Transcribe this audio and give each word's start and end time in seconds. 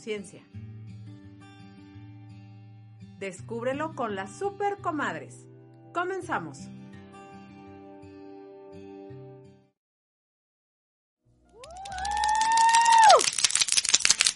conciencia? 0.00 0.42
Descúbrelo 3.18 3.94
con 3.94 4.14
las 4.16 4.30
super 4.38 4.78
comadres. 4.78 5.46
Comenzamos. 5.92 6.70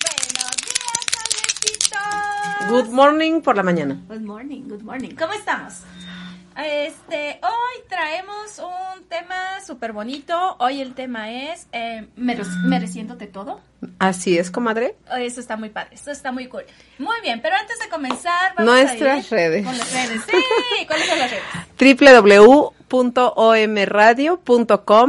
Buenos 0.03 0.57
días, 0.67 1.07
Alexito. 1.25 1.99
Good 2.69 2.91
morning 2.91 3.41
por 3.41 3.57
la 3.57 3.63
mañana. 3.63 4.05
Good 4.07 4.21
morning, 4.21 4.69
good 4.69 4.83
morning. 4.83 5.15
¿Cómo 5.17 5.33
estamos? 5.33 5.81
Este, 6.57 7.41
hoy 7.43 7.83
traemos 7.89 8.59
un 8.61 9.05
tema 9.09 9.61
súper 9.67 9.93
bonito. 9.93 10.57
Hoy 10.61 10.81
el 10.81 10.95
tema 10.95 11.31
es 11.33 11.67
eh, 11.73 12.07
mere- 12.17 12.45
mereciéndote 12.65 13.27
todo. 13.27 13.61
Así 13.99 14.39
es, 14.39 14.51
comadre. 14.51 14.95
Eso 15.19 15.41
está 15.41 15.57
muy 15.57 15.69
padre, 15.71 15.91
eso 15.95 16.11
está 16.11 16.33
muy 16.33 16.47
cool. 16.49 16.65
Muy 16.99 17.17
bien, 17.23 17.41
pero 17.43 17.57
antes 17.57 17.79
de 17.81 17.89
comenzar, 17.89 18.55
vamos 18.57 18.73
Nuestras 18.73 19.17
a 19.33 19.37
ir 19.37 19.41
redes. 19.51 19.67
Con 19.67 19.77
las 19.79 19.93
redes. 19.93 20.23
Sí, 20.25 20.87
¿cuáles 20.87 21.07
son 21.09 21.19
las 21.19 21.31
redes? 21.31 21.45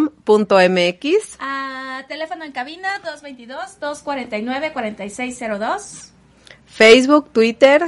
www.omradio.com.mx 0.05 1.37
Ah, 1.39 2.03
teléfono 2.07 2.43
en 2.43 2.51
cabina 2.51 2.89
222-249-4602. 3.81 6.11
Facebook, 6.65 7.29
Twitter, 7.31 7.83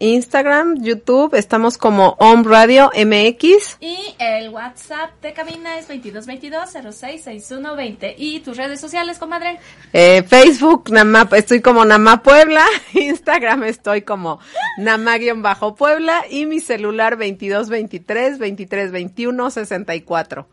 Instagram, 0.00 0.82
YouTube. 0.82 1.34
Estamos 1.34 1.78
como 1.78 2.16
Om 2.18 2.42
Radio 2.44 2.90
MX. 2.96 3.76
Y 3.80 4.14
el 4.18 4.48
WhatsApp 4.48 5.10
de 5.20 5.34
cabina 5.34 5.78
es 5.78 5.90
2222-066120. 5.90 8.14
¿Y 8.16 8.40
tus 8.40 8.56
redes 8.56 8.80
sociales, 8.80 9.18
comadre? 9.18 9.60
Eh, 9.92 10.22
Facebook, 10.22 10.90
Nama, 10.90 11.28
estoy 11.32 11.60
como 11.60 11.84
Nama 11.84 12.22
Puebla. 12.22 12.64
Instagram 12.94 13.64
estoy 13.64 14.00
como 14.02 14.40
Nama-Puebla. 14.78 16.24
Y 16.30 16.46
mi 16.46 16.60
celular 16.60 17.18
2223 17.18 18.38
2321 18.38 19.50
64. 19.50 20.48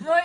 Muy 0.00 0.08
bien, 0.08 0.24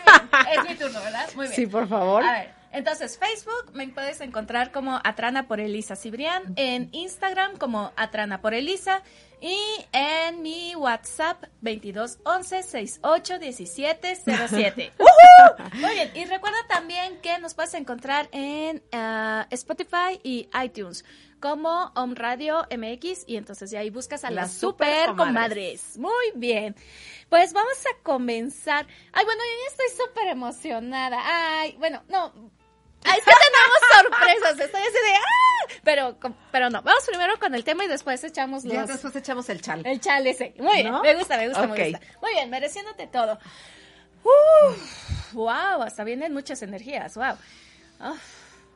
es 0.51 0.63
mi 0.69 0.75
turno, 0.75 1.00
¿verdad? 1.03 1.29
Muy 1.35 1.45
bien. 1.45 1.56
Sí, 1.56 1.67
por 1.67 1.88
favor. 1.88 2.23
A 2.23 2.31
ver, 2.31 2.51
entonces 2.75 3.18
Facebook 3.18 3.74
me 3.74 3.88
puedes 3.88 4.22
encontrar 4.22 4.72
como 4.72 5.00
Atrana 5.03 5.47
por 5.47 5.59
Elisa 5.59 5.96
Cibrián, 5.96 6.53
en 6.56 6.90
Instagram 6.91 7.58
como 7.58 7.91
Atrana 7.96 8.41
por 8.41 8.53
Elisa 8.53 9.02
y 9.41 9.58
en 9.91 10.41
mi 10.41 10.75
WhatsApp 10.75 11.44
2211 11.62 12.64
68 12.64 13.40
17 13.40 14.16
07. 14.47 14.91
¡Uhú! 15.00 15.69
Muy 15.80 15.94
bien, 15.94 16.12
y 16.16 16.25
recuerda 16.25 16.58
también 16.68 17.19
que 17.22 17.38
nos 17.40 17.53
puedes 17.53 17.74
encontrar 17.74 18.28
en 18.31 18.84
ah, 18.91 19.47
Spotify 19.52 20.19
y 20.24 20.50
iTunes 20.64 21.06
como 21.40 21.91
Om 21.96 22.16
Radio 22.16 22.66
MX 22.75 23.25
y 23.28 23.35
entonces 23.38 23.69
de 23.69 23.78
ahí 23.78 23.90
buscas 23.90 24.24
a 24.24 24.31
las, 24.31 24.46
Las 24.46 24.53
super 24.53 24.88
super 24.88 25.16
comadres. 25.16 25.94
comadres. 25.94 25.97
Muy 25.97 26.31
bien. 26.35 26.75
Pues 27.30 27.53
vamos 27.53 27.78
a 27.85 28.02
comenzar. 28.03 28.88
Ay, 29.14 29.25
bueno, 29.25 29.41
yo 29.44 29.64
ya 29.64 29.72
estoy 29.84 30.06
súper 30.08 30.28
emocionada. 30.28 31.19
Ay, 31.24 31.75
bueno, 31.78 32.03
no. 32.08 32.34
Es 33.05 33.23
que 33.23 33.31
tenemos 33.31 34.11
sorpresas. 34.11 34.59
Estoy 34.59 34.81
así 34.81 34.93
de 34.93 35.16
¡ah! 35.16 35.79
Pero, 35.83 36.17
pero 36.51 36.69
no. 36.69 36.81
Vamos 36.81 37.03
primero 37.07 37.38
con 37.39 37.53
el 37.55 37.63
tema 37.63 37.85
y 37.85 37.88
después 37.88 38.23
echamos 38.23 38.63
los. 38.66 38.73
Ya 38.73 38.85
después 38.85 39.16
echamos 39.16 39.47
el 39.49 39.61
chal. 39.61 39.81
El 39.85 39.99
chale 39.99 40.31
ese. 40.31 40.53
Muy 40.57 40.77
bien. 40.77 41.01
Me 41.01 41.16
gusta, 41.16 41.38
me 41.38 41.47
gusta, 41.47 41.63
Ok. 41.63 41.69
me 41.77 41.89
gusta. 41.91 42.07
Muy 42.21 42.31
bien, 42.33 42.49
mereciéndote 42.49 43.07
todo. 43.07 43.39
Uf, 44.23 45.33
wow, 45.33 45.83
hasta 45.83 46.03
vienen 46.03 46.33
muchas 46.33 46.61
energías. 46.63 47.16
Wow. 47.16 47.38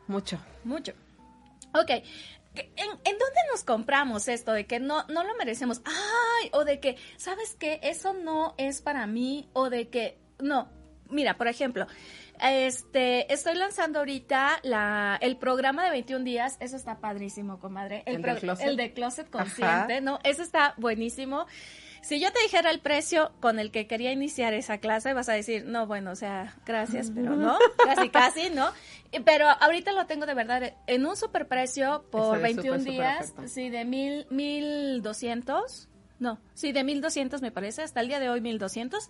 Mucho. 0.08 0.40
mucho. 0.64 0.94
Ok. 1.74 1.90
¿En, 2.56 2.90
en 2.90 3.18
dónde 3.18 3.40
nos 3.52 3.64
compramos 3.64 4.28
esto 4.28 4.52
de 4.54 4.66
que 4.66 4.80
no, 4.80 5.06
no 5.08 5.24
lo 5.24 5.36
merecemos? 5.36 5.82
Ay, 5.86 6.50
o 6.54 6.66
de 6.66 6.80
que, 6.80 6.98
¿sabes 7.18 7.56
qué? 7.56 7.80
Eso 7.84 8.14
no 8.14 8.56
es 8.58 8.82
para 8.82 9.06
mí, 9.08 9.50
o 9.54 9.70
de 9.70 9.90
que, 9.90 10.18
no. 10.40 10.70
Mira, 11.10 11.38
por 11.38 11.48
ejemplo, 11.48 11.88
este, 12.42 13.32
estoy 13.34 13.56
lanzando 13.56 14.00
ahorita 14.00 14.60
la, 14.64 15.18
el 15.22 15.38
programa 15.38 15.84
de 15.84 15.92
21 15.92 16.24
días, 16.24 16.58
eso 16.60 16.76
está 16.76 17.00
padrísimo, 17.00 17.60
comadre. 17.60 18.04
El, 18.06 18.16
¿El 18.18 18.22
del 18.22 18.32
pro- 18.32 18.40
closet? 18.42 18.68
el 18.68 18.78
de 18.78 18.94
Closet 18.94 19.30
Consciente, 19.30 20.02
¿no? 20.02 20.20
Eso 20.24 20.42
está 20.44 20.74
buenísimo. 20.78 21.46
Si 22.02 22.22
yo 22.22 22.32
te 22.32 22.42
dijera 22.42 22.72
el 22.72 22.80
precio 22.80 23.34
con 23.42 23.60
el 23.60 23.72
que 23.72 23.86
quería 23.86 24.14
iniciar 24.14 24.54
esa 24.54 24.78
clase, 24.78 25.14
vas 25.14 25.28
a 25.28 25.34
decir, 25.34 25.66
no, 25.66 25.86
bueno, 25.86 26.12
o 26.12 26.16
sea, 26.16 26.56
gracias, 26.66 27.12
pero 27.14 27.36
no, 27.36 27.58
casi, 27.86 28.10
casi, 28.10 28.50
¿no? 28.50 28.72
Pero 29.26 29.50
ahorita 29.50 29.92
lo 29.92 30.06
tengo 30.06 30.26
de 30.26 30.34
verdad 30.34 30.74
en 30.88 31.06
un 31.06 31.18
superprecio 31.18 32.06
por 32.10 32.38
Está 32.38 32.48
de 32.48 32.54
21 32.54 32.80
súper, 32.80 32.94
súper 32.94 32.94
días, 32.94 33.34
sí, 33.52 33.70
de 33.70 33.84
mil, 33.84 34.28
mil 34.30 35.02
doscientos, 35.02 35.90
no, 36.20 36.40
sí, 36.54 36.72
de 36.72 36.86
mil 36.86 37.02
doscientos 37.02 37.42
me 37.42 37.52
parece, 37.52 37.82
hasta 37.82 38.00
el 38.00 38.08
día 38.08 38.20
de 38.22 38.30
hoy 38.30 38.40
mil 38.40 38.60
doscientos. 38.60 39.10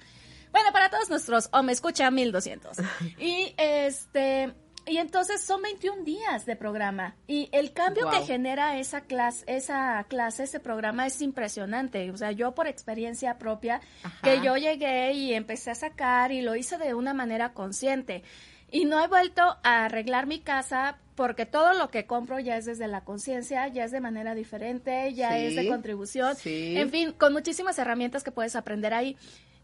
Bueno, 0.52 0.72
para 0.72 0.90
todos 0.90 1.10
nuestros, 1.10 1.50
o 1.52 1.64
me 1.64 1.72
escucha 1.72 2.10
mil 2.12 2.32
doscientos. 2.32 2.78
Y 3.20 3.54
este, 3.58 4.54
y 4.86 4.98
entonces 4.98 5.42
son 5.42 5.62
21 5.62 6.04
días 6.04 6.46
de 6.46 6.56
programa. 6.56 7.16
Y 7.28 7.50
el 7.52 7.74
cambio 7.74 8.10
que 8.10 8.22
genera 8.26 8.78
esa 8.80 9.02
clase, 9.02 9.44
esa 9.48 10.04
clase, 10.10 10.44
ese 10.44 10.60
programa 10.60 11.06
es 11.06 11.22
impresionante. 11.22 12.10
O 12.12 12.18
sea, 12.18 12.32
yo 12.32 12.56
por 12.56 12.68
experiencia 12.68 13.38
propia, 13.38 13.82
Ajá. 14.04 14.18
que 14.24 14.42
yo 14.42 14.56
llegué 14.58 15.14
y 15.14 15.34
empecé 15.34 15.72
a 15.72 15.76
sacar 15.76 16.32
y 16.32 16.42
lo 16.42 16.56
hice 16.56 16.78
de 16.78 16.94
una 16.96 17.14
manera 17.14 17.54
consciente. 17.54 18.24
Y 18.72 18.86
no 18.86 19.04
he 19.04 19.08
vuelto 19.08 19.42
a 19.64 19.86
arreglar 19.86 20.26
mi 20.28 20.40
casa 20.40 20.98
porque 21.16 21.46
todo 21.46 21.74
lo 21.74 21.90
que 21.90 22.06
compro 22.06 22.40
ya 22.40 22.56
es 22.57 22.66
desde 22.66 22.88
la 22.88 23.04
conciencia, 23.04 23.68
ya 23.68 23.84
es 23.84 23.92
de 23.92 24.00
manera 24.00 24.36
diferente, 24.36 25.13
ya 25.13 25.31
Sí, 25.31 25.46
es 25.46 25.56
de 25.56 25.68
contribución. 25.68 26.36
sí. 26.36 26.75
En 26.78 26.90
fin, 26.90 27.12
con 27.12 27.34
muchísimas 27.34 27.78
herramientas 27.78 28.24
que 28.24 28.31
puedes 28.31 28.56
aprender 28.56 28.94
ahí. 28.94 29.18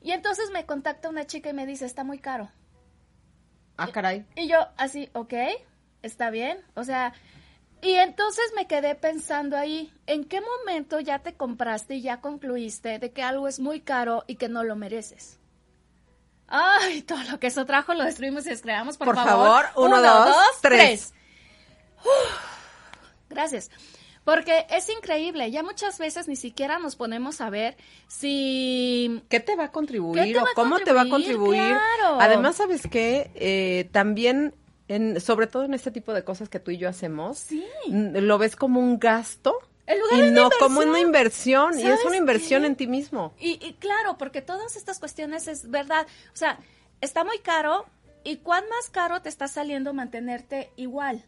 Y 0.05 0.11
entonces 0.11 0.51
me 0.51 0.67
contacta 0.67 1.09
una 1.09 1.25
chica 1.25 1.49
y 1.49 1.53
me 1.53 1.65
dice, 1.65 1.83
está 1.83 2.03
muy 2.03 2.19
caro. 2.19 2.51
Ah, 3.75 3.87
caray. 3.91 4.23
Y 4.35 4.47
yo 4.47 4.59
así, 4.77 5.09
ok, 5.13 5.33
está 6.03 6.29
bien. 6.29 6.63
O 6.75 6.83
sea, 6.83 7.11
y 7.81 7.95
entonces 7.95 8.45
me 8.55 8.67
quedé 8.67 8.93
pensando 8.93 9.57
ahí, 9.57 9.91
¿en 10.05 10.23
qué 10.25 10.41
momento 10.41 10.99
ya 10.99 11.23
te 11.23 11.33
compraste 11.33 11.95
y 11.95 12.01
ya 12.03 12.21
concluiste 12.21 12.99
de 12.99 13.13
que 13.13 13.23
algo 13.23 13.47
es 13.47 13.59
muy 13.59 13.81
caro 13.81 14.23
y 14.27 14.35
que 14.35 14.47
no 14.47 14.63
lo 14.63 14.75
mereces? 14.75 15.39
Ay, 16.47 17.01
todo 17.01 17.23
lo 17.23 17.39
que 17.39 17.47
eso 17.47 17.65
trajo 17.65 17.95
lo 17.95 18.03
destruimos 18.03 18.45
y 18.45 18.49
descreamos, 18.49 18.97
por, 18.97 19.07
Por 19.07 19.15
favor, 19.15 19.65
uno, 19.75 19.99
dos, 19.99 20.35
tres. 20.61 21.15
Uf, 22.03 23.27
gracias. 23.27 23.71
Porque 24.25 24.65
es 24.71 24.89
increíble, 24.89 25.51
ya 25.51 25.61
muchas 25.63 25.99
veces 25.99 26.27
ni 26.27 26.35
siquiera 26.35 26.79
nos 26.79 26.95
ponemos 26.95 27.39
a 27.41 27.49
ver 27.51 27.77
si 28.07 29.21
¿Qué 29.29 29.39
te 29.39 29.55
va 29.55 29.65
a 29.65 29.71
contribuir 29.71 30.23
¿Qué 30.23 30.33
te 30.33 30.39
o 30.39 30.45
cómo 30.55 30.79
te 30.79 30.91
va 30.93 31.01
a 31.01 31.09
contribuir? 31.09 31.61
Claro. 31.61 32.19
Además, 32.19 32.55
¿sabes 32.55 32.81
qué? 32.89 33.29
Eh, 33.35 33.87
también, 33.91 34.55
en, 34.87 35.21
sobre 35.21 35.45
todo 35.47 35.63
en 35.63 35.73
este 35.75 35.91
tipo 35.91 36.11
de 36.11 36.23
cosas 36.23 36.49
que 36.49 36.59
tú 36.59 36.71
y 36.71 36.77
yo 36.77 36.89
hacemos, 36.89 37.37
Sí. 37.37 37.63
lo 37.87 38.37
ves 38.39 38.55
como 38.55 38.79
un 38.79 38.97
gasto 38.99 39.55
lugar 39.87 40.19
y 40.19 40.21
de 40.23 40.31
no 40.31 40.49
como 40.59 40.79
una 40.79 40.99
inversión. 40.99 41.77
Y 41.77 41.83
es 41.83 41.89
¿Sabes 41.89 42.05
una 42.05 42.17
inversión 42.17 42.61
qué? 42.63 42.67
en 42.67 42.75
ti 42.75 42.87
mismo. 42.87 43.33
Y, 43.39 43.59
y 43.63 43.73
claro, 43.73 44.17
porque 44.17 44.41
todas 44.41 44.75
estas 44.75 44.97
cuestiones 44.99 45.47
es 45.47 45.69
verdad. 45.69 46.07
O 46.33 46.35
sea, 46.35 46.57
está 47.01 47.23
muy 47.23 47.37
caro 47.39 47.85
y 48.23 48.37
cuán 48.37 48.63
más 48.69 48.89
caro 48.89 49.21
te 49.21 49.29
está 49.29 49.47
saliendo 49.47 49.93
mantenerte 49.93 50.71
igual. 50.77 51.23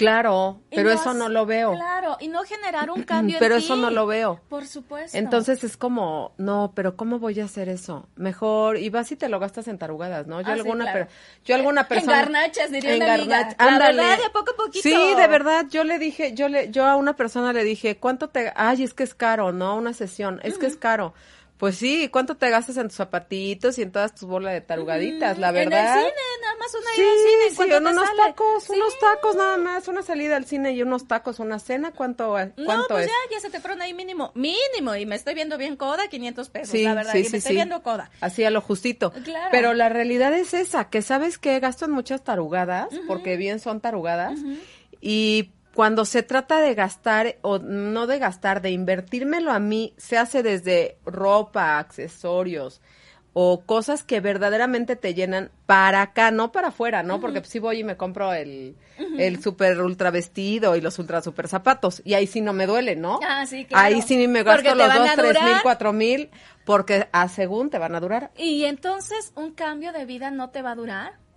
Claro, 0.00 0.60
Y 0.70 0.76
pero 0.76 0.88
no 0.90 0.94
eso 0.96 1.14
no 1.14 1.28
lo 1.28 1.46
veo. 1.46 1.74
Claro, 1.74 2.16
y 2.20 2.28
no 2.28 2.42
generar 2.44 2.90
un 2.90 3.02
cambio 3.04 3.36
Pero 3.38 3.54
en 3.56 3.60
eso 3.62 3.76
no 3.76 3.90
lo 3.90 4.06
veo. 4.06 4.40
Por 4.48 4.66
supuesto. 4.66 5.16
Entonces 5.16 5.62
es 5.62 5.76
como, 5.76 6.32
no, 6.38 6.72
pero 6.74 6.96
¿cómo 6.96 7.18
voy 7.18 7.38
a 7.40 7.44
hacer 7.44 7.68
eso? 7.68 8.08
Mejor, 8.16 8.78
y 8.78 8.88
vas 8.90 9.12
y 9.12 9.16
te 9.16 9.28
lo 9.28 9.38
gastas 9.38 9.68
en 9.68 9.78
tarugadas, 9.78 10.26
¿no? 10.26 10.40
Yo 10.40 10.48
Ah, 10.48 10.54
sí, 10.54 10.60
alguna, 10.60 10.84
claro. 10.90 11.06
yo 11.44 11.54
alguna 11.54 11.82
En 11.82 11.86
persona. 11.86 12.16
garnachas, 12.16 12.70
diría 12.70 12.94
en 12.94 13.02
una 13.02 13.14
amiga. 13.14 13.48
garnach- 13.50 13.56
La 13.58 13.66
ándale. 13.74 13.96
verdad, 14.02 14.16
de 14.24 14.30
poco 14.30 14.52
a 14.52 14.56
poquito. 14.56 14.82
Sí, 14.82 15.14
de 15.16 15.26
verdad, 15.26 15.66
yo 15.70 15.84
le 15.84 15.98
dije, 15.98 16.32
yo 16.34 16.48
le, 16.48 16.70
yo 16.70 16.86
a 16.86 16.96
una 16.96 17.14
persona 17.16 17.52
le 17.52 17.62
dije, 17.64 17.98
¿cuánto 17.98 18.28
te, 18.28 18.52
ay, 18.56 18.82
es 18.82 18.94
que 18.94 19.02
es 19.02 19.14
caro, 19.14 19.52
¿no? 19.52 19.76
Una 19.76 19.92
sesión, 19.92 20.40
es 20.42 20.58
que 20.58 20.66
es 20.66 20.76
caro. 20.76 21.14
Pues 21.60 21.76
sí, 21.76 22.08
¿cuánto 22.08 22.36
te 22.38 22.48
gastas 22.48 22.78
en 22.78 22.88
tus 22.88 22.96
zapatitos 22.96 23.78
y 23.78 23.82
en 23.82 23.92
todas 23.92 24.14
tus 24.14 24.26
bolas 24.26 24.54
de 24.54 24.62
tarugaditas? 24.62 25.38
La 25.38 25.52
verdad. 25.52 25.92
En 25.98 25.98
el 25.98 26.04
cine, 26.06 26.22
nada 26.40 26.54
más 26.58 26.74
una 26.74 26.90
Sí, 26.94 27.00
ida 27.02 27.10
al 27.10 27.18
cine. 27.18 27.50
sí, 27.50 27.56
¿cuánto 27.56 27.76
en 27.76 27.86
unos 27.86 28.06
sale? 28.08 28.22
tacos, 28.22 28.64
Sí. 28.64 28.72
unos 28.76 28.98
tacos 28.98 29.36
nada 29.36 29.56
más, 29.58 29.88
una 29.88 30.02
salida 30.02 30.36
al 30.36 30.46
cine 30.46 30.72
y 30.72 30.80
unos 30.82 31.06
tacos, 31.06 31.38
una 31.38 31.58
cena, 31.58 31.92
¿cuánto, 31.92 32.30
cuánto 32.30 32.62
No, 32.62 32.86
pues 32.88 33.04
es? 33.04 33.10
ya, 33.10 33.34
ya 33.36 33.40
se 33.40 33.50
te 33.50 33.60
fueron 33.60 33.82
ahí 33.82 33.92
mínimo, 33.92 34.32
mínimo, 34.34 34.96
y 34.96 35.04
me 35.04 35.16
estoy 35.16 35.34
viendo 35.34 35.58
bien 35.58 35.76
coda, 35.76 36.08
500 36.08 36.48
pesos, 36.48 36.70
Sí, 36.70 36.82
la 36.82 36.94
verdad, 36.94 37.12
sí, 37.12 37.18
y 37.18 37.24
sí, 37.24 37.32
me 37.32 37.38
estoy 37.38 37.54
viendo 37.56 37.82
coda. 37.82 38.10
Así 38.22 38.42
a 38.42 38.50
lo 38.50 38.62
justito. 38.62 39.12
Claro. 39.22 39.48
Pero 39.50 39.74
la 39.74 39.90
realidad 39.90 40.32
es 40.32 40.54
esa, 40.54 40.88
que 40.88 41.02
sabes 41.02 41.36
que 41.36 41.60
gasto 41.60 41.84
en 41.84 41.90
muchas 41.90 42.24
tarugadas, 42.24 42.88
porque 43.06 43.36
bien 43.36 43.60
son 43.60 43.82
tarugadas, 43.82 44.38
y 45.02 45.50
cuando 45.80 46.04
se 46.04 46.22
trata 46.22 46.60
de 46.60 46.74
gastar, 46.74 47.36
o 47.40 47.58
no 47.58 48.06
de 48.06 48.18
gastar, 48.18 48.60
de 48.60 48.70
invertírmelo 48.70 49.50
a 49.50 49.58
mí, 49.60 49.94
se 49.96 50.18
hace 50.18 50.42
desde 50.42 50.98
ropa, 51.06 51.78
accesorios, 51.78 52.82
o 53.32 53.62
cosas 53.64 54.02
que 54.02 54.20
verdaderamente 54.20 54.94
te 54.94 55.14
llenan 55.14 55.50
para 55.64 56.02
acá, 56.02 56.32
no 56.32 56.52
para 56.52 56.68
afuera, 56.68 57.02
¿no? 57.02 57.18
Porque 57.18 57.42
si 57.44 57.60
voy 57.60 57.78
y 57.78 57.84
me 57.84 57.96
compro 57.96 58.34
el, 58.34 58.76
el 59.16 59.42
super 59.42 59.80
ultra 59.80 60.10
vestido 60.10 60.76
y 60.76 60.82
los 60.82 60.98
ultra 60.98 61.22
super 61.22 61.48
zapatos 61.48 62.02
y 62.04 62.12
ahí 62.12 62.26
sí 62.26 62.42
no 62.42 62.52
me 62.52 62.66
duele, 62.66 62.94
¿no? 62.94 63.18
Ah, 63.26 63.46
sí, 63.46 63.64
claro. 63.64 63.82
Ahí 63.82 64.02
sí 64.02 64.28
me 64.28 64.42
gasto 64.42 64.74
los 64.74 64.94
dos, 64.94 65.10
tres 65.16 65.42
mil, 65.42 65.56
cuatro 65.62 65.94
mil, 65.94 66.28
porque 66.66 67.08
a 67.10 67.26
según 67.30 67.70
te 67.70 67.78
van 67.78 67.94
a 67.94 68.00
durar. 68.00 68.32
Y 68.36 68.66
entonces, 68.66 69.32
¿un 69.34 69.52
cambio 69.52 69.94
de 69.94 70.04
vida 70.04 70.30
no 70.30 70.50
te 70.50 70.60
va 70.60 70.72
a 70.72 70.74
durar? 70.74 71.29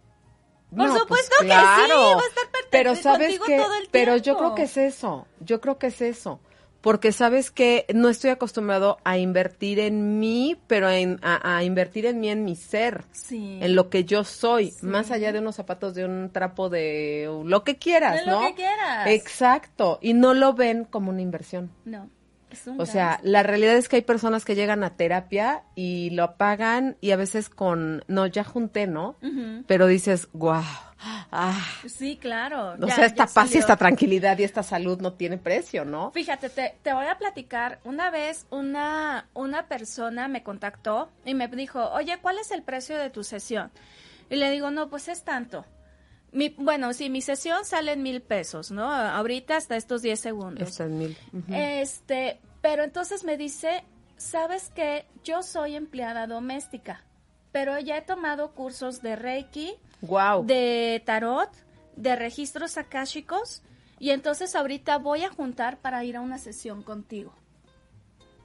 Por 0.75 0.87
No, 0.87 0.99
supuesto 0.99 1.35
pues, 1.39 1.39
que 1.39 1.53
sí, 1.53 1.59
va 1.59 1.75
a 1.77 1.83
estar 2.27 2.45
Pero 2.69 2.95
sabes 2.95 3.39
que, 3.39 3.57
todo 3.57 3.73
el 3.75 3.87
pero 3.91 4.17
yo 4.17 4.37
creo 4.37 4.55
que 4.55 4.63
es 4.63 4.77
eso, 4.77 5.27
yo 5.39 5.61
creo 5.61 5.77
que 5.77 5.87
es 5.87 6.01
eso, 6.01 6.39
porque 6.81 7.11
sabes 7.11 7.51
que 7.51 7.85
no 7.93 8.09
estoy 8.09 8.31
acostumbrado 8.31 8.97
a 9.03 9.17
invertir 9.17 9.79
en 9.79 10.19
mí, 10.19 10.57
pero 10.67 10.89
en, 10.89 11.19
a, 11.21 11.57
a 11.57 11.63
invertir 11.63 12.05
en 12.07 12.19
mí, 12.19 12.29
en 12.29 12.43
mi 12.43 12.55
ser, 12.55 13.03
Sí. 13.11 13.59
en 13.61 13.75
lo 13.75 13.89
que 13.89 14.03
yo 14.03 14.23
soy, 14.23 14.71
Sí. 14.71 14.85
más 14.85 15.11
allá 15.11 15.31
de 15.31 15.39
unos 15.39 15.55
zapatos, 15.55 15.93
de 15.93 16.03
un 16.05 16.29
trapo, 16.31 16.69
de 16.69 17.29
lo 17.45 17.63
que 17.63 17.77
quieras, 17.77 18.19
De 18.19 18.25
lo 18.31 18.41
¿no? 18.41 18.47
que 18.47 18.55
quieras. 18.55 19.07
Exacto, 19.07 19.99
y 20.01 20.13
no 20.13 20.33
lo 20.33 20.53
ven 20.53 20.83
como 20.85 21.09
una 21.11 21.21
inversión. 21.21 21.71
No. 21.85 22.09
O 22.77 22.85
sea, 22.85 23.19
la 23.23 23.43
realidad 23.43 23.75
es 23.75 23.89
que 23.89 23.97
hay 23.97 24.01
personas 24.01 24.45
que 24.45 24.55
llegan 24.55 24.83
a 24.83 24.95
terapia 24.95 25.63
y 25.75 26.09
lo 26.11 26.35
pagan 26.37 26.97
y 27.01 27.11
a 27.11 27.15
veces 27.15 27.49
con, 27.49 28.03
no, 28.07 28.25
ya 28.27 28.43
junté, 28.43 28.87
¿no? 28.87 29.15
Pero 29.67 29.87
dices, 29.87 30.27
wow, 30.33 30.63
ah, 31.31 31.59
Sí, 31.87 32.17
claro. 32.17 32.73
o 32.73 32.87
ya- 32.87 32.95
sea, 32.95 33.05
esta 33.05 33.27
paz 33.27 33.53
y 33.55 33.57
esta 33.57 33.75
tranquilidad 33.77 34.37
y 34.39 34.43
esta 34.43 34.63
salud 34.63 34.99
no 35.01 35.13
tiene 35.13 35.37
precio, 35.37 35.85
¿no? 35.85 36.11
Fíjate, 36.11 36.49
te, 36.49 36.75
te 36.81 36.93
voy 36.93 37.07
a 37.07 37.17
platicar. 37.17 37.79
Una 37.83 38.09
vez 38.09 38.45
una, 38.49 39.27
una 39.33 39.67
persona 39.67 40.27
me 40.27 40.43
contactó 40.43 41.09
y 41.25 41.33
me 41.33 41.47
dijo, 41.47 41.89
oye, 41.91 42.17
¿cuál 42.21 42.37
es 42.39 42.51
el 42.51 42.63
precio 42.63 42.97
de 42.97 43.09
tu 43.09 43.23
sesión? 43.23 43.71
Y 44.29 44.35
le 44.37 44.49
digo, 44.51 44.71
no, 44.71 44.89
pues 44.89 45.07
es 45.09 45.23
tanto. 45.23 45.65
Mi, 46.33 46.49
bueno, 46.49 46.93
sí, 46.93 47.09
mi 47.09 47.21
sesión 47.21 47.63
sale 47.63 47.93
en 47.93 48.01
mil 48.03 48.21
pesos, 48.21 48.71
¿no? 48.71 48.91
Ahorita 48.91 49.55
hasta 49.55 49.75
estos 49.75 50.01
10 50.01 50.19
segundos. 50.19 50.67
Está 50.69 50.85
en 50.85 50.97
mil. 50.97 51.17
Este, 51.49 52.39
pero 52.61 52.83
entonces 52.83 53.23
me 53.23 53.37
dice, 53.37 53.83
¿sabes 54.17 54.71
qué? 54.75 55.05
Yo 55.23 55.43
soy 55.43 55.75
empleada 55.75 56.25
doméstica, 56.27 57.03
pero 57.51 57.77
ya 57.79 57.97
he 57.97 58.01
tomado 58.01 58.51
cursos 58.53 59.01
de 59.01 59.15
Reiki, 59.15 59.75
Wow. 60.01 60.45
de 60.45 61.01
tarot, 61.05 61.49
de 61.95 62.15
registros 62.15 62.77
akáshicos 62.77 63.61
y 63.99 64.09
entonces 64.09 64.55
ahorita 64.55 64.97
voy 64.97 65.23
a 65.23 65.29
juntar 65.29 65.77
para 65.77 66.03
ir 66.03 66.17
a 66.17 66.21
una 66.21 66.39
sesión 66.39 66.81
contigo. 66.83 67.33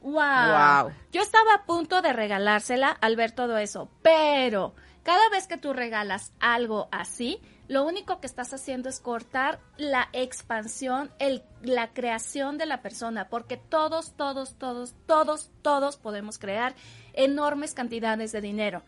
Wow. 0.02 0.12
Guau. 0.12 0.92
Yo 1.10 1.22
estaba 1.22 1.54
a 1.54 1.64
punto 1.64 2.02
de 2.02 2.12
regalársela 2.12 2.90
al 2.90 3.16
ver 3.16 3.32
todo 3.32 3.58
eso, 3.58 3.88
pero 4.02 4.74
cada 5.02 5.28
vez 5.30 5.46
que 5.48 5.56
tú 5.56 5.72
regalas 5.72 6.32
algo 6.38 6.88
así, 6.92 7.40
lo 7.68 7.84
único 7.84 8.18
que 8.18 8.26
estás 8.26 8.52
haciendo 8.54 8.88
es 8.88 8.98
cortar 8.98 9.60
la 9.76 10.08
expansión, 10.14 11.10
el, 11.18 11.42
la 11.62 11.92
creación 11.92 12.56
de 12.56 12.64
la 12.64 12.80
persona, 12.80 13.28
porque 13.28 13.58
todos, 13.58 14.12
todos, 14.16 14.54
todos, 14.54 14.94
todos, 15.06 15.50
todos 15.60 15.96
podemos 15.98 16.38
crear 16.38 16.74
enormes 17.12 17.74
cantidades 17.74 18.32
de 18.32 18.40
dinero. 18.40 18.82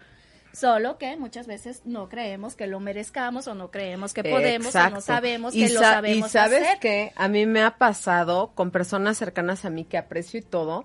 Solo 0.53 0.99
que 0.99 1.17
muchas 1.17 1.47
veces 1.47 1.83
no 1.85 2.09
creemos 2.09 2.57
que 2.57 2.67
lo 2.67 2.81
merezcamos 2.81 3.47
o 3.47 3.55
no 3.55 3.71
creemos 3.71 4.13
que 4.13 4.25
podemos 4.25 4.75
o 4.75 4.91
no 4.91 5.01
sabemos 5.01 5.55
Y 5.55 5.67
que 5.67 5.73
lo 5.73 5.81
sa- 5.81 5.93
sabemos 5.95 6.29
Y 6.29 6.33
sabes 6.33 6.63
hacer. 6.63 6.79
que 6.81 7.13
a 7.15 7.29
mí 7.29 7.47
me 7.47 7.63
ha 7.63 7.79
pasado 7.79 8.53
con 8.55 8.71
personas 8.73 9.17
cercanas 9.17 9.65
a 9.65 9.71
mí 9.71 9.85
que 9.85 9.97
aprecio 9.97 10.41
y 10.41 10.43
todo, 10.43 10.85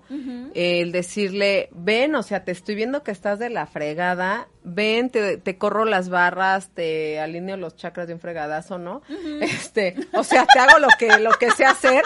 el 0.54 0.92
decirle, 0.92 1.68
ven, 1.72 2.14
o 2.14 2.22
sea, 2.22 2.44
te 2.44 2.52
estoy 2.52 2.74
viendo 2.76 3.02
que 3.02 3.10
estás 3.10 3.38
de 3.38 3.50
la 3.50 3.66
fregada, 3.66 4.48
ven, 4.62 5.10
te, 5.10 5.36
te 5.36 5.58
corro 5.58 5.84
las 5.84 6.08
barras, 6.08 6.70
te 6.70 7.18
alineo 7.20 7.56
los 7.56 7.74
chakras 7.76 8.06
de 8.06 8.14
un 8.14 8.20
fregadazo, 8.20 8.78
¿no? 8.78 9.02
Este, 9.40 9.94
o 10.12 10.22
sea, 10.24 10.46
te 10.46 10.58
hago 10.60 10.78
lo 10.78 10.88
que, 10.98 11.18
lo 11.18 11.30
que 11.32 11.50
sé 11.50 11.64
hacer 11.64 12.02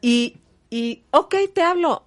y, 0.00 0.38
y, 0.70 1.04
ok, 1.10 1.34
te 1.54 1.62
hablo. 1.62 2.06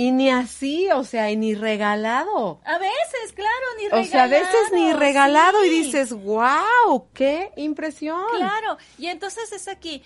Y 0.00 0.12
ni 0.12 0.30
así, 0.30 0.88
o 0.92 1.02
sea, 1.02 1.28
y 1.28 1.36
ni 1.36 1.56
regalado. 1.56 2.60
A 2.64 2.78
veces, 2.78 3.32
claro, 3.34 3.66
ni 3.78 3.86
O 3.86 3.90
regalado. 3.90 4.10
sea, 4.12 4.22
a 4.22 4.26
veces 4.28 4.72
ni 4.72 4.92
regalado 4.92 5.64
y 5.64 5.70
dices, 5.70 6.12
wow, 6.12 7.08
qué 7.12 7.50
impresión. 7.56 8.22
Claro, 8.36 8.78
y 8.96 9.08
entonces 9.08 9.50
es 9.50 9.66
aquí. 9.66 10.04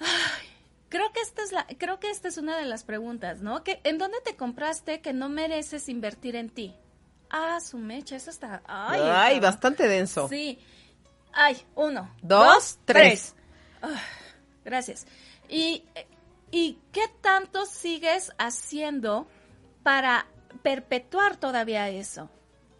ay, 0.00 0.48
creo 0.90 1.12
que 1.14 1.20
esta 1.22 1.42
es 1.42 1.52
la, 1.52 1.66
creo 1.78 1.98
que 1.98 2.10
esta 2.10 2.28
es 2.28 2.36
una 2.36 2.58
de 2.58 2.66
las 2.66 2.84
preguntas, 2.84 3.40
¿no? 3.40 3.64
Que 3.64 3.80
¿en 3.84 3.96
dónde 3.96 4.20
te 4.22 4.36
compraste 4.36 5.00
que 5.00 5.14
no 5.14 5.30
mereces 5.30 5.88
invertir 5.88 6.36
en 6.36 6.50
ti? 6.50 6.74
Ah, 7.30 7.58
su 7.60 7.78
mecha, 7.78 8.16
eso 8.16 8.28
está. 8.30 8.60
Ay, 8.66 9.00
Ay, 9.02 9.34
está- 9.36 9.46
bastante 9.48 9.88
denso. 9.88 10.28
Sí. 10.28 10.58
Ay, 11.32 11.56
uno, 11.74 12.14
Dos, 12.20 12.78
tres. 12.84 13.34
Gracias. 14.64 15.06
Y, 15.48 15.84
¿Y 16.50 16.78
qué 16.92 17.02
tanto 17.20 17.66
sigues 17.66 18.32
haciendo 18.38 19.26
para 19.82 20.26
perpetuar 20.62 21.36
todavía 21.36 21.88
eso? 21.88 22.30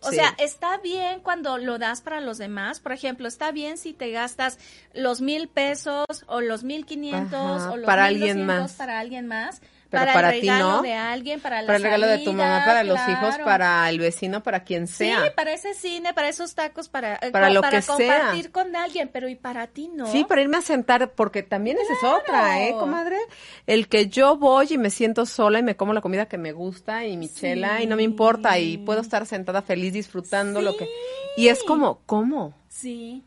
O 0.03 0.11
Sí. 0.11 0.17
sea, 0.17 0.35
está 0.39 0.77
bien 0.79 1.21
cuando 1.21 1.59
lo 1.59 1.79
das 1.79 2.01
para 2.01 2.21
los 2.21 2.39
demás. 2.39 2.81
Por 2.81 2.93
ejemplo, 2.93 3.27
está 3.27 3.51
bien 3.51 3.77
si 3.79 3.93
te 3.93 4.11
gastas 4.11 4.59
los 4.93 5.21
mil 5.21 5.49
pesos 5.49 6.05
o 6.27 6.41
los 6.41 6.63
mil 6.65 6.87
quinientos 6.87 7.63
o 7.63 7.77
los 7.77 7.87
para 7.87 8.05
mil 8.05 8.15
alguien 8.23 8.39
doscientos 8.47 8.71
más. 8.71 8.73
para 8.75 8.99
alguien 9.01 9.27
más. 9.27 9.63
Pero 10.01 10.13
para, 10.13 10.13
para 10.15 10.35
el 10.35 10.41
ti 10.41 10.47
regalo 10.49 10.71
no. 10.71 10.83
de 10.83 10.95
alguien, 10.95 11.41
para 11.41 11.61
el 11.61 11.67
regalo 11.83 12.07
de 12.07 12.19
tu 12.19 12.33
mamá, 12.33 12.63
para 12.65 12.85
los 12.85 12.99
hijos, 13.09 13.37
para 13.45 13.89
el 13.91 13.99
vecino, 13.99 14.43
para 14.43 14.65
quien 14.65 14.87
sea. 14.87 15.25
Sí, 15.25 15.31
para 15.35 15.53
ese 15.53 15.75
cine, 15.75 16.15
para 16.15 16.29
esos 16.29 16.55
tacos, 16.55 16.89
para, 16.89 17.15
eh, 17.17 17.31
Para 17.31 17.51
lo 17.51 17.61
para 17.61 17.79
que 17.79 17.83
sea. 17.83 17.97
compartir 17.97 18.51
con 18.51 18.75
alguien, 18.77 19.11
pero 19.13 19.29
¿y 19.29 19.35
para 19.37 19.67
ti 19.67 19.91
no? 19.93 20.07
Sí, 20.11 20.25
para 20.25 20.43
irme 20.43 20.59
a 20.59 20.63
sentar, 20.63 21.13
porque 21.13 21.43
también 21.43 21.77
esa 21.79 21.93
es 21.93 22.05
otra, 22.05 22.63
¿eh, 22.67 22.73
comadre? 22.73 23.19
El 23.67 23.89
que 23.89 24.09
yo 24.09 24.37
voy 24.37 24.67
y 24.71 24.79
me 24.79 24.91
siento 24.91 25.27
sola 25.27 25.59
y 25.59 25.63
me 25.63 25.77
como 25.77 25.93
la 25.93 26.01
comida 26.01 26.27
que 26.27 26.39
me 26.39 26.53
gusta 26.53 27.05
y 27.07 27.17
mi 27.17 27.29
chela 27.29 27.83
y 27.83 27.87
no 27.87 27.97
me 27.97 28.03
importa 28.03 28.59
y 28.59 28.79
puedo 28.79 29.01
estar 29.01 29.27
sentada 29.27 29.63
feliz 29.63 29.93
disfrutando 29.93 30.61
lo 30.63 30.77
que... 30.77 30.89
Y 31.37 31.49
es 31.49 31.63
como, 31.63 32.01
¿cómo? 32.07 32.55
Sí, 32.69 33.23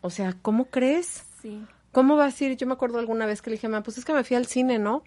O 0.00 0.10
sea, 0.10 0.34
¿cómo 0.42 0.66
crees? 0.66 1.24
sí. 1.42 1.64
¿Cómo 1.92 2.14
vas 2.14 2.40
a 2.40 2.44
ir? 2.44 2.56
Yo 2.56 2.68
me 2.68 2.74
acuerdo 2.74 3.00
alguna 3.00 3.26
vez 3.26 3.42
que 3.42 3.50
le 3.50 3.56
dije, 3.56 3.66
mamá, 3.68 3.82
pues 3.82 3.98
es 3.98 4.04
que 4.04 4.12
me 4.12 4.22
fui 4.22 4.36
al 4.36 4.46
cine, 4.46 4.78
¿no? 4.78 5.02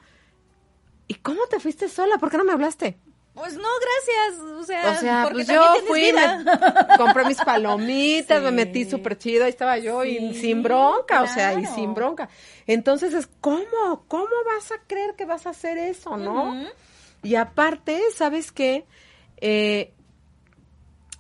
¿Y 1.08 1.16
cómo 1.16 1.46
te 1.48 1.60
fuiste 1.60 1.90
sola? 1.90 2.18
¿Por 2.18 2.30
qué 2.30 2.38
no 2.38 2.44
me 2.44 2.54
hablaste? 2.54 2.98
Pues 3.34 3.56
no, 3.56 3.64
gracias. 3.64 4.42
O 4.42 4.64
sea, 4.64 4.92
O 4.92 4.96
sea, 4.96 5.24
porque 5.24 5.44
pues 5.44 5.48
yo 5.48 5.64
fui, 5.88 6.02
vida. 6.02 6.86
me 6.90 6.98
compré 6.98 7.26
mis 7.26 7.38
palomitas, 7.40 8.44
me 8.44 8.52
metí 8.66 8.86
súper 8.86 9.18
chido, 9.18 9.44
ahí 9.46 9.50
estaba 9.50 9.78
yo 9.80 10.04
y 10.06 10.36
sin 10.36 10.62
bronca, 10.62 11.24
o 11.24 11.28
sea, 11.28 11.60
y 11.60 11.66
sin 11.66 11.94
bronca. 11.96 12.30
Entonces 12.68 13.14
es, 13.14 13.28
¿cómo? 13.42 14.06
¿Cómo 14.08 14.30
vas 14.46 14.72
a 14.72 14.80
creer 14.86 15.16
que 15.16 15.26
vas 15.26 15.48
a 15.48 15.50
hacer 15.50 15.78
eso, 15.78 16.16
no? 16.16 16.64
Y 17.24 17.36
aparte, 17.36 18.00
¿sabes 18.16 18.52
qué? 18.52 18.86
Eh, 19.38 19.94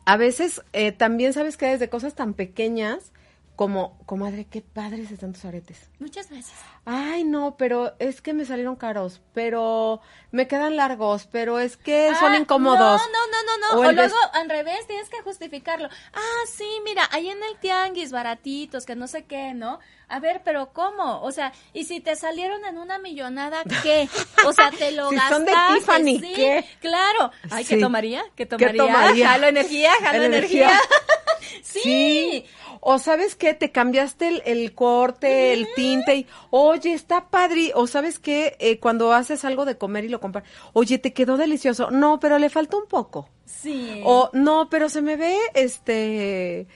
a 0.05 0.17
veces 0.17 0.61
eh, 0.73 0.91
también, 0.91 1.33
¿sabes 1.33 1.57
qué? 1.57 1.67
Desde 1.67 1.89
cosas 1.89 2.13
tan 2.13 2.33
pequeñas 2.33 3.11
como, 3.55 4.00
comadre, 4.07 4.45
qué 4.45 4.62
padres 4.62 5.12
están 5.12 5.33
tus 5.33 5.45
aretes. 5.45 5.89
Muchas 6.00 6.29
gracias. 6.29 6.57
Ay, 6.86 7.24
no, 7.24 7.55
pero 7.55 7.93
es 8.00 8.22
que 8.22 8.33
me 8.33 8.45
salieron 8.45 8.75
caros, 8.75 9.22
pero 9.33 10.01
me 10.31 10.48
quedan 10.48 10.75
largos, 10.75 11.27
pero 11.31 11.60
es 11.60 11.77
que 11.77 12.12
son 12.19 12.33
Ah, 12.33 12.38
incómodos. 12.38 12.79
No, 12.79 12.98
no, 12.98 13.27
no, 13.31 13.43
no, 13.43 13.75
no. 13.75 13.79
O 13.81 13.89
O, 13.89 13.91
luego, 13.91 14.15
al 14.33 14.50
revés, 14.50 14.86
tienes 14.88 15.07
que 15.10 15.22
justificarlo. 15.22 15.88
Ah, 16.13 16.41
sí, 16.51 16.67
mira, 16.83 17.07
ahí 17.12 17.29
en 17.29 17.41
el 17.43 17.57
tianguis, 17.60 18.12
baratitos, 18.12 18.86
que 18.86 18.95
no 18.95 19.07
sé 19.07 19.25
qué, 19.25 19.53
¿no? 19.53 19.79
A 20.10 20.19
ver, 20.19 20.41
pero 20.43 20.74
¿cómo? 20.74 21.22
O 21.22 21.31
sea, 21.31 21.53
y 21.74 21.86
si 21.86 22.00
te 22.00 22.15
salieron 22.15 22.65
en 22.65 22.77
una 22.77 22.98
millonada, 23.00 23.63
¿qué? 23.83 24.10
O 24.45 24.51
sea, 24.53 24.72
te 24.72 24.91
lo 24.91 25.10
Si 25.12 25.15
gastaste. 25.15 25.36
son 25.36 25.45
de 25.45 25.75
Tiffany, 25.79 26.19
sí, 26.19 26.33
¿qué? 26.36 26.65
Claro. 26.81 27.31
Ay, 27.50 27.63
¿qué 27.65 27.75
Sí. 27.75 27.81
tomaría? 27.81 28.24
¿Qué 28.36 28.48
¿Qué 28.48 28.57
tomaría? 28.57 28.77
tomaría? 28.83 29.27
Jalo 29.29 29.48
energía, 29.48 29.91
jalo 30.01 30.24
Energía. 30.24 30.65
energía. 30.67 30.79
sí. 31.62 32.45
O 32.79 33.00
sabes 33.00 33.35
qué, 33.35 33.53
te 33.53 33.71
cambiaste 33.71 34.27
el, 34.27 34.41
el 34.45 34.73
corte, 34.73 35.53
el 35.53 35.67
tinte 35.75 36.15
y, 36.15 36.27
oye, 36.50 36.93
está 36.93 37.29
padre. 37.29 37.71
O 37.75 37.88
sabes 37.88 38.19
qué, 38.19 38.55
Eh, 38.59 38.79
cuando 38.79 39.13
haces 39.13 39.45
algo 39.45 39.65
de 39.65 39.77
comer 39.77 40.05
y 40.05 40.09
lo 40.09 40.19
compras, 40.19 40.43
oye, 40.73 40.97
te 40.97 41.13
quedó 41.13 41.38
delicioso. 41.38 41.91
No, 41.91 42.19
pero 42.19 42.38
le 42.39 42.50
falta 42.50 42.77
un 42.77 42.88
poco. 42.88 43.29
Sí. 43.45 44.01
O 44.05 44.29
no, 44.33 44.69
pero 44.69 44.89
se 44.89 45.01
me 45.01 45.15
ve, 45.15 45.38
este, 45.53 46.67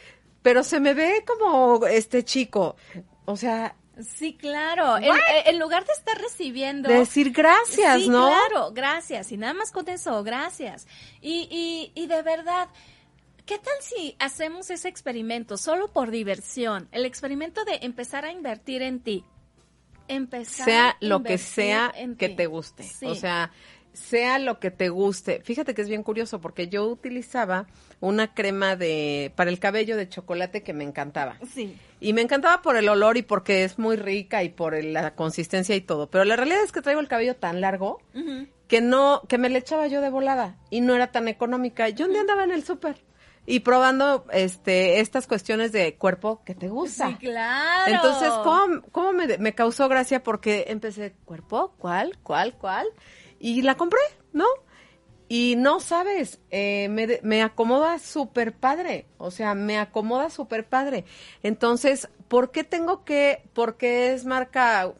pero 0.41 0.63
se 0.63 0.79
me 0.79 0.93
ve 0.93 1.23
como, 1.25 1.85
este 1.87 2.23
chico. 2.23 2.75
O 3.25 3.35
sea, 3.35 3.75
Sí, 3.99 4.37
claro. 4.37 4.97
En, 4.97 5.11
en 5.47 5.57
lugar 5.59 5.83
de 5.83 5.93
estar 5.93 6.15
recibiendo. 6.21 6.87
decir 6.87 7.31
gracias, 7.31 8.01
sí, 8.03 8.09
¿no? 8.09 8.27
claro, 8.27 8.71
gracias. 8.71 9.31
Y 9.31 9.37
nada 9.37 9.53
más 9.55 9.71
con 9.71 9.89
eso, 9.89 10.23
gracias. 10.23 10.87
Y, 11.19 11.47
y, 11.49 11.99
y 11.99 12.05
de 12.05 12.21
verdad, 12.21 12.67
¿qué 13.47 13.57
tal 13.57 13.73
si 13.81 14.15
hacemos 14.19 14.69
ese 14.69 14.87
experimento 14.89 15.57
solo 15.57 15.87
por 15.87 16.11
diversión? 16.11 16.87
El 16.91 17.05
experimento 17.05 17.65
de 17.65 17.79
empezar 17.81 18.23
a 18.25 18.31
invertir 18.31 18.83
en 18.83 18.99
ti. 18.99 19.23
Empezar 20.07 20.65
sea 20.65 20.89
a 20.91 20.97
lo 21.01 21.23
que 21.23 21.37
sea 21.37 21.91
que 22.17 22.29
ti. 22.29 22.35
te 22.35 22.45
guste. 22.45 22.83
Sí. 22.83 23.07
O 23.07 23.15
sea, 23.15 23.51
sea 23.93 24.39
lo 24.39 24.59
que 24.59 24.71
te 24.71 24.89
guste. 24.89 25.41
Fíjate 25.43 25.73
que 25.73 25.81
es 25.81 25.89
bien 25.89 26.03
curioso 26.03 26.39
porque 26.39 26.67
yo 26.69 26.85
utilizaba 26.85 27.65
una 27.99 28.33
crema 28.33 28.75
de 28.75 29.33
para 29.35 29.49
el 29.49 29.59
cabello 29.59 29.97
de 29.97 30.07
chocolate 30.07 30.61
que 30.63 30.71
me 30.73 30.83
encantaba. 30.85 31.37
Sí. 31.53 31.75
Y 31.99 32.13
me 32.13 32.21
encantaba 32.21 32.61
por 32.61 32.77
el 32.77 32.87
olor 32.87 33.17
y 33.17 33.23
porque 33.23 33.63
es 33.63 33.79
muy 33.79 33.95
rica 33.97 34.43
y 34.43 34.49
por 34.49 34.75
el- 34.75 34.93
la 34.93 35.15
consistencia 35.15 35.75
y 35.75 35.81
todo. 35.81 36.09
Pero 36.09 36.23
la 36.25 36.35
realidad 36.35 36.63
es 36.63 36.71
que 36.71 36.81
traigo 36.81 37.01
el 37.01 37.07
cabello 37.09 37.35
tan 37.35 37.59
largo 37.59 37.99
que 38.67 38.81
no, 38.81 39.23
que 39.27 39.37
me 39.37 39.49
le 39.49 39.59
echaba 39.59 39.87
yo 39.87 39.99
de 40.01 40.09
volada 40.09 40.57
y 40.69 40.79
no 40.81 40.93
era 40.95 41.11
tan 41.11 41.27
económica. 41.27 41.89
Yo 41.89 42.05
un 42.05 42.11
día 42.11 42.21
andaba 42.21 42.43
en 42.43 42.51
el 42.51 42.63
súper 42.63 42.97
y 43.49 43.61
probando 43.61 44.25
este 44.33 44.99
estas 44.99 45.25
cuestiones 45.25 45.71
de 45.71 45.95
cuerpo 45.95 46.43
que 46.43 46.53
te 46.53 46.67
gusta. 46.67 47.07
Sí, 47.07 47.15
claro. 47.15 47.93
Entonces, 47.93 48.29
¿cómo, 48.43 48.81
cómo 48.91 49.13
me, 49.13 49.37
me 49.37 49.55
causó 49.55 49.87
gracia? 49.87 50.21
Porque 50.21 50.65
empecé, 50.67 51.15
¿cuerpo? 51.23 51.73
¿Cuál? 51.79 52.19
¿Cuál? 52.23 52.55
¿Cuál? 52.57 52.87
Y 53.39 53.61
la 53.61 53.75
compré, 53.75 54.01
¿no? 54.33 54.45
Y 55.29 55.55
no 55.57 55.79
sabes, 55.79 56.41
eh, 56.51 56.89
me, 56.89 57.19
me 57.23 57.41
acomoda 57.41 57.99
súper 57.99 58.53
padre, 58.53 59.07
o 59.17 59.31
sea, 59.31 59.55
me 59.55 59.77
acomoda 59.77 60.29
súper 60.29 60.67
padre. 60.67 61.05
Entonces, 61.41 62.09
¿por 62.27 62.51
qué 62.51 62.65
tengo 62.65 63.05
que, 63.05 63.49
porque 63.53 64.13
es 64.13 64.25
marca 64.25 64.93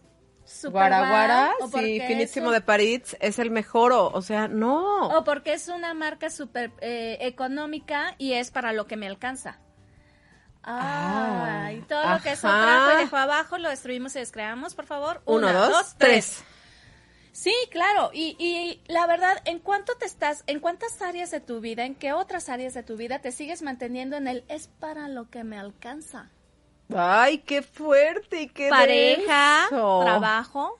Guaraguara, 0.63 1.51
wow, 1.59 1.69
sí, 1.69 1.99
finísimo 2.07 2.47
un- 2.47 2.53
de 2.53 2.61
París, 2.61 3.17
es 3.19 3.39
el 3.39 3.51
mejor, 3.51 3.91
o, 3.91 4.07
o 4.07 4.21
sea, 4.21 4.47
no. 4.47 5.07
O 5.17 5.23
porque 5.23 5.53
es 5.53 5.67
una 5.67 5.93
marca 5.93 6.29
súper 6.29 6.71
eh, 6.81 7.17
económica 7.21 8.15
y 8.17 8.33
es 8.33 8.51
para 8.51 8.73
lo 8.73 8.87
que 8.87 8.95
me 8.97 9.07
alcanza. 9.07 9.59
Ah, 10.63 11.63
Ay, 11.65 11.81
todo 11.87 12.13
lo 12.15 12.21
que 12.21 12.31
eso 12.31 12.47
ajá. 12.47 12.59
trajo 12.61 12.91
y 12.99 13.03
dejó 13.03 13.15
abajo 13.17 13.57
lo 13.57 13.69
destruimos 13.69 14.15
y 14.15 14.19
descreamos, 14.19 14.75
por 14.75 14.85
favor. 14.85 15.21
Uno, 15.25 15.47
Una, 15.47 15.53
dos, 15.67 15.95
tres. 15.97 16.43
Sí, 17.31 17.53
claro. 17.71 18.09
Y, 18.13 18.35
y 18.39 18.81
la 18.91 19.05
verdad, 19.07 19.37
¿en 19.45 19.59
cuánto 19.59 19.95
te 19.95 20.05
estás, 20.05 20.43
en 20.47 20.59
cuántas 20.59 21.01
áreas 21.01 21.31
de 21.31 21.39
tu 21.39 21.61
vida, 21.61 21.85
en 21.85 21.95
qué 21.95 22.11
otras 22.11 22.49
áreas 22.49 22.73
de 22.73 22.83
tu 22.83 22.97
vida 22.97 23.19
te 23.19 23.31
sigues 23.31 23.61
manteniendo 23.61 24.17
en 24.17 24.27
el 24.27 24.43
es 24.49 24.67
para 24.67 25.07
lo 25.07 25.29
que 25.29 25.43
me 25.43 25.57
alcanza? 25.57 26.31
Ay, 26.95 27.39
qué 27.39 27.61
fuerte 27.61 28.41
y 28.43 28.47
qué 28.49 28.69
Pareja, 28.69 29.67
denso. 29.69 29.99
trabajo, 30.03 30.77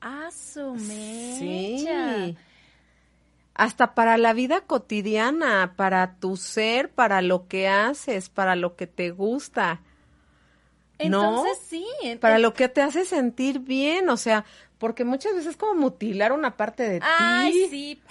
a 0.00 0.30
su 0.30 0.74
mecha. 0.76 2.24
Sí. 2.24 2.36
Hasta 3.54 3.94
para 3.94 4.16
la 4.18 4.32
vida 4.34 4.60
cotidiana, 4.62 5.74
para 5.76 6.18
tu 6.20 6.36
ser, 6.36 6.90
para 6.92 7.22
lo 7.22 7.48
que 7.48 7.68
haces, 7.68 8.28
para 8.30 8.54
lo 8.56 8.76
que 8.76 8.86
te 8.86 9.10
gusta, 9.10 9.82
Entonces 10.98 11.58
sí. 11.68 11.86
para 12.20 12.38
lo 12.38 12.54
que 12.54 12.68
te 12.68 12.82
hace 12.82 13.04
sentir 13.04 13.60
bien, 13.60 14.08
o 14.08 14.16
sea, 14.16 14.44
porque 14.78 15.04
muchas 15.04 15.32
veces 15.34 15.50
es 15.50 15.56
como 15.56 15.74
mutilar 15.74 16.32
una 16.32 16.56
parte 16.56 16.88
de 16.88 17.00
Ay, 17.02 17.52
ti. 17.52 17.68
sí, 17.70 18.02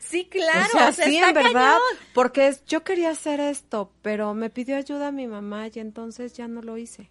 sí, 0.00 0.24
claro. 0.30 0.66
o 0.66 0.70
sea, 0.78 0.88
o 0.88 0.92
sea, 0.92 1.04
sí, 1.06 1.16
en 1.18 1.34
verdad, 1.34 1.52
cañón. 1.52 1.80
porque 2.14 2.48
es, 2.48 2.64
yo 2.64 2.82
quería 2.84 3.10
hacer 3.10 3.38
esto, 3.40 3.92
pero 4.02 4.32
me 4.34 4.50
pidió 4.50 4.76
ayuda 4.76 5.12
mi 5.12 5.26
mamá 5.26 5.66
y 5.68 5.78
entonces 5.78 6.32
ya 6.34 6.48
no 6.48 6.62
lo 6.62 6.76
hice. 6.78 7.10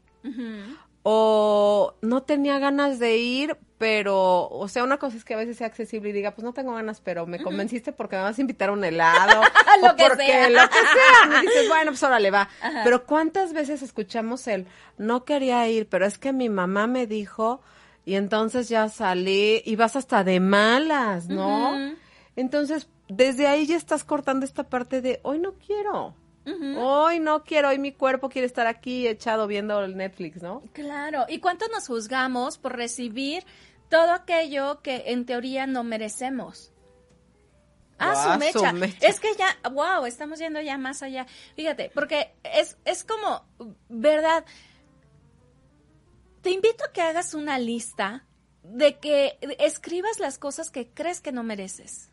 O 1.03 1.95
no 2.01 2.23
tenía 2.23 2.59
ganas 2.59 2.99
de 2.99 3.17
ir, 3.17 3.57
pero, 3.77 4.49
o 4.49 4.67
sea, 4.67 4.83
una 4.83 4.97
cosa 4.97 5.15
es 5.15 5.23
que 5.23 5.33
a 5.33 5.37
veces 5.37 5.55
sea 5.57 5.67
accesible 5.67 6.09
y 6.09 6.11
diga, 6.11 6.31
pues 6.31 6.43
no 6.43 6.51
tengo 6.51 6.73
ganas, 6.73 6.99
pero 6.99 7.25
me 7.25 7.41
convenciste 7.41 7.93
porque 7.93 8.17
me 8.17 8.23
vas 8.23 8.37
a 8.37 8.41
invitar 8.41 8.69
a 8.69 8.73
un 8.73 8.83
helado, 8.83 9.41
Lo 9.81 9.91
o 9.91 9.95
que 9.95 10.03
porque 10.03 10.25
sea. 10.25 10.49
lo 10.49 10.59
que 10.69 10.75
sea, 10.75 11.37
y 11.41 11.41
dices, 11.47 11.67
bueno, 11.69 11.91
pues 11.91 12.03
órale, 12.03 12.31
va. 12.31 12.49
Ajá. 12.61 12.81
Pero 12.83 13.05
¿cuántas 13.05 13.53
veces 13.53 13.81
escuchamos 13.81 14.45
el, 14.47 14.67
no 14.97 15.23
quería 15.23 15.65
ir, 15.69 15.87
pero 15.87 16.05
es 16.05 16.17
que 16.17 16.33
mi 16.33 16.49
mamá 16.49 16.85
me 16.87 17.07
dijo, 17.07 17.61
y 18.09 18.15
entonces 18.15 18.69
ya 18.69 18.89
salí, 18.89 19.61
y 19.63 19.75
vas 19.75 19.95
hasta 19.95 20.23
de 20.23 20.39
malas, 20.39 21.27
¿no? 21.27 21.93
Entonces, 22.35 22.87
desde 23.07 23.45
ahí 23.45 23.67
ya 23.67 23.77
estás 23.77 24.03
cortando 24.03 24.47
esta 24.47 24.63
parte 24.63 24.99
de, 25.01 25.19
hoy 25.21 25.37
no 25.37 25.53
quiero. 25.53 26.15
Hoy 26.79 27.19
no 27.19 27.43
quiero, 27.43 27.69
hoy 27.69 27.77
mi 27.77 27.91
cuerpo 27.91 28.29
quiere 28.29 28.47
estar 28.47 28.65
aquí 28.65 29.07
echado 29.07 29.45
viendo 29.45 29.79
el 29.83 29.95
Netflix, 29.95 30.41
¿no? 30.41 30.63
Claro. 30.73 31.27
¿Y 31.29 31.37
cuánto 31.37 31.67
nos 31.67 31.85
juzgamos 31.85 32.57
por 32.57 32.75
recibir 32.75 33.45
todo 33.89 34.11
aquello 34.11 34.81
que 34.81 35.03
en 35.11 35.27
teoría 35.27 35.67
no 35.67 35.83
merecemos? 35.83 36.73
Ah, 37.99 38.13
Guau, 38.13 38.33
su 38.33 38.39
mecha. 38.39 38.69
su 38.71 38.75
mecha. 38.75 39.07
Es 39.07 39.19
que 39.19 39.35
ya, 39.37 39.55
wow, 39.69 40.07
estamos 40.07 40.39
yendo 40.39 40.59
ya 40.61 40.79
más 40.79 41.03
allá. 41.03 41.27
Fíjate, 41.55 41.91
porque 41.93 42.33
es, 42.43 42.75
es 42.85 43.03
como, 43.03 43.45
¿verdad? 43.87 44.45
Te 46.41 46.51
invito 46.51 46.83
a 46.85 46.91
que 46.93 47.01
hagas 47.01 47.33
una 47.33 47.59
lista 47.59 48.25
de 48.63 48.97
que 48.99 49.37
escribas 49.59 50.19
las 50.19 50.37
cosas 50.37 50.69
que 50.71 50.89
crees 50.89 51.21
que 51.21 51.31
no 51.31 51.43
mereces. 51.43 52.11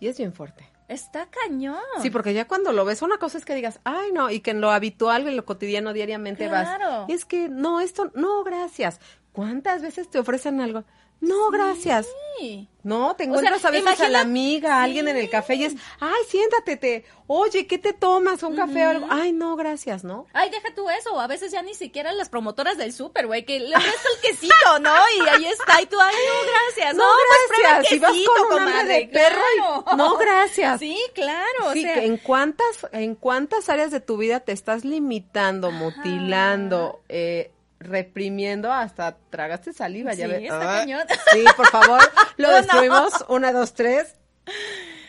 Y 0.00 0.08
es 0.08 0.18
bien 0.18 0.32
fuerte. 0.32 0.68
Está 0.88 1.28
cañón. 1.28 1.76
Sí, 2.00 2.08
porque 2.10 2.32
ya 2.32 2.46
cuando 2.46 2.72
lo 2.72 2.84
ves, 2.84 3.02
una 3.02 3.18
cosa 3.18 3.36
es 3.36 3.44
que 3.44 3.54
digas, 3.54 3.78
ay, 3.84 4.10
no, 4.12 4.30
y 4.30 4.40
que 4.40 4.52
en 4.52 4.60
lo 4.60 4.70
habitual, 4.70 5.28
en 5.28 5.36
lo 5.36 5.44
cotidiano, 5.44 5.92
diariamente 5.92 6.48
Claro. 6.48 7.00
vas. 7.02 7.10
Es 7.10 7.24
que, 7.26 7.48
no, 7.48 7.80
esto, 7.80 8.10
no, 8.14 8.42
gracias. 8.42 9.00
¿Cuántas 9.32 9.82
veces 9.82 10.08
te 10.08 10.18
ofrecen 10.18 10.60
algo? 10.60 10.84
No, 11.20 11.50
gracias. 11.50 12.06
Sí. 12.38 12.68
No, 12.84 13.16
te 13.16 13.24
O 13.24 13.26
encuentras 13.26 13.60
sea, 13.60 13.68
a 13.68 13.72
veces 13.72 13.86
a 13.86 13.90
imagina- 13.90 14.08
la 14.10 14.20
amiga, 14.20 14.76
a 14.76 14.82
alguien 14.84 15.08
en 15.08 15.16
el 15.16 15.28
café 15.28 15.56
y 15.56 15.64
es, 15.64 15.74
ay, 15.98 16.22
siéntate, 16.28 16.76
te, 16.76 17.04
oye, 17.26 17.66
¿qué 17.66 17.76
te 17.76 17.92
tomas? 17.92 18.42
¿Un 18.44 18.54
café 18.54 18.86
o 18.86 18.90
algo? 18.90 19.06
Ay, 19.10 19.32
no, 19.32 19.56
gracias, 19.56 20.04
¿no? 20.04 20.26
Ay, 20.32 20.48
deja 20.48 20.72
tú 20.74 20.88
eso, 20.88 21.20
a 21.20 21.26
veces 21.26 21.50
ya 21.50 21.60
ni 21.62 21.74
siquiera 21.74 22.12
las 22.12 22.28
promotoras 22.28 22.78
del 22.78 22.92
súper, 22.92 23.26
güey, 23.26 23.44
que 23.44 23.58
le 23.58 23.74
presto 23.74 24.08
el 24.14 24.20
quesito, 24.30 24.78
¿no? 24.80 24.92
Y 25.16 25.28
ahí 25.28 25.46
está, 25.46 25.82
y 25.82 25.86
tú, 25.86 25.98
ay, 26.00 26.14
no, 26.14 26.50
gracias. 26.52 26.94
No, 26.96 27.04
pues 27.04 27.38
prueba 27.48 27.68
el 27.68 27.74
gracias. 27.82 27.88
Si 27.92 27.98
vas 27.98 28.36
con 28.36 28.52
un 28.52 28.68
hambre 28.68 28.84
de 28.84 29.08
perro 29.08 29.42
y- 29.56 29.96
no, 29.96 30.16
gracias. 30.16 30.78
Sí, 30.78 30.96
claro, 31.14 31.72
Sí, 31.72 31.80
o 31.80 31.82
sea, 31.82 31.94
que 31.94 32.06
en 32.06 32.16
cuántas, 32.18 32.86
en 32.92 33.16
cuántas 33.16 33.68
áreas 33.68 33.90
de 33.90 34.00
tu 34.00 34.16
vida 34.16 34.40
te 34.40 34.52
estás 34.52 34.84
limitando, 34.84 35.72
mutilando, 35.72 37.00
eh, 37.08 37.50
reprimiendo 37.80 38.72
hasta 38.72 39.16
tragaste 39.30 39.72
saliva, 39.72 40.12
ya 40.14 40.26
Sí, 40.26 40.32
ves. 40.32 40.42
está 40.44 40.60
Ah, 40.76 40.80
cañón. 40.80 41.02
Sí, 41.32 41.44
por 41.56 41.66
favor, 41.68 42.00
lo 42.36 42.48
Oh, 42.48 42.50
no. 42.50 42.56
destruimos. 42.58 43.12
Una, 43.28 43.52
dos, 43.52 43.74
tres. 43.74 44.14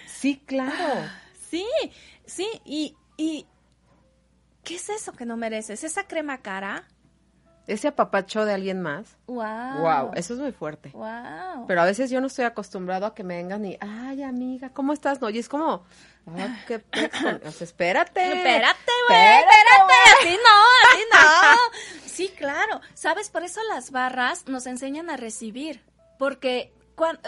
Sí, 0.07 0.41
claro. 0.45 1.09
sí, 1.49 1.65
sí, 2.25 2.47
y, 2.65 2.95
y, 3.17 3.47
¿qué 4.63 4.75
es 4.75 4.89
eso 4.89 5.13
que 5.13 5.25
no 5.25 5.37
mereces? 5.37 5.83
¿Esa 5.83 6.07
crema 6.07 6.39
cara? 6.39 6.87
Ese 7.67 7.87
apapacho 7.87 8.45
de 8.45 8.53
alguien 8.53 8.81
más. 8.81 9.17
Wow. 9.27 9.79
Wow, 9.79 10.11
eso 10.15 10.33
es 10.33 10.39
muy 10.39 10.51
fuerte. 10.51 10.89
Wow. 10.89 11.67
Pero 11.67 11.81
a 11.81 11.85
veces 11.85 12.09
yo 12.09 12.19
no 12.19 12.27
estoy 12.27 12.45
acostumbrado 12.45 13.05
a 13.05 13.13
que 13.13 13.23
me 13.23 13.37
vengan 13.37 13.63
y, 13.63 13.77
ay, 13.79 14.23
amiga, 14.23 14.69
¿cómo 14.71 14.91
estás? 14.91 15.21
No, 15.21 15.29
y 15.29 15.37
es 15.37 15.47
como, 15.47 15.83
ah, 16.27 16.57
qué 16.67 16.79
pex 16.79 17.19
con- 17.21 17.41
o 17.47 17.51
sea, 17.51 17.65
espérate. 17.65 18.21
Espérate, 18.25 18.91
güey, 19.07 19.19
Espérate, 19.19 19.71
espérate, 19.71 20.27
así 20.27 20.37
no, 20.43 20.89
así 20.91 21.03
no. 21.11 21.79
Sí, 22.09 22.27
claro. 22.37 22.81
¿Sabes? 22.93 23.29
Por 23.29 23.43
eso 23.43 23.61
las 23.69 23.91
barras 23.91 24.45
nos 24.47 24.67
enseñan 24.67 25.09
a 25.09 25.15
recibir, 25.17 25.81
porque 26.17 26.73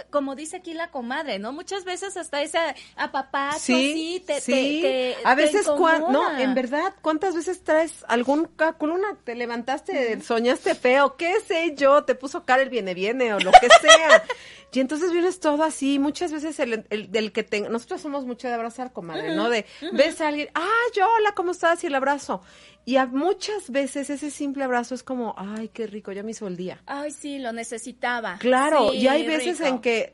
como 0.10 0.36
dice 0.36 0.58
aquí 0.58 0.74
la 0.74 0.92
comadre, 0.92 1.40
¿no? 1.40 1.54
Muchas 1.54 1.86
veces 1.86 2.18
hasta 2.18 2.42
ese 2.42 2.60
apapacho 2.98 3.58
sí, 3.58 4.22
te, 4.28 4.34
te- 4.36 4.42
sí. 4.42 4.80
te- 4.82 5.16
a 5.24 5.34
te 5.34 5.44
veces, 5.44 5.66
cuan- 5.66 6.12
no, 6.12 6.38
en 6.38 6.54
verdad, 6.54 6.94
¿cuántas 7.02 7.34
veces 7.36 7.64
traes 7.64 8.04
algún 8.10 8.48
columna? 8.78 9.18
Te 9.24 9.34
levantaste, 9.34 10.22
soñaste 10.22 10.76
feo, 10.76 11.16
qué 11.16 11.40
sé 11.40 11.74
yo, 11.78 12.04
te 12.04 12.16
puso 12.16 12.44
cara 12.44 12.64
el 12.64 12.70
viene 12.70 12.94
viene 12.94 13.34
o 13.34 13.40
lo 13.40 13.52
que 13.52 13.70
sea. 13.82 14.24
y 14.74 14.80
entonces 14.80 15.12
vienes 15.12 15.40
todo 15.40 15.64
así, 15.64 16.00
muchas 16.00 16.32
veces 16.32 16.60
el, 16.60 16.86
el- 16.90 17.12
del 17.12 17.32
que 17.32 17.44
te, 17.44 17.62
nosotros 17.70 18.02
somos 18.02 18.26
mucho 18.26 18.48
de 18.48 18.54
abrazar, 18.54 18.94
comadre, 18.94 19.36
¿no? 19.36 19.50
De, 19.50 19.66
ves 19.94 20.22
a 20.22 20.30
alguien, 20.30 20.50
ah, 20.56 20.68
yo, 20.96 21.06
hola, 21.18 21.34
¿cómo 21.36 21.52
estás? 21.52 21.84
Y 21.84 21.88
el 21.88 21.96
abrazo. 21.96 22.42
Y 22.86 22.96
a 22.98 23.06
muchas 23.06 23.70
veces 23.70 24.10
ese 24.10 24.32
simple 24.32 24.64
abrazo 24.64 24.96
es 24.96 25.04
como, 25.04 25.36
ay, 25.38 25.68
qué 25.70 25.88
rico, 25.88 26.12
ya 26.14 26.24
me 26.24 26.32
hizo 26.32 26.48
el 26.48 26.58
día. 26.58 26.82
Ay, 26.86 27.12
sí, 27.12 27.38
lo 27.40 27.52
necesitaba. 27.52 28.38
Claro, 28.40 28.90
Sí, 28.92 28.98
y 28.98 29.08
hay 29.08 29.28
veces 29.28 29.60
rico. 29.60 29.70
en 29.70 29.80
que, 29.82 30.14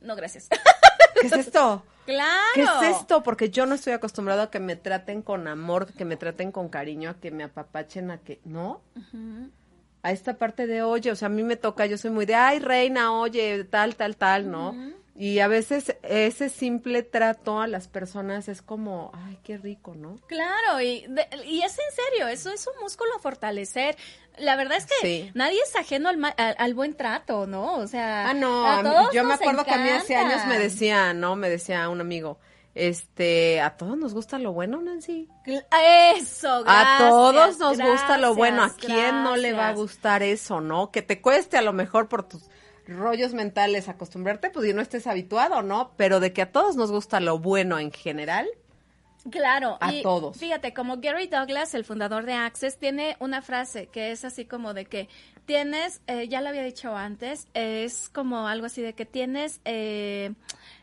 No, 0.00 0.14
gracias. 0.14 0.48
¿qué 1.20 1.26
es 1.26 1.32
esto? 1.32 1.82
claro. 2.04 2.30
¿Qué 2.54 2.62
es 2.62 2.96
esto? 3.00 3.22
Porque 3.22 3.50
yo 3.50 3.66
no 3.66 3.74
estoy 3.74 3.92
acostumbrado 3.92 4.42
a 4.42 4.50
que 4.50 4.60
me 4.60 4.76
traten 4.76 5.22
con 5.22 5.48
amor, 5.48 5.92
que 5.92 6.04
me 6.04 6.16
traten 6.16 6.52
con 6.52 6.68
cariño, 6.68 7.10
a 7.10 7.14
que 7.14 7.30
me 7.30 7.44
apapachen, 7.44 8.10
a 8.10 8.18
que, 8.18 8.40
¿no? 8.44 8.82
A 10.02 10.10
esta 10.10 10.34
parte 10.36 10.66
de, 10.66 10.82
oye, 10.82 11.10
o 11.12 11.16
sea, 11.16 11.26
a 11.26 11.28
mí 11.28 11.42
me 11.44 11.56
toca, 11.56 11.86
yo 11.86 11.96
soy 11.96 12.10
muy 12.10 12.26
de, 12.26 12.34
ay, 12.34 12.58
reina, 12.58 13.12
oye, 13.12 13.64
tal, 13.64 13.94
tal, 13.94 14.16
tal, 14.16 14.50
¿no? 14.50 14.74
Y 15.14 15.40
a 15.40 15.46
veces 15.46 15.94
ese 16.02 16.48
simple 16.48 17.02
trato 17.02 17.60
a 17.60 17.66
las 17.68 17.86
personas 17.86 18.48
es 18.48 18.62
como, 18.62 19.12
ay, 19.14 19.38
qué 19.44 19.58
rico, 19.58 19.94
¿no? 19.94 20.18
Claro, 20.26 20.80
y, 20.80 21.06
de- 21.06 21.28
y 21.46 21.60
es 21.62 21.78
en 21.78 21.94
serio, 21.94 22.26
eso 22.28 22.50
es 22.50 22.66
un 22.66 22.82
músculo 22.82 23.10
a 23.14 23.18
fortalecer. 23.20 23.96
La 24.38 24.56
verdad 24.56 24.78
es 24.78 24.86
que 24.86 24.94
Sí. 25.02 25.30
nadie 25.34 25.60
es 25.60 25.76
ajeno 25.76 26.08
al, 26.08 26.16
ma- 26.16 26.30
al, 26.36 26.56
al 26.58 26.74
buen 26.74 26.94
trato, 26.94 27.46
¿no? 27.46 27.74
O 27.76 27.86
sea, 27.86 28.30
Ah, 28.30 28.34
no, 28.34 28.66
a 28.66 28.82
todos 28.82 29.12
yo 29.12 29.22
me 29.24 29.34
acuerdo 29.34 29.64
que 29.64 29.70
a 29.74 29.78
mí 29.78 29.90
hace 29.90 30.16
años 30.16 30.46
me 30.46 30.58
decía, 30.58 31.12
¿no? 31.12 31.36
Me 31.36 31.50
decía 31.50 31.88
un 31.90 32.00
amigo, 32.00 32.38
este, 32.74 33.60
a 33.60 33.76
todos 33.76 33.98
nos 33.98 34.14
gusta 34.14 34.38
lo 34.38 34.52
bueno, 34.52 34.80
Nancy. 34.80 35.28
Eso, 36.16 36.48
a 36.48 36.62
gracias, 36.62 36.98
todos 36.98 37.58
nos 37.58 37.78
gusta 37.78 38.18
lo 38.18 38.34
bueno. 38.34 38.62
¿A 38.62 38.68
gracias, 38.68 38.86
quién 38.86 39.22
no 39.22 39.36
le 39.36 39.52
va 39.52 39.68
a 39.68 39.74
gustar 39.74 40.22
eso, 40.22 40.60
no? 40.60 40.90
Que 40.90 41.02
te 41.02 41.20
cueste 41.20 41.58
a 41.58 41.62
lo 41.62 41.72
mejor 41.72 42.08
por 42.08 42.26
tus 42.28 42.48
rollos 42.86 43.34
mentales 43.34 43.88
acostumbrarte, 43.88 44.50
pues 44.50 44.68
y 44.68 44.72
no 44.72 44.80
estés 44.80 45.06
habituado, 45.06 45.62
¿no? 45.62 45.92
Pero 45.96 46.20
de 46.20 46.32
que 46.32 46.42
a 46.42 46.50
todos 46.50 46.76
nos 46.76 46.90
gusta 46.90 47.20
lo 47.20 47.38
bueno 47.38 47.78
en 47.78 47.92
general, 47.92 48.48
Claro, 49.30 49.78
a 49.80 49.92
y 49.92 50.02
todos. 50.02 50.36
Fíjate, 50.36 50.74
como 50.74 50.96
Gary 50.98 51.28
Douglas, 51.28 51.74
el 51.74 51.84
fundador 51.84 52.26
de 52.26 52.32
Access, 52.32 52.78
tiene 52.78 53.16
una 53.20 53.40
frase 53.40 53.86
que 53.86 54.10
es 54.10 54.24
así 54.24 54.44
como 54.44 54.74
de 54.74 54.86
que 54.86 55.08
tienes, 55.44 56.00
eh, 56.06 56.28
ya 56.28 56.40
lo 56.40 56.48
había 56.48 56.64
dicho 56.64 56.96
antes, 56.96 57.46
es 57.54 58.08
como 58.08 58.48
algo 58.48 58.66
así 58.66 58.82
de 58.82 58.94
que 58.94 59.06
tienes 59.06 59.60
eh, 59.64 60.32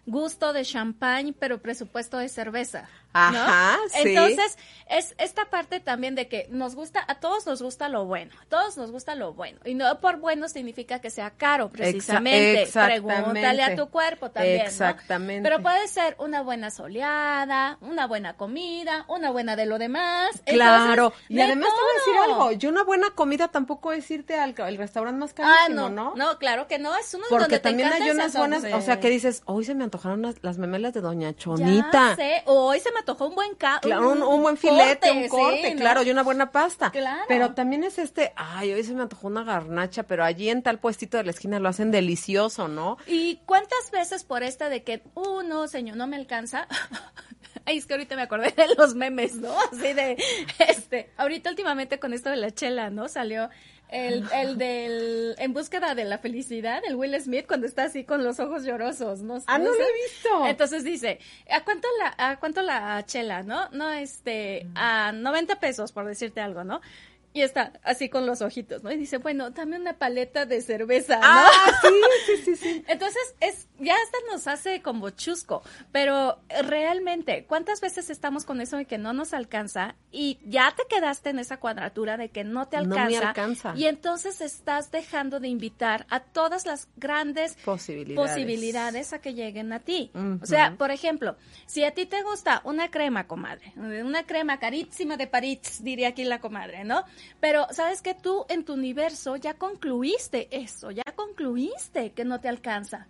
gusto 0.09 0.53
de 0.53 0.63
champán, 0.63 1.35
pero 1.39 1.61
presupuesto 1.61 2.17
de 2.17 2.29
cerveza. 2.29 2.89
¿no? 3.11 3.19
Ajá, 3.19 3.77
sí. 3.89 4.09
Entonces, 4.09 4.57
es 4.87 5.15
esta 5.17 5.45
parte 5.49 5.79
también 5.79 6.13
de 6.13 6.27
que 6.27 6.47
nos 6.51 6.75
gusta, 6.75 7.03
a 7.07 7.19
todos 7.19 7.47
nos 7.47 7.61
gusta 7.61 7.89
lo 7.89 8.05
bueno, 8.05 8.31
a 8.39 8.45
todos 8.45 8.77
nos 8.77 8.91
gusta 8.91 9.15
lo 9.15 9.33
bueno. 9.33 9.59
Y 9.65 9.73
no 9.73 9.99
por 9.99 10.17
bueno 10.17 10.47
significa 10.47 10.99
que 10.99 11.09
sea 11.09 11.31
caro, 11.31 11.69
precisamente. 11.69 12.61
exactamente. 12.63 13.15
Pregúntale 13.23 13.63
a 13.63 13.75
tu 13.75 13.89
cuerpo 13.89 14.29
también. 14.29 14.59
¿no? 14.59 14.63
Exactamente. 14.65 15.41
Pero 15.49 15.61
puede 15.63 15.87
ser 15.87 16.15
una 16.19 16.41
buena 16.43 16.69
soleada, 16.69 17.77
una 17.81 18.05
buena 18.05 18.37
comida, 18.37 19.05
una 19.07 19.31
buena 19.31 19.55
de 19.55 19.65
lo 19.65 19.79
demás. 19.79 20.29
Claro, 20.45 21.05
Entonces, 21.05 21.25
y 21.29 21.35
de 21.35 21.43
además 21.43 21.69
te 21.69 21.81
voy 21.81 21.89
a 21.89 21.93
decir 21.93 22.31
algo, 22.31 22.51
yo 22.53 22.69
una 22.69 22.83
buena 22.83 23.09
comida 23.11 23.47
tampoco 23.47 23.91
es 23.91 24.09
irte 24.11 24.35
al, 24.39 24.53
al 24.59 24.77
restaurante 24.77 25.19
más 25.19 25.31
Ah, 25.31 25.63
carísimo, 25.65 25.89
no, 25.89 25.89
¿no? 25.89 26.15
no, 26.15 26.37
claro 26.37 26.67
que 26.67 26.77
no, 26.79 26.95
es 26.95 27.13
uno 27.13 27.23
Porque 27.29 27.43
donde 27.45 27.57
te 27.59 27.63
también 27.69 27.87
encanta 27.87 28.05
hay 28.05 28.11
unas 28.11 28.35
buenas, 28.35 28.63
o 28.73 28.81
sea, 28.81 28.99
que 28.99 29.09
dices, 29.09 29.41
hoy 29.45 29.65
se 29.65 29.73
me 29.75 29.83
antojaron 29.99 30.21
las, 30.21 30.35
las 30.41 30.57
memelas 30.57 30.93
de 30.93 31.01
Doña 31.01 31.31
Ya 31.31 31.37
Chonita. 31.37 32.15
sé, 32.15 32.41
o 32.45 32.67
hoy 32.67 32.79
se 32.79 32.91
me 32.91 32.99
antojó 32.99 33.27
un 33.27 33.35
buen 33.35 33.55
ca 33.55 33.79
Claro, 33.81 34.11
un, 34.11 34.23
un 34.23 34.41
buen 34.41 34.55
filete, 34.57 35.07
corte, 35.07 35.11
un 35.11 35.23
sí, 35.23 35.29
corte, 35.29 35.73
¿no? 35.75 35.79
claro, 35.81 36.03
y 36.03 36.11
una 36.11 36.23
buena 36.23 36.51
pasta. 36.51 36.91
Claro. 36.91 37.23
Pero 37.27 37.53
también 37.53 37.83
es 37.83 37.99
este, 37.99 38.31
ay, 38.35 38.71
hoy 38.71 38.83
se 38.83 38.93
me 38.93 39.01
antojó 39.01 39.27
una 39.27 39.43
garnacha, 39.43 40.03
pero 40.03 40.23
allí 40.23 40.49
en 40.49 40.63
tal 40.63 40.79
puestito 40.79 41.17
de 41.17 41.25
la 41.25 41.31
esquina 41.31 41.59
lo 41.59 41.67
hacen 41.67 41.91
delicioso, 41.91 42.67
¿no? 42.69 42.97
¿Y 43.07 43.41
cuántas 43.45 43.91
veces 43.91 44.23
por 44.23 44.43
esta 44.43 44.69
de 44.69 44.83
que, 44.83 45.03
uh, 45.15 45.41
no, 45.43 45.67
señor, 45.67 45.97
no 45.97 46.07
me 46.07 46.15
alcanza? 46.15 46.67
Ay, 47.65 47.77
es 47.77 47.85
que 47.85 47.93
ahorita 47.93 48.15
me 48.15 48.21
acordé 48.21 48.51
de 48.55 48.73
los 48.77 48.95
memes, 48.95 49.35
¿no? 49.35 49.53
Así 49.71 49.93
de, 49.93 50.17
este, 50.59 51.11
ahorita 51.17 51.49
últimamente 51.49 51.99
con 51.99 52.13
esto 52.13 52.29
de 52.29 52.37
la 52.37 52.51
chela, 52.51 52.89
¿no? 52.89 53.09
Salió 53.09 53.49
el, 53.89 54.25
el 54.33 54.57
del, 54.57 55.35
en 55.39 55.53
búsqueda 55.53 55.95
de 55.95 56.05
la 56.05 56.19
felicidad, 56.19 56.81
el 56.87 56.95
Will 56.95 57.19
Smith, 57.19 57.45
cuando 57.47 57.65
está 57.65 57.85
así 57.85 58.03
con 58.03 58.23
los 58.23 58.39
ojos 58.39 58.63
llorosos, 58.63 59.21
¿no? 59.21 59.41
Ah, 59.47 59.57
no 59.57 59.65
lo 59.65 59.73
sé. 59.73 59.81
he 59.81 60.09
visto. 60.09 60.47
Entonces 60.47 60.83
dice, 60.83 61.19
¿a 61.49 61.63
cuánto 61.63 61.87
la, 61.97 62.13
a 62.17 62.39
cuánto 62.39 62.61
la 62.61 63.03
chela, 63.05 63.43
no? 63.43 63.69
No, 63.69 63.91
este, 63.91 64.67
a 64.75 65.11
90 65.11 65.59
pesos, 65.59 65.91
por 65.91 66.05
decirte 66.05 66.39
algo, 66.39 66.63
¿no? 66.63 66.81
Y 67.31 67.41
está 67.41 67.73
así 67.83 68.09
con 68.09 68.25
los 68.25 68.41
ojitos, 68.41 68.81
¿no? 68.83 68.91
Y 68.91 68.97
dice, 68.97 69.17
bueno, 69.19 69.51
dame 69.51 69.79
una 69.79 69.93
paleta 69.99 70.45
de 70.47 70.61
cerveza, 70.61 71.17
¿no? 71.17 71.21
Ah, 71.27 71.71
sí, 71.81 71.87
sí, 72.25 72.41
sí, 72.43 72.55
sí. 72.55 72.83
Entonces, 72.87 73.21
es, 73.39 73.67
ya 73.79 73.93
hasta 73.93 74.17
nos 74.31 74.47
hace 74.47 74.81
como 74.81 75.11
chusco, 75.11 75.61
pero 75.91 76.39
realmente, 76.63 77.45
¿cuántas 77.47 77.81
veces 77.81 78.09
estamos 78.09 78.45
con 78.45 78.61
eso 78.61 78.77
de 78.77 78.85
que 78.85 78.97
no 78.97 79.13
nos 79.13 79.33
alcanza 79.33 79.95
y 80.11 80.39
ya 80.45 80.73
te 80.75 80.83
quedaste 80.89 81.29
en 81.29 81.37
esa 81.39 81.57
cuadratura 81.57 82.17
de 82.17 82.29
que 82.29 82.43
no 82.43 82.67
te 82.67 82.77
No 82.81 82.95
me 82.95 83.01
alcanza? 83.01 83.27
alcanza. 83.29 83.73
Y 83.75 83.85
entonces 83.85 84.41
estás 84.41 84.89
dejando 84.91 85.39
de 85.39 85.49
invitar 85.49 86.07
a 86.09 86.21
todas 86.21 86.65
las 86.65 86.87
grandes 86.97 87.55
Posibilidades. 87.63 88.31
posibilidades 88.31 89.13
a 89.13 89.19
que 89.21 89.33
lleguen 89.35 89.71
a 89.73 89.79
ti. 89.79 90.11
O 90.41 90.45
sea, 90.45 90.75
por 90.77 90.89
ejemplo, 90.91 91.35
si 91.67 91.83
a 91.83 91.91
ti 91.93 92.05
te 92.05 92.23
gusta 92.23 92.61
una 92.63 92.89
crema, 92.89 93.27
comadre, 93.27 93.73
una 93.77 94.23
crema 94.23 94.57
carísima 94.59 95.15
de 95.17 95.27
París, 95.27 95.83
diría 95.83 96.09
aquí 96.09 96.23
la 96.23 96.39
comadre, 96.39 96.83
¿no? 96.83 97.03
Pero 97.39 97.67
sabes 97.71 98.01
que 98.01 98.13
tú 98.13 98.45
en 98.49 98.65
tu 98.65 98.73
universo 98.73 99.35
ya 99.35 99.53
concluiste 99.55 100.47
eso, 100.51 100.91
ya 100.91 101.03
concluiste 101.15 102.11
que 102.11 102.25
no 102.25 102.39
te 102.39 102.49
alcanza. 102.49 103.07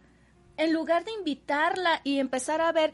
En 0.58 0.74
lugar 0.74 1.06
de 1.06 1.12
invitarla 1.12 2.02
y 2.04 2.20
empezar 2.20 2.62
a 2.62 2.72
ver, 2.72 2.94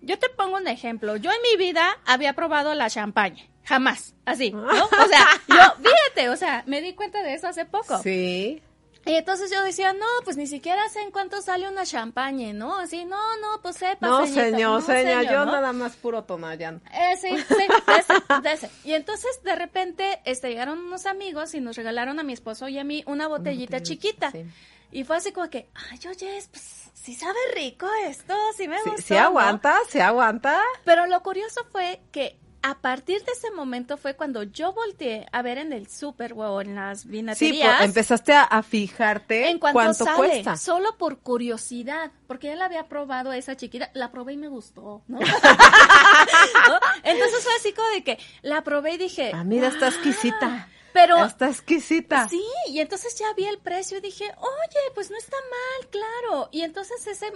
yo 0.00 0.18
te 0.18 0.28
pongo 0.28 0.56
un 0.56 0.68
ejemplo, 0.68 1.16
yo 1.16 1.30
en 1.30 1.42
mi 1.42 1.64
vida 1.64 1.98
había 2.06 2.34
probado 2.34 2.74
la 2.74 2.88
champaña. 2.88 3.44
Jamás, 3.64 4.14
así, 4.24 4.50
¿no? 4.50 4.66
O 4.66 5.08
sea, 5.08 5.26
yo, 5.48 5.82
fíjate, 5.82 6.28
o 6.30 6.36
sea, 6.36 6.64
me 6.66 6.80
di 6.80 6.94
cuenta 6.94 7.22
de 7.22 7.34
eso 7.34 7.46
hace 7.46 7.66
poco. 7.66 7.98
Sí. 8.02 8.62
Y 9.06 9.14
entonces 9.14 9.50
yo 9.50 9.62
decía, 9.62 9.92
no, 9.94 10.04
pues 10.24 10.36
ni 10.36 10.46
siquiera 10.46 10.86
sé 10.90 11.00
en 11.00 11.10
cuánto 11.10 11.40
sale 11.40 11.68
una 11.68 11.86
champaña, 11.86 12.52
¿no? 12.52 12.76
Así, 12.78 13.04
no, 13.06 13.16
no, 13.38 13.60
pues 13.62 13.76
sepa, 13.76 14.06
No, 14.06 14.26
señorita, 14.26 14.56
señor, 14.56 14.80
no, 14.80 14.86
señor, 14.86 15.24
yo 15.24 15.44
¿no? 15.46 15.52
nada 15.52 15.72
más 15.72 15.96
puro 15.96 16.24
Tonayán. 16.24 16.82
Eh, 16.92 17.16
sí, 17.20 17.28
sí, 17.48 17.54
de 17.54 17.98
ese, 17.98 18.40
de 18.42 18.52
ese. 18.52 18.70
Y 18.84 18.92
entonces 18.92 19.42
de 19.42 19.54
repente 19.54 20.20
este, 20.24 20.48
llegaron 20.48 20.78
unos 20.78 21.06
amigos 21.06 21.54
y 21.54 21.60
nos 21.60 21.76
regalaron 21.76 22.18
a 22.18 22.22
mi 22.22 22.32
esposo 22.34 22.68
y 22.68 22.78
a 22.78 22.84
mí 22.84 23.02
una 23.06 23.26
botellita 23.28 23.82
chiquita. 23.82 24.30
sí. 24.32 24.44
Y 24.92 25.04
fue 25.04 25.18
así 25.18 25.30
como 25.30 25.48
que, 25.48 25.70
ay, 25.88 26.00
oye, 26.08 26.42
pues 26.50 26.90
sí 26.94 27.14
sabe 27.14 27.38
rico 27.54 27.86
esto, 28.06 28.34
sí 28.56 28.66
me 28.66 28.76
Sí, 28.82 28.90
gustó. 28.90 29.02
sí 29.06 29.14
¿no?". 29.14 29.20
aguanta, 29.20 29.76
sí 29.88 30.00
aguanta. 30.00 30.60
Pero 30.84 31.06
lo 31.06 31.22
curioso 31.22 31.64
fue 31.70 32.00
que 32.10 32.39
a 32.62 32.78
partir 32.80 33.24
de 33.24 33.32
ese 33.32 33.50
momento 33.50 33.96
fue 33.96 34.14
cuando 34.16 34.42
yo 34.42 34.72
volteé 34.72 35.26
a 35.32 35.40
ver 35.42 35.56
en 35.58 35.72
el 35.72 35.88
súper 35.88 36.34
o 36.34 36.60
en 36.60 36.74
las 36.74 37.00
Sí, 37.02 37.08
vinaterías. 37.08 37.76
pues, 37.78 37.88
empezaste 37.88 38.32
a, 38.34 38.42
a 38.44 38.62
fijarte 38.62 39.48
en 39.48 39.58
cuanto 39.58 39.76
cuánto 39.78 40.04
sale, 40.04 40.16
cuesta. 40.16 40.56
solo 40.56 40.96
por 40.98 41.20
curiosidad, 41.20 42.12
porque 42.26 42.48
ya 42.48 42.56
la 42.56 42.66
había 42.66 42.86
probado 42.88 43.32
esa 43.32 43.56
chiquita, 43.56 43.90
la 43.94 44.10
probé 44.12 44.34
y 44.34 44.36
me 44.36 44.48
gustó, 44.48 45.02
¿no? 45.08 45.18
¿No? 45.20 46.80
Entonces 47.02 47.42
fue 47.42 47.52
así 47.58 47.72
como 47.72 47.88
de 47.90 48.04
que 48.04 48.18
la 48.42 48.62
probé 48.62 48.92
y 48.94 48.98
dije, 48.98 49.30
Ah, 49.34 49.44
mira, 49.44 49.68
está 49.68 49.88
exquisita. 49.88 50.68
pero 50.92 51.24
Está 51.24 51.48
exquisita. 51.48 52.28
sí, 52.28 52.42
y 52.68 52.80
entonces 52.80 53.18
ya 53.18 53.32
vi 53.34 53.46
el 53.46 53.58
precio 53.58 53.98
y 53.98 54.00
dije, 54.00 54.24
oye, 54.24 54.80
pues 54.94 55.10
no 55.10 55.16
está 55.18 55.36
mal, 55.50 55.88
claro. 55.90 56.48
Y 56.52 56.62
entonces 56.62 57.06
ese 57.06 57.32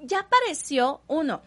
ya 0.00 0.20
apareció 0.20 1.00
uno. 1.08 1.42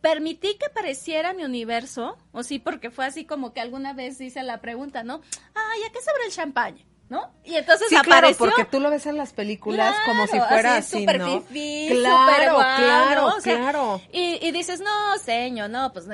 Permití 0.00 0.56
que 0.58 0.66
apareciera 0.66 1.32
mi 1.32 1.44
universo, 1.44 2.16
o 2.32 2.42
sí, 2.42 2.58
porque 2.58 2.90
fue 2.90 3.06
así 3.06 3.24
como 3.24 3.52
que 3.52 3.60
alguna 3.60 3.92
vez 3.92 4.20
hice 4.20 4.42
la 4.42 4.60
pregunta, 4.60 5.02
¿no? 5.02 5.20
Ay, 5.54 5.82
¿a 5.84 5.92
qué 5.92 6.00
sabe 6.00 6.18
el 6.26 6.32
champaña? 6.32 6.87
¿No? 7.10 7.30
Y 7.42 7.54
entonces 7.56 7.88
Sí, 7.88 7.96
claro, 8.02 8.26
apareció. 8.28 8.38
porque 8.46 8.64
tú 8.66 8.80
lo 8.80 8.90
ves 8.90 9.06
en 9.06 9.16
las 9.16 9.32
películas 9.32 9.96
como 10.04 10.26
si 10.26 10.32
Claro, 10.32 10.46
fuera 10.48 10.76
así, 10.76 10.98
súper 11.00 11.18
¿no? 11.18 11.40
fifí, 11.40 11.88
claro, 11.90 12.54
guau, 12.56 12.76
claro, 12.76 13.20
¿no? 13.22 13.26
O 13.36 13.40
sea, 13.40 13.56
claro. 13.56 14.00
Y, 14.12 14.38
y 14.46 14.52
dices, 14.52 14.80
no, 14.80 15.16
señor, 15.18 15.70
no, 15.70 15.90
pues 15.94 16.06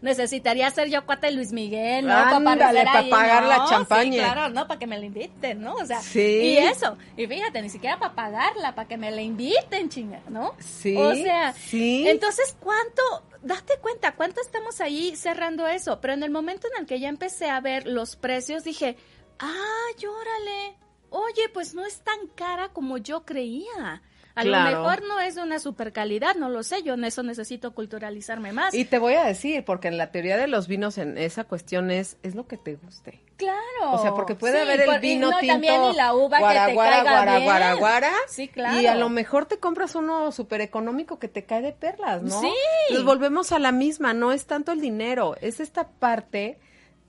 necesitaría 0.00 0.70
ser 0.70 0.88
yo 0.88 1.04
cuate 1.04 1.30
Luis 1.30 1.52
Miguel, 1.52 2.06
¿no? 2.06 2.14
Ándale, 2.14 2.84
para 2.84 2.98
ahí, 3.00 3.10
pagar 3.10 3.42
¿no? 3.42 3.48
la 3.50 3.64
champaña. 3.68 4.12
Sí, 4.12 4.18
claro, 4.18 4.48
no, 4.48 4.66
para 4.66 4.78
que 4.80 4.86
me 4.86 4.98
la 4.98 5.04
inviten, 5.04 5.60
¿no? 5.60 5.74
O 5.74 5.84
sea, 5.84 6.00
Sí. 6.00 6.20
y 6.20 6.56
eso. 6.56 6.96
Y 7.18 7.26
fíjate, 7.26 7.60
ni 7.60 7.68
siquiera 7.68 7.98
para 7.98 8.14
pagarla, 8.14 8.74
para 8.74 8.88
que 8.88 8.96
me 8.96 9.10
la 9.10 9.20
inviten, 9.20 9.90
chinga, 9.90 10.20
¿no? 10.28 10.54
Sí, 10.58 10.96
O 10.96 11.14
sea, 11.14 11.52
sí. 11.52 12.08
entonces, 12.08 12.56
¿cuánto? 12.60 13.02
Date 13.42 13.74
cuenta, 13.80 14.12
¿cuánto 14.12 14.40
estamos 14.40 14.80
ahí 14.80 15.16
cerrando 15.16 15.66
eso? 15.66 16.00
Pero 16.00 16.12
en 16.14 16.22
el 16.22 16.30
momento 16.30 16.66
en 16.74 16.80
el 16.82 16.86
que 16.86 17.00
ya 17.00 17.08
empecé 17.08 17.48
a 17.50 17.60
ver 17.60 17.86
los 17.86 18.16
precios, 18.16 18.64
dije, 18.64 18.96
ah, 19.40 19.86
llórale. 19.98 20.76
Oye, 21.10 21.48
pues 21.52 21.74
no 21.74 21.84
es 21.84 22.00
tan 22.00 22.28
cara 22.36 22.68
como 22.68 22.98
yo 22.98 23.24
creía. 23.24 24.02
A 24.36 24.42
Claro. 24.42 24.70
lo 24.70 24.78
mejor 24.84 25.02
no 25.08 25.18
es 25.20 25.34
de 25.34 25.42
una 25.42 25.58
super 25.58 25.92
calidad, 25.92 26.36
no 26.36 26.48
lo 26.48 26.62
sé, 26.62 26.84
yo 26.84 26.94
en 26.94 27.04
eso 27.04 27.24
necesito 27.24 27.74
culturalizarme 27.74 28.52
más. 28.52 28.72
Y 28.72 28.84
te 28.84 28.98
voy 29.00 29.14
a 29.14 29.24
decir, 29.24 29.64
porque 29.64 29.88
en 29.88 29.98
la 29.98 30.12
teoría 30.12 30.36
de 30.36 30.46
los 30.46 30.68
vinos 30.68 30.98
en 30.98 31.18
esa 31.18 31.44
cuestión 31.44 31.90
es, 31.90 32.16
es 32.22 32.36
lo 32.36 32.46
que 32.46 32.56
te 32.56 32.76
guste. 32.76 33.20
claro. 33.36 33.92
O 33.92 34.00
sea, 34.02 34.12
porque 34.14 34.34
puede 34.36 34.58
Sí, 34.58 34.62
haber 34.62 34.80
el 34.82 34.86
por- 34.86 34.96
y 34.96 35.00
vino 35.00 35.30
no, 35.32 35.38
tinto 35.40 35.52
también 35.54 35.84
y 35.92 35.96
la 35.96 36.14
uva 36.14 36.38
guara, 36.38 36.60
que 36.62 36.68
te 36.68 36.74
guara, 36.74 36.96
caiga 36.98 37.10
guara, 37.10 37.32
bien. 37.32 37.44
guara, 37.44 37.74
guara, 37.74 38.12
Sí, 38.28 38.48
claro. 38.48 38.80
Y 38.80 38.86
a 38.86 38.94
lo 38.94 39.08
mejor 39.08 39.46
te 39.46 39.58
compras 39.58 39.94
uno 39.96 40.30
súper 40.30 40.60
económico 40.60 41.18
que 41.18 41.26
te 41.28 41.44
cae 41.44 41.60
de 41.62 41.72
perlas, 41.72 42.22
¿no? 42.22 42.40
Sí. 42.40 42.52
Nos 42.92 43.04
volvemos 43.04 43.50
a 43.52 43.58
la 43.58 43.72
misma, 43.72 44.14
no 44.14 44.30
es 44.32 44.46
tanto 44.46 44.70
el 44.72 44.80
dinero, 44.80 45.34
es 45.40 45.58
esta 45.58 45.88
parte 45.88 46.58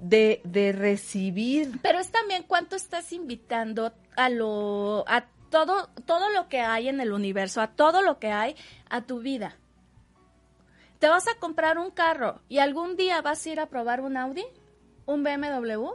de, 0.01 0.41
de 0.43 0.71
recibir. 0.73 1.79
Pero 1.81 1.99
es 1.99 2.11
también 2.11 2.43
cuánto 2.43 2.75
estás 2.75 3.13
invitando 3.13 3.93
a 4.17 4.29
lo 4.29 5.05
a 5.07 5.25
todo 5.49 5.89
todo 6.05 6.29
lo 6.29 6.49
que 6.49 6.59
hay 6.59 6.89
en 6.89 6.99
el 6.99 7.13
universo, 7.13 7.61
a 7.61 7.67
todo 7.67 8.01
lo 8.01 8.19
que 8.19 8.31
hay 8.31 8.55
a 8.89 9.01
tu 9.01 9.19
vida. 9.19 9.55
¿Te 10.99 11.07
vas 11.07 11.27
a 11.27 11.35
comprar 11.39 11.77
un 11.77 11.91
carro 11.91 12.41
y 12.49 12.59
algún 12.59 12.95
día 12.95 13.21
vas 13.21 13.45
a 13.45 13.49
ir 13.49 13.59
a 13.59 13.67
probar 13.67 14.01
un 14.01 14.17
Audi? 14.17 14.45
¿Un 15.05 15.23
BMW? 15.23 15.93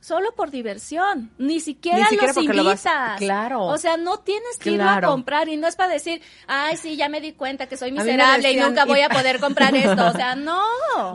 Solo 0.00 0.32
por 0.34 0.50
diversión, 0.50 1.30
ni 1.38 1.58
siquiera, 1.60 1.98
Ni 1.98 2.04
siquiera 2.04 2.26
los 2.28 2.36
porque 2.36 2.56
lo 2.56 2.64
vas- 2.64 2.84
invitas. 2.86 3.18
claro. 3.18 3.62
O 3.66 3.76
sea, 3.78 3.96
no 3.96 4.20
tienes 4.20 4.56
que 4.58 4.70
ir 4.70 4.80
a 4.82 5.00
comprar 5.00 5.48
y 5.48 5.56
no 5.56 5.66
es 5.66 5.74
para 5.76 5.92
decir, 5.92 6.22
ay, 6.46 6.76
sí, 6.76 6.96
ya 6.96 7.08
me 7.08 7.20
di 7.20 7.32
cuenta 7.32 7.66
que 7.66 7.76
soy 7.76 7.90
miserable 7.92 8.52
y 8.52 8.56
nunca 8.56 8.84
y- 8.84 8.88
voy 8.88 9.00
a 9.00 9.08
poder 9.08 9.40
comprar 9.40 9.74
esto. 9.74 10.06
O 10.06 10.12
sea, 10.12 10.36
no. 10.36 10.62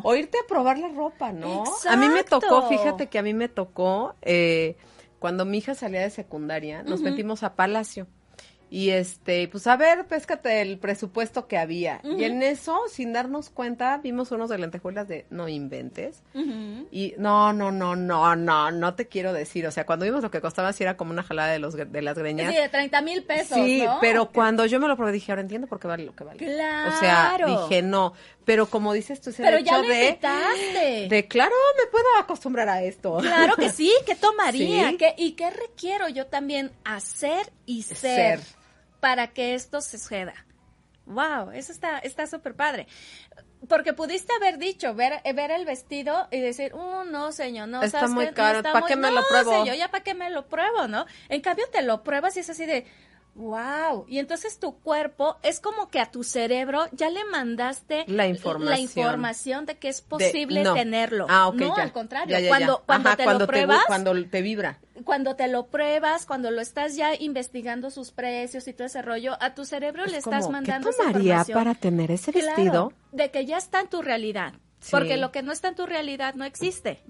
O 0.04 0.16
irte 0.16 0.38
a 0.38 0.48
probar 0.48 0.78
la 0.78 0.90
ropa, 0.90 1.32
¿no? 1.32 1.64
A 1.90 1.96
mí 1.96 2.10
me 2.10 2.24
tocó, 2.24 2.68
fíjate 2.70 3.08
que 3.08 3.18
a 3.20 3.24
mí 3.24 3.34
me 3.34 3.48
tocó, 3.48 4.16
eh, 4.22 4.76
cuando 5.20 5.46
mi 5.46 5.60
hija 5.60 5.74
salía 5.76 6.02
de 6.02 6.10
secundaria, 6.10 6.84
nos 6.84 7.00
metimos 7.02 7.44
a 7.44 7.56
Palacio. 7.56 8.08
Y 8.76 8.90
este, 8.90 9.48
pues 9.50 9.68
a 9.68 9.78
ver, 9.78 10.08
péscate 10.08 10.60
el 10.62 10.80
presupuesto 10.80 11.48
que 11.48 11.60
había. 11.60 12.02
Y 12.04 12.24
en 12.24 12.42
eso, 12.42 12.76
sin 12.90 13.14
darnos 13.14 13.52
cuenta, 13.52 14.00
vimos 14.00 14.32
unos 14.32 14.50
de 14.50 14.58
lentejuelas 14.58 15.08
de 15.08 15.28
no 15.30 15.48
inventes. 15.48 16.24
Y 16.90 17.14
no, 17.20 17.54
no, 17.54 17.72
no, 17.72 17.96
no, 17.96 18.36
no, 18.36 18.72
no 18.72 18.96
te 18.96 19.08
quiero 19.08 19.32
decir. 19.32 19.68
O 19.68 19.72
sea, 19.72 19.86
cuando 19.86 20.06
vimos 20.06 20.24
lo 20.24 20.32
que 20.32 20.42
costaba, 20.42 20.74
sí 20.74 20.82
era 20.82 20.98
como 20.98 21.12
una 21.12 21.22
jalada 21.22 21.52
de, 21.52 21.60
los, 21.60 21.76
de 21.76 22.02
las 22.02 22.18
greñas. 22.18 22.52
Sí, 22.52 22.60
de 22.60 22.68
30 22.68 23.02
mil 23.04 23.24
pesos. 23.24 23.60
Sí, 23.64 23.84
¿no? 23.86 24.00
pero 24.02 24.32
cuando 24.32 24.66
yo 24.66 24.80
me 24.80 24.88
lo 24.88 24.98
probé 24.98 25.12
dije, 25.12 25.32
ahora 25.32 25.42
entiendo 25.44 25.68
por 25.68 25.80
qué 25.80 25.88
vale 25.88 26.06
lo 26.06 26.16
que 26.16 26.24
vale. 26.24 26.40
Claro. 26.40 26.96
O 26.96 27.00
sea, 27.00 27.38
dije, 27.46 27.84
no. 27.84 28.14
Pero 28.44 28.66
como 28.66 28.92
dices 28.94 29.22
tú, 29.22 29.30
es 29.30 29.40
el 29.40 29.46
Pero 29.46 29.58
hecho 29.58 29.66
ya 29.68 29.78
lo 29.78 29.88
de, 29.88 30.06
invitaste. 30.08 31.08
de, 31.10 31.28
claro, 31.28 31.54
me 31.78 31.92
puedo 31.92 32.06
acostumbrar 32.20 32.68
a 32.70 32.82
esto. 32.82 33.18
Claro 33.20 33.56
que 33.56 33.70
sí, 33.70 33.92
¿qué 34.08 34.16
tomaría? 34.16 34.90
Sí. 34.90 34.98
¿Qué- 34.98 35.14
¿Y 35.18 35.32
qué 35.34 35.52
requiero 35.52 36.10
yo 36.10 36.26
también 36.26 36.72
hacer 36.84 37.52
y 37.68 37.84
ser, 37.84 37.98
Ser. 37.98 38.63
Para 39.04 39.28
que 39.34 39.54
esto 39.54 39.82
suceda? 39.82 40.34
Wow, 41.06 41.52
eso 41.52 41.74
está 41.74 42.00
está 42.00 42.26
súper 42.26 42.56
padre. 42.56 42.88
Porque 43.68 43.92
pudiste 43.92 44.32
haber 44.34 44.58
dicho, 44.58 44.96
ver, 44.96 45.22
ver 45.36 45.52
el 45.52 45.66
vestido 45.66 46.30
y 46.32 46.40
decir, 46.40 46.72
oh, 46.74 47.04
no, 47.04 47.34
señor, 47.34 47.68
no, 47.68 47.84
Está 47.84 48.00
¿sabes 48.00 48.16
muy 48.16 48.26
qué? 48.28 48.34
Caro, 48.34 48.58
está 48.60 48.72
¿pa' 48.72 48.80
muy- 48.80 48.88
qué 48.88 48.96
me 48.96 49.10
no, 49.10 49.16
lo 49.20 49.28
pruebo? 49.28 49.52
señor, 49.60 49.76
ya 49.76 49.92
para 49.92 50.04
qué 50.06 50.14
me 50.14 50.30
lo 50.30 50.48
pruebo, 50.48 50.88
¿no? 50.88 51.06
En 51.28 51.42
cambio, 51.42 51.66
te 51.70 51.82
lo 51.82 52.02
pruebas 52.04 52.38
y 52.38 52.40
es 52.40 52.50
así 52.50 52.66
de, 52.66 52.86
wow. 53.36 54.06
Y 54.08 54.20
entonces 54.20 54.60
tu 54.60 54.76
cuerpo 54.80 55.38
es 55.44 55.60
como 55.60 55.90
que 55.90 56.00
a 56.00 56.12
tu 56.12 56.24
cerebro 56.24 56.86
ya 56.92 57.10
le 57.10 57.26
mandaste 57.26 58.04
La 58.08 58.28
información. 58.28 58.70
la 58.70 58.80
información 58.80 59.66
de 59.66 59.78
que 59.78 59.90
es 59.90 60.02
posible 60.02 60.60
De- 60.60 60.64
no. 60.66 60.74
tenerlo. 60.74 61.26
Ah, 61.30 61.52
no, 61.54 61.76
ya. 61.76 61.84
al 61.84 61.92
contrario. 61.92 62.38
Ya, 62.40 62.48
cuando 62.48 62.84
cuando 62.86 63.10
Ajá, 63.10 63.18
te 63.18 63.24
cuando 63.24 63.40
lo 63.46 63.48
pruebas, 63.48 63.80
Te, 63.80 63.86
cuando 63.88 64.26
te 64.30 64.42
vibra. 64.42 64.80
cuando 65.04 65.36
te 65.36 65.48
lo 65.48 65.68
pruebas, 65.68 66.26
cuando 66.26 66.52
lo 66.52 66.62
estás 66.62 66.96
ya 66.96 67.16
investigando 67.16 67.90
sus 67.90 68.12
precios 68.12 68.68
y 68.68 68.74
todo 68.74 68.88
ese 68.88 69.02
rollo, 69.02 69.36
a 69.42 69.54
tu 69.56 69.66
cerebro 69.66 70.06
le 70.06 70.18
Es 70.18 70.26
estás 70.26 70.50
mandando 70.50 70.90
¿Qué 70.90 70.96
esa 70.96 71.04
tomaría 71.04 71.22
información. 71.34 71.58
para 71.58 71.76
tener 71.76 72.12
ese 72.12 72.32
Claro, 72.32 72.48
vestido? 72.56 72.94
de 73.12 73.32
que 73.32 73.46
ya 73.46 73.58
está 73.58 73.80
en 73.82 73.88
tu 73.88 74.02
realidad. 74.02 74.54
Sí. 74.84 74.92
Porque 74.92 75.16
lo 75.16 75.32
que 75.32 75.42
no 75.44 75.54
está 75.54 75.70
en 75.70 75.76
tu 75.76 75.86
realidad 75.86 76.36
no 76.36 76.44
existe. 76.44 77.02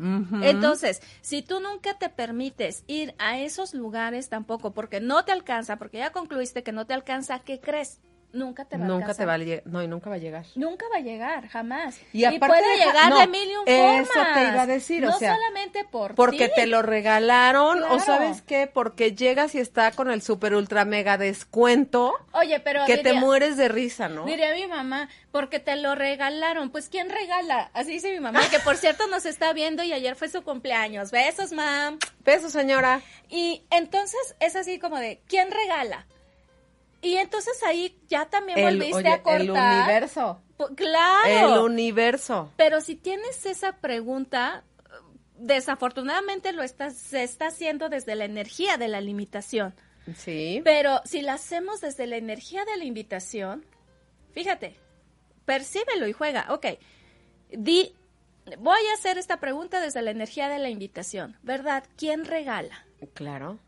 Entonces, 0.44 1.02
si 1.22 1.42
tú 1.42 1.60
nunca 1.60 1.98
te 1.98 2.08
permites 2.08 2.84
ir 2.86 3.16
a 3.18 3.40
esos 3.40 3.74
lugares 3.74 4.30
tampoco, 4.30 4.76
porque 4.76 5.02
no 5.02 5.26
te 5.26 5.32
alcanza, 5.32 5.78
porque 5.78 5.98
ya 5.98 6.12
concluiste 6.12 6.62
que 6.62 6.72
no 6.72 6.86
te 6.86 6.94
alcanza, 6.94 7.40
¿qué 7.40 7.60
crees? 7.60 8.00
Nunca 8.34 8.66
te 8.66 8.78
va 8.78 8.84
a 8.86 8.88
Nunca 8.88 9.14
te 9.14 9.26
va 9.26 9.34
a 9.36 9.38
llegar. 9.38 9.62
No, 9.66 9.82
y 9.84 9.88
nunca 9.88 10.10
va 10.10 10.16
a 10.16 10.20
llegar. 10.20 10.46
Nunca 10.56 10.86
va 10.92 10.98
a 10.98 11.02
llegar, 11.02 11.48
jamás. 11.50 12.00
Y 12.12 12.26
aparte 12.26 12.48
puede 12.48 12.78
llegar 12.78 13.10
no, 13.12 13.20
de 13.20 13.28
mil 13.28 13.48
y 13.50 13.56
un 13.56 13.68
eso 13.68 14.12
formas. 14.12 14.34
te 14.34 14.44
iba 14.44 14.62
a 14.64 14.66
decir, 14.66 15.06
o 15.06 15.10
no 15.12 15.18
sea, 15.20 15.36
solamente 15.36 15.84
por 15.86 16.16
Porque 16.16 16.50
ti. 16.50 16.56
te 16.56 16.66
lo 16.68 16.82
regalaron, 16.82 17.78
Claro. 17.78 17.96
o 17.96 18.00
sabes 18.00 18.42
qué, 18.42 18.66
porque 18.66 19.14
llegas 19.16 19.54
y 19.54 19.60
está 19.60 19.92
con 19.92 20.10
el 20.10 20.22
super 20.24 20.56
ultra 20.56 20.84
mega 20.84 21.18
descuento, 21.18 22.14
Oye, 22.32 22.60
pero 22.60 22.86
que 22.86 22.98
te 22.98 23.14
mueres 23.14 23.56
de 23.58 23.68
risa, 23.68 24.10
¿no? 24.10 24.26
Diría 24.26 24.54
mi 24.56 24.66
mamá, 24.66 25.10
porque 25.32 25.60
te 25.60 25.76
lo 25.76 25.94
regalaron. 25.94 26.72
Pues, 26.72 26.90
¿quién 26.90 27.10
regala? 27.12 27.70
Así 27.74 27.92
dice 27.92 28.12
mi 28.12 28.20
mamá, 28.20 28.42
que 28.50 28.60
por 28.60 28.78
cierto 28.78 29.06
nos 29.08 29.26
está 29.28 29.54
viendo 29.54 29.84
y 29.84 29.94
ayer 29.94 30.16
fue 30.16 30.28
su 30.30 30.44
cumpleaños. 30.44 31.12
Besos, 31.12 31.52
mam. 31.52 32.00
Beso, 32.26 32.50
señora. 32.50 33.02
Y 33.30 33.64
entonces 33.70 34.36
es 34.40 34.56
así 34.56 34.80
como 34.80 34.98
de, 34.98 35.22
¿quién 35.28 35.52
regala? 35.52 36.08
Y 37.04 37.18
entonces 37.18 37.62
ahí 37.64 38.00
ya 38.08 38.26
también 38.30 38.58
El, 38.58 38.78
volviste 38.78 38.96
oye, 38.96 39.10
a 39.10 39.22
cortar. 39.22 39.42
el 39.42 39.50
universo. 39.52 40.42
Claro. 40.76 41.56
El 41.56 41.62
universo. 41.62 42.52
Pero 42.56 42.80
si 42.82 42.96
tienes 42.96 43.46
esa 43.46 43.74
pregunta, 43.74 44.64
desafortunadamente 45.38 46.54
lo 46.54 46.64
estás, 46.64 46.98
se 46.98 47.24
está 47.24 47.48
haciendo 47.48 47.90
desde 47.90 48.16
la 48.16 48.26
energía 48.26 48.78
de 48.78 48.88
la 48.88 49.02
limitación. 49.02 49.76
Sí. 50.16 50.62
Pero 50.64 51.02
si 51.06 51.22
la 51.22 51.34
hacemos 51.34 51.82
desde 51.82 52.08
la 52.08 52.18
energía 52.18 52.66
de 52.66 52.78
la 52.78 52.86
invitación, 52.86 53.66
fíjate, 54.32 54.76
percíbelo 55.46 56.08
y 56.08 56.14
juega. 56.14 56.48
Ok, 56.50 56.66
di, 57.52 57.94
voy 58.60 58.80
a 58.92 58.94
hacer 58.94 59.18
esta 59.18 59.40
pregunta 59.40 59.80
desde 59.80 60.02
la 60.02 60.12
energía 60.12 60.50
de 60.50 60.60
la 60.60 60.70
invitación, 60.70 61.38
¿verdad? 61.44 61.84
¿Quién 61.98 62.26
regala? 62.26 62.86
Claro. 63.14 63.60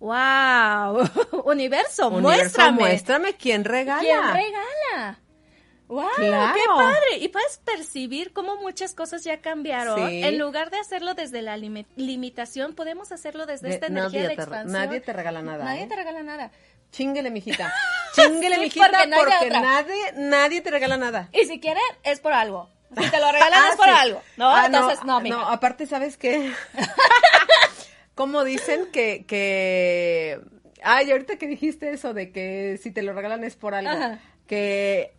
¡Wow! 0.00 1.08
Universo, 1.44 2.08
Universo, 2.08 2.10
muéstrame. 2.10 2.78
muéstrame 2.80 3.34
quién 3.36 3.64
regala. 3.64 4.00
¿Quién 4.00 4.22
regala? 4.32 5.20
¡Wow! 5.88 6.08
Claro. 6.16 6.54
¡Qué 6.54 6.60
padre! 6.66 7.18
Y 7.20 7.28
puedes 7.28 7.58
percibir 7.58 8.32
cómo 8.32 8.56
muchas 8.56 8.94
cosas 8.94 9.24
ya 9.24 9.40
cambiaron. 9.40 10.08
Sí. 10.08 10.22
En 10.22 10.38
lugar 10.38 10.70
de 10.70 10.78
hacerlo 10.78 11.14
desde 11.14 11.42
la 11.42 11.56
limi- 11.58 11.86
limitación, 11.96 12.74
podemos 12.74 13.12
hacerlo 13.12 13.44
desde 13.44 13.68
De- 13.68 13.74
esta 13.74 13.86
energía 13.88 14.26
de 14.28 14.34
expansión. 14.34 14.72
nadie 14.72 15.00
te 15.00 15.12
regala 15.12 15.42
nada. 15.42 15.64
Nadie 15.64 15.82
¿eh? 15.82 15.86
te 15.86 15.96
regala 15.96 16.22
nada. 16.22 16.50
Chinguele, 16.92 17.30
mijita. 17.30 17.72
Chinguele, 18.14 18.54
Sí, 18.56 18.60
mijita, 18.62 18.86
porque 19.16 19.50
no 19.50 19.60
nadie, 19.60 20.12
nadie 20.16 20.60
te 20.62 20.70
regala 20.70 20.96
nada. 20.96 21.28
Y 21.32 21.44
si 21.44 21.60
quieren, 21.60 21.82
es 22.04 22.20
por 22.20 22.32
algo. 22.32 22.70
Si 22.96 23.08
te 23.10 23.20
lo 23.20 23.30
regalan 23.30 23.60
Ah, 23.64 23.68
es 23.70 23.76
por 23.76 23.84
sí. 23.86 23.92
algo. 23.96 24.22
No, 24.36 24.48
Ah, 24.54 24.66
entonces 24.66 25.04
no, 25.04 25.20
mija. 25.20 25.36
No, 25.36 25.48
aparte, 25.48 25.86
¿sabes 25.86 26.16
qué? 26.16 26.52
Como 28.20 28.44
dicen 28.44 28.88
que, 28.92 29.24
que... 29.26 30.38
Ay, 30.82 31.10
ahorita 31.10 31.36
que 31.36 31.46
dijiste 31.46 31.90
eso 31.90 32.12
de 32.12 32.32
que 32.32 32.78
si 32.82 32.90
te 32.90 33.00
lo 33.02 33.14
regalan 33.14 33.44
es 33.44 33.56
por 33.56 33.74
algo. 33.74 33.90
Ajá. 33.90 34.18
Que... 34.46 35.14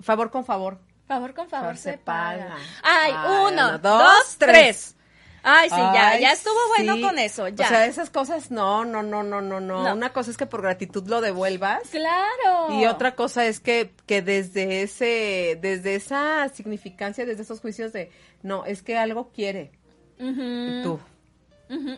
Favor 0.00 0.30
con 0.30 0.46
favor. 0.46 0.78
Favor 1.06 1.34
con 1.34 1.50
favor 1.50 1.76
Se 1.76 1.92
se, 1.92 1.98
paga. 1.98 2.48
paga. 2.48 2.56
Ay, 2.82 3.12
Ay, 3.14 3.52
uno, 3.52 3.72
dos, 3.72 3.82
dos, 3.82 4.36
tres. 4.38 4.48
tres. 4.52 4.94
Ay, 5.42 5.68
sí, 5.68 5.76
ya, 5.76 6.08
Ay, 6.10 6.20
ya 6.22 6.32
estuvo 6.32 6.54
bueno 6.76 7.00
con 7.06 7.18
eso, 7.18 7.48
ya. 7.48 7.66
O 7.66 7.68
sea, 7.68 7.86
esas 7.86 8.08
cosas 8.10 8.50
no, 8.50 8.84
no, 8.86 9.02
no, 9.02 9.22
no, 9.22 9.40
no, 9.42 9.60
no. 9.60 9.92
Una 9.94 10.12
cosa 10.14 10.30
es 10.30 10.36
que 10.38 10.46
por 10.46 10.62
gratitud 10.62 11.06
lo 11.08 11.20
devuelvas. 11.20 11.82
claro. 11.90 12.70
Y 12.80 12.86
otra 12.86 13.14
cosa 13.14 13.44
es 13.46 13.60
que, 13.60 13.92
que 14.06 14.22
desde 14.22 14.80
ese, 14.82 15.58
desde 15.60 15.94
esa 15.94 16.48
significancia, 16.48 17.26
desde 17.26 17.42
esos 17.42 17.60
juicios 17.60 17.92
de, 17.92 18.10
no, 18.42 18.64
es 18.64 18.82
que 18.82 18.96
algo 18.98 19.30
quiere. 19.30 19.72
Ujú, 20.18 20.40
Y 20.42 20.82
tú. 20.82 21.00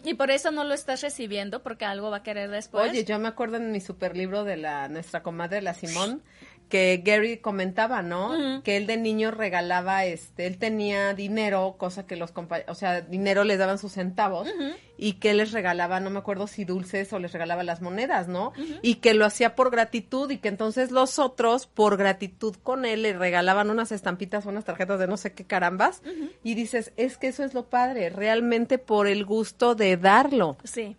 Y 0.04 0.14
por 0.14 0.30
eso 0.30 0.50
no 0.50 0.64
lo 0.64 0.74
estás 0.74 1.02
recibiendo, 1.02 1.62
porque 1.62 1.84
algo 1.84 2.10
va 2.10 2.18
a 2.18 2.22
querer 2.22 2.50
después. 2.50 2.90
Oye, 2.90 3.04
yo 3.04 3.18
me 3.18 3.28
acuerdo 3.28 3.56
en 3.56 3.72
mi 3.72 3.80
super 3.80 4.16
libro 4.16 4.44
de 4.44 4.56
la, 4.56 4.88
nuestra 4.88 5.22
comadre, 5.22 5.62
la 5.62 5.74
Simón, 5.74 6.22
que 6.70 7.02
Gary 7.04 7.36
comentaba, 7.38 8.00
¿no? 8.00 8.62
Que 8.62 8.78
él 8.78 8.86
de 8.86 8.96
niño 8.96 9.30
regalaba, 9.30 10.06
este, 10.06 10.46
él 10.46 10.56
tenía 10.56 11.12
dinero, 11.12 11.74
cosa 11.76 12.06
que 12.06 12.16
los 12.16 12.32
compañeros, 12.32 12.70
o 12.70 12.74
sea, 12.74 13.02
dinero 13.02 13.44
les 13.44 13.58
daban 13.58 13.78
sus 13.78 13.92
centavos, 13.92 14.48
y 14.96 15.14
que 15.14 15.34
les 15.34 15.52
regalaba, 15.52 16.00
no 16.00 16.10
me 16.10 16.18
acuerdo 16.18 16.46
si 16.46 16.64
dulces 16.64 17.12
o 17.12 17.18
les 17.18 17.32
regalaba 17.32 17.62
las 17.62 17.82
monedas, 17.82 18.28
¿no? 18.28 18.52
Y 18.80 18.96
que 18.96 19.12
lo 19.12 19.26
hacía 19.26 19.54
por 19.54 19.70
gratitud, 19.70 20.30
y 20.30 20.38
que 20.38 20.48
entonces 20.48 20.90
los 20.90 21.18
otros, 21.18 21.66
por 21.66 21.98
gratitud 21.98 22.56
con 22.62 22.86
él, 22.86 23.02
le 23.02 23.12
regalaban 23.12 23.68
unas 23.68 23.92
estampitas, 23.92 24.46
unas 24.46 24.64
tarjetas 24.64 24.98
de 24.98 25.06
no 25.06 25.18
sé 25.18 25.34
qué 25.34 25.44
carambas, 25.44 26.02
y 26.42 26.54
dices, 26.54 26.92
es 26.96 27.18
que 27.18 27.28
eso 27.28 27.44
es 27.44 27.52
lo 27.52 27.68
padre, 27.68 28.08
realmente 28.08 28.78
por 28.78 29.06
el 29.06 29.26
gusto 29.26 29.74
de 29.74 29.98
darlo 29.98 30.56
Sí. 30.64 30.96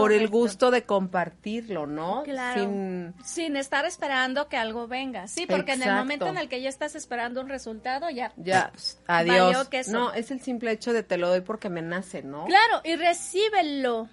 Por 0.00 0.12
el 0.12 0.28
gusto 0.28 0.70
de 0.70 0.84
compartirlo, 0.84 1.86
¿no? 1.86 2.22
Claro. 2.24 2.60
Sin 2.62 3.14
Sin 3.24 3.56
estar 3.56 3.84
esperando 3.84 4.48
que 4.48 4.56
algo 4.56 4.86
venga. 4.86 5.26
Sí, 5.28 5.46
porque 5.46 5.72
en 5.72 5.82
el 5.82 5.94
momento 5.94 6.26
en 6.26 6.38
el 6.38 6.48
que 6.48 6.60
ya 6.60 6.68
estás 6.68 6.94
esperando 6.94 7.40
un 7.40 7.48
resultado, 7.48 8.10
ya. 8.10 8.32
ya, 8.36 8.70
pues, 8.72 9.00
adiós. 9.06 9.68
No, 9.88 10.12
es 10.12 10.30
el 10.30 10.40
simple 10.40 10.70
hecho 10.72 10.92
de 10.92 11.02
te 11.02 11.16
lo 11.16 11.28
doy 11.28 11.40
porque 11.40 11.68
me 11.68 11.82
nace, 11.82 12.22
¿no? 12.22 12.44
Claro, 12.44 12.80
y 12.84 12.96
recíbelo. 12.96 14.08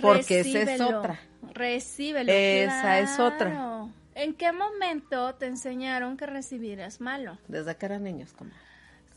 Porque 0.00 0.40
esa 0.40 0.60
es 0.60 0.66
Recíbelo. 0.66 0.98
otra. 0.98 1.20
Recíbelo. 1.52 2.32
Esa 2.32 2.98
es 3.00 3.18
otra. 3.18 3.88
¿En 4.14 4.34
qué 4.34 4.52
momento 4.52 5.34
te 5.34 5.46
enseñaron 5.46 6.16
que 6.16 6.26
recibir 6.26 6.80
es 6.80 7.00
malo? 7.00 7.38
Desde 7.48 7.76
que 7.76 7.86
eran 7.86 8.04
niños, 8.04 8.32
como. 8.32 8.50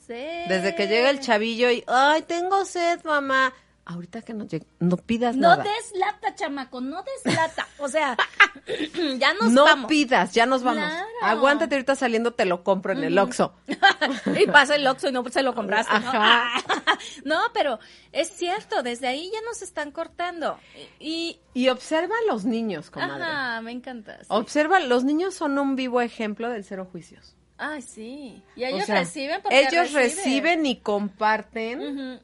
Sí. 0.06 0.14
Desde 0.14 0.76
que 0.76 0.88
llega 0.88 1.10
el 1.10 1.20
chavillo 1.20 1.72
y, 1.72 1.84
ay, 1.88 2.22
tengo 2.24 2.64
sed, 2.66 3.04
mamá. 3.04 3.54
Ahorita 3.88 4.24
que 4.24 4.34
no 4.34 4.48
llegue, 4.48 4.66
no 4.80 4.98
pidas 4.98 5.36
No 5.36 5.50
nada. 5.50 5.64
des 5.64 5.92
lata, 6.00 6.34
chamaco, 6.34 6.82
no 6.82 7.04
des 7.04 7.36
lata. 7.36 7.68
O 7.78 7.88
sea, 7.88 8.18
ya 9.20 9.34
nos 9.36 9.52
no 9.52 9.64
vamos. 9.64 9.88
pidas, 9.90 10.34
ya 10.34 10.48
nos 10.48 10.64
vamos. 10.64 10.84
Claro. 10.84 11.06
Aguántate 11.22 11.76
ahorita 11.76 11.96
saliendo, 11.96 12.34
te 12.34 12.46
lo 12.46 12.64
compro 12.64 12.94
en 12.94 13.04
el 13.04 13.18
Oxxo. 13.20 13.54
y 14.42 14.48
pasa 14.48 14.76
el 14.76 14.88
Oxxo 14.88 15.10
y 15.10 15.12
no 15.12 15.24
se 15.30 15.44
lo 15.44 15.54
compraste, 15.54 16.00
¿no? 16.00 16.10
Ajá. 16.10 16.64
no, 17.26 17.40
pero 17.54 17.78
es 18.12 18.30
cierto, 18.30 18.82
desde 18.82 19.08
ahí 19.08 19.30
ya 19.32 19.42
nos 19.42 19.62
están 19.62 19.92
cortando. 19.92 20.58
Y, 21.00 21.40
Y 21.54 21.70
observa 21.70 22.16
a 22.24 22.32
los 22.32 22.44
niños, 22.44 22.90
comadre. 22.90 23.24
ajá, 23.24 23.62
me 23.62 23.72
encanta. 23.72 24.18
sí. 24.22 24.26
Observa, 24.30 24.80
los 24.80 25.04
niños 25.04 25.36
son 25.36 25.60
un 25.60 25.76
vivo 25.76 26.02
ejemplo 26.02 26.50
del 26.50 26.64
cero 26.64 26.88
juicios. 26.92 27.36
Ay, 27.60 27.84
sí. 27.84 28.42
Y 28.56 28.64
O 28.64 28.68
ellos 28.68 28.86
sea, 28.88 29.00
reciben 29.02 29.42
porque 29.44 29.60
ellos 29.62 29.94
reciben 29.94 30.66
y 30.66 30.78
comparten 30.78 31.80
Ujú. 31.82 32.20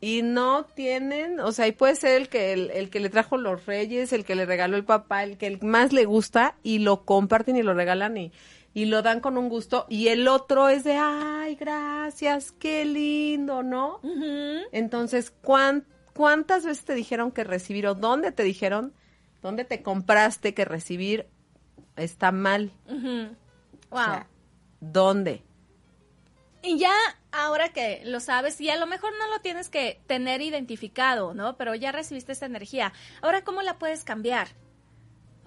Y 0.00 0.22
no 0.22 0.64
tienen, 0.64 1.40
o 1.40 1.52
sea, 1.52 1.66
y 1.66 1.72
puede 1.72 1.96
ser 1.96 2.20
el 2.20 2.28
que 2.28 2.52
el, 2.52 2.70
el 2.70 2.90
que 2.90 3.00
le 3.00 3.08
trajo 3.10 3.36
los 3.36 3.66
reyes, 3.66 4.12
el 4.12 4.24
que 4.24 4.34
le 4.34 4.44
regaló 4.46 4.76
el 4.76 4.84
papá, 4.84 5.24
el 5.24 5.38
que 5.38 5.46
el 5.46 5.60
más 5.62 5.92
le 5.92 6.04
gusta 6.04 6.56
y 6.62 6.78
lo 6.80 7.04
comparten 7.04 7.56
y 7.56 7.62
lo 7.62 7.72
regalan 7.74 8.16
y, 8.16 8.32
y 8.74 8.84
lo 8.86 9.02
dan 9.02 9.20
con 9.20 9.38
un 9.38 9.48
gusto 9.48 9.86
y 9.88 10.08
el 10.08 10.28
otro 10.28 10.68
es 10.68 10.84
de, 10.84 10.96
ay, 11.00 11.54
gracias, 11.56 12.52
qué 12.52 12.84
lindo, 12.84 13.62
¿no? 13.62 14.00
Entonces, 14.72 15.32
¿cuán- 15.42 15.84
¿cuántas 16.14 16.64
veces 16.64 16.84
te 16.84 16.94
dijeron 16.94 17.30
que 17.32 17.44
recibir 17.44 17.86
o 17.86 17.94
dónde 17.94 18.32
te 18.32 18.42
dijeron 18.42 18.92
¿Dónde 19.42 19.64
te 19.64 19.82
compraste 19.82 20.54
que 20.54 20.64
recibir 20.64 21.26
está 21.96 22.32
mal? 22.32 22.72
Wow. 23.90 24.00
sea, 24.02 24.26
¿Dónde? 24.80 25.42
Y 26.66 26.78
ya 26.78 26.92
ahora 27.30 27.68
que 27.68 28.02
lo 28.04 28.18
sabes, 28.18 28.60
y 28.60 28.70
a 28.70 28.76
lo 28.76 28.86
mejor 28.86 29.12
no 29.18 29.28
lo 29.28 29.40
tienes 29.40 29.68
que 29.68 30.00
tener 30.08 30.42
identificado, 30.42 31.32
¿no? 31.32 31.56
Pero 31.56 31.74
ya 31.76 31.92
recibiste 31.92 32.32
esa 32.32 32.46
energía. 32.46 32.92
Ahora, 33.22 33.44
¿cómo 33.44 33.62
la 33.62 33.78
puedes 33.78 34.02
cambiar? 34.02 34.48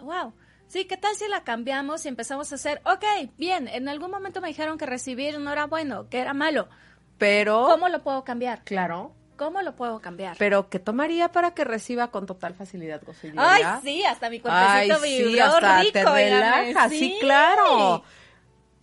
Wow. 0.01 0.34
Sí, 0.67 0.86
¿qué 0.86 0.97
tal 0.97 1.15
si 1.15 1.27
la 1.27 1.43
cambiamos 1.43 2.05
y 2.05 2.08
empezamos 2.08 2.51
a 2.51 2.55
hacer, 2.55 2.79
ok, 2.86 3.32
bien, 3.38 3.67
en 3.67 3.89
algún 3.89 4.12
momento 4.12 4.39
me 4.39 4.47
dijeron 4.49 4.77
que 4.77 4.86
recibir 4.86 5.39
no 5.39 5.51
era 5.51 5.65
bueno, 5.65 6.08
que 6.10 6.19
era 6.19 6.34
malo. 6.34 6.69
Pero, 7.17 7.65
¿Cómo 7.65 7.89
lo 7.89 8.01
puedo 8.01 8.23
cambiar? 8.23 8.63
claro, 8.63 9.13
¿Cómo 9.36 9.62
lo 9.62 9.75
puedo 9.75 9.99
cambiar? 9.99 10.36
pero 10.38 10.69
¿qué 10.69 10.79
tomaría 10.79 11.32
para 11.32 11.53
que 11.53 11.63
reciba 11.63 12.12
con 12.12 12.25
total 12.25 12.53
facilidad 12.55 13.01
Ay, 13.38 13.63
sí, 13.82 14.03
hasta 14.03 14.29
mi 14.29 14.41
Ay, 14.43 14.89
cuerpecito 14.89 14.99
sí, 14.99 15.23
vibró 15.23 15.45
hasta 15.45 15.79
rico. 15.82 15.93
te 15.93 16.05
relaja, 16.05 16.89
sí, 16.89 17.17
claro. 17.19 18.03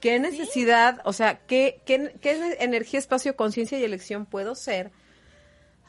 ¿Qué 0.06 0.20
necesidad, 0.20 1.00
o 1.04 1.12
sea, 1.12 1.40
qué, 1.48 1.82
qué, 1.84 2.14
qué 2.20 2.56
energía, 2.60 3.00
espacio, 3.00 3.34
conciencia 3.34 3.76
y 3.76 3.82
elección 3.82 4.24
puedo 4.24 4.54
ser? 4.54 4.92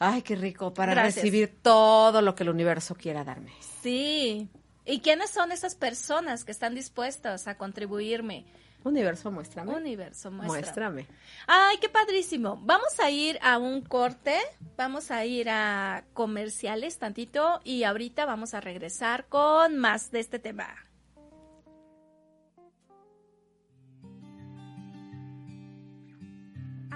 Ay, 0.00 0.22
qué 0.22 0.34
rico, 0.34 0.74
para 0.74 0.92
Gracias. 0.92 1.14
recibir 1.14 1.56
todo 1.62 2.20
lo 2.20 2.34
que 2.34 2.42
el 2.42 2.48
universo 2.48 2.96
quiera 2.96 3.22
darme. 3.22 3.52
Sí. 3.80 4.48
¿Y 4.84 4.98
quiénes 5.02 5.30
son 5.30 5.52
esas 5.52 5.76
personas 5.76 6.44
que 6.44 6.50
están 6.50 6.74
dispuestas 6.74 7.46
a 7.46 7.56
contribuirme? 7.56 8.44
Universo, 8.82 9.30
muéstrame. 9.30 9.72
Universo, 9.72 10.32
muestra. 10.32 10.58
Muéstrame. 10.58 11.06
Ay, 11.46 11.76
qué 11.80 11.88
padrísimo. 11.88 12.60
Vamos 12.64 12.98
a 12.98 13.10
ir 13.10 13.38
a 13.40 13.58
un 13.58 13.82
corte, 13.82 14.36
vamos 14.76 15.12
a 15.12 15.24
ir 15.26 15.48
a 15.48 16.02
comerciales 16.12 16.98
tantito 16.98 17.60
y 17.62 17.84
ahorita 17.84 18.26
vamos 18.26 18.52
a 18.54 18.60
regresar 18.60 19.26
con 19.28 19.76
más 19.76 20.10
de 20.10 20.18
este 20.18 20.40
tema. 20.40 20.87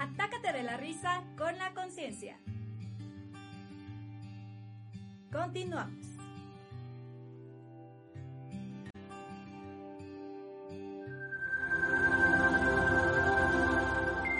Atácate 0.03 0.51
de 0.51 0.63
la 0.63 0.75
risa 0.75 1.23
con 1.37 1.57
la 1.57 1.73
conciencia. 1.73 2.37
Continuamos. 5.31 5.93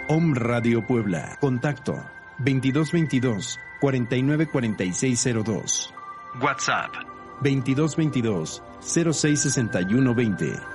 Om 0.08 0.34
Radio 0.34 0.86
Puebla. 0.86 1.38
Contacto 1.40 1.94
2222 2.40 3.58
494602. 3.80 5.94
WhatsApp 6.42 6.92
2222 7.40 8.62
066120. 8.82 10.73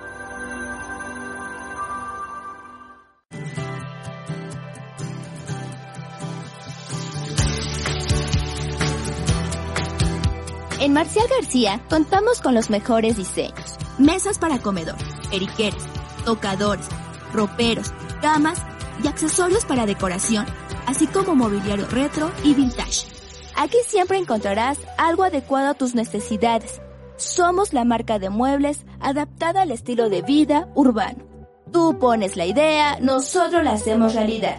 Contamos 11.89 12.41
con 12.41 12.53
los 12.53 12.69
mejores 12.69 13.17
diseños. 13.17 13.75
Mesas 13.97 14.38
para 14.38 14.59
comedor, 14.59 14.95
periqueres, 15.31 15.83
tocadores, 16.23 16.88
roperos, 17.33 17.91
camas 18.21 18.62
y 19.03 19.07
accesorios 19.07 19.65
para 19.65 19.88
decoración, 19.88 20.45
así 20.85 21.07
como 21.07 21.33
mobiliario 21.33 21.88
retro 21.88 22.31
y 22.43 22.53
vintage. 22.53 23.07
Aquí 23.55 23.77
siempre 23.88 24.19
encontrarás 24.19 24.77
algo 24.99 25.23
adecuado 25.23 25.69
a 25.69 25.73
tus 25.73 25.95
necesidades. 25.95 26.81
Somos 27.17 27.73
la 27.73 27.83
marca 27.83 28.19
de 28.19 28.29
muebles 28.29 28.85
adaptada 28.99 29.63
al 29.63 29.71
estilo 29.71 30.09
de 30.09 30.21
vida 30.21 30.69
urbano. 30.75 31.25
Tú 31.73 31.97
pones 31.97 32.38
la 32.38 32.45
idea, 32.45 32.99
nosotros 33.01 33.63
la 33.63 33.71
hacemos 33.71 34.13
realidad. 34.13 34.57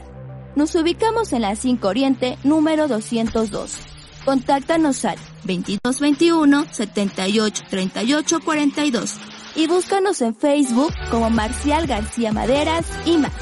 Nos 0.56 0.74
ubicamos 0.74 1.32
en 1.32 1.42
la 1.42 1.54
5 1.54 1.86
Oriente, 1.86 2.36
número 2.42 2.88
202. 2.88 3.99
Contáctanos 4.24 5.04
al 5.04 5.16
2221 5.44 6.66
78 6.70 7.64
38 7.70 8.40
42 8.44 9.16
y 9.56 9.66
búscanos 9.66 10.20
en 10.22 10.34
Facebook 10.34 10.92
como 11.10 11.30
Marcial 11.30 11.86
García 11.86 12.32
Maderas 12.32 12.86
y 13.06 13.16
más. 13.16 13.32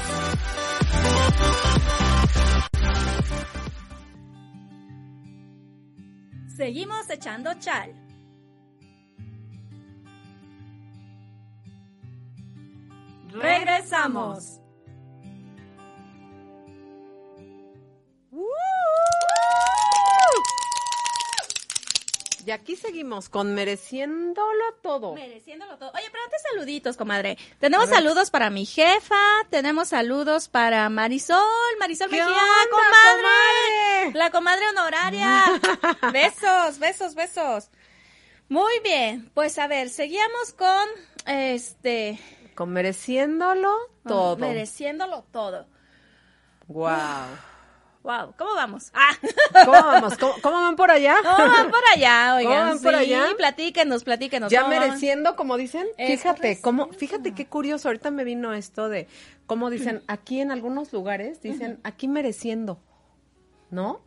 Seguimos 6.55 7.09
echando 7.09 7.53
chal. 7.59 7.93
Regresamos. 13.31 14.59
Y 22.49 22.51
aquí 22.51 22.75
seguimos 22.75 23.29
con 23.29 23.53
mereciéndolo 23.53 24.73
todo. 24.81 25.13
Mereciéndolo 25.13 25.77
todo. 25.77 25.91
Oye, 25.91 26.05
pero 26.11 26.23
antes 26.23 26.41
saluditos, 26.51 26.97
comadre. 26.97 27.37
Tenemos 27.59 27.89
saludos 27.89 28.31
para 28.31 28.49
mi 28.49 28.65
jefa, 28.65 29.21
tenemos 29.51 29.89
saludos 29.89 30.47
para 30.49 30.89
Marisol, 30.89 31.37
Marisol 31.79 32.09
¿Qué 32.09 32.15
Mejía, 32.15 32.33
comadre? 32.71 32.71
comadre? 32.71 34.17
La 34.17 34.31
comadre 34.31 34.67
honoraria. 34.69 35.43
besos, 36.11 36.79
besos, 36.79 37.13
besos. 37.13 37.69
Muy 38.47 38.79
bien, 38.83 39.29
pues 39.35 39.59
a 39.59 39.67
ver, 39.67 39.89
seguíamos 39.89 40.51
con 40.53 40.87
este 41.27 42.19
Con 42.55 42.71
mereciéndolo 42.71 43.77
todo. 44.07 44.37
mereciéndolo 44.37 45.23
todo. 45.31 45.67
Wow. 46.65 46.89
Wow, 48.01 48.33
¿cómo 48.37 48.55
vamos? 48.55 48.91
Ah, 48.93 49.11
¿Cómo 49.65 49.71
vamos? 49.73 50.17
¿Cómo, 50.17 50.33
cómo 50.41 50.55
van 50.61 50.75
por 50.77 50.89
allá? 50.89 51.17
¿cómo 51.21 51.49
van 51.49 51.69
por 51.69 51.81
allá, 51.93 52.35
oigan? 52.35 52.67
van 52.69 52.79
por 52.79 52.93
Sí, 52.93 52.99
allá? 52.99 53.25
platíquenos, 53.35 54.03
platíquenos. 54.05 54.51
Ya 54.51 54.61
¿cómo 54.63 54.73
van? 54.73 54.79
mereciendo, 54.87 55.35
como 55.35 55.57
dicen. 55.57 55.85
Es 55.97 56.21
Fíjate, 56.21 56.37
correcto. 56.39 56.61
cómo, 56.63 56.87
fíjate 56.93 57.33
qué 57.33 57.45
curioso. 57.47 57.89
Ahorita 57.89 58.09
me 58.09 58.23
vino 58.23 58.53
esto 58.53 58.87
de 58.87 59.07
cómo 59.47 59.69
dicen 59.69 60.01
aquí 60.07 60.39
en 60.39 60.51
algunos 60.51 60.93
lugares 60.93 61.41
dicen 61.41 61.79
aquí 61.83 62.07
mereciendo, 62.07 62.79
¿no? 63.71 64.01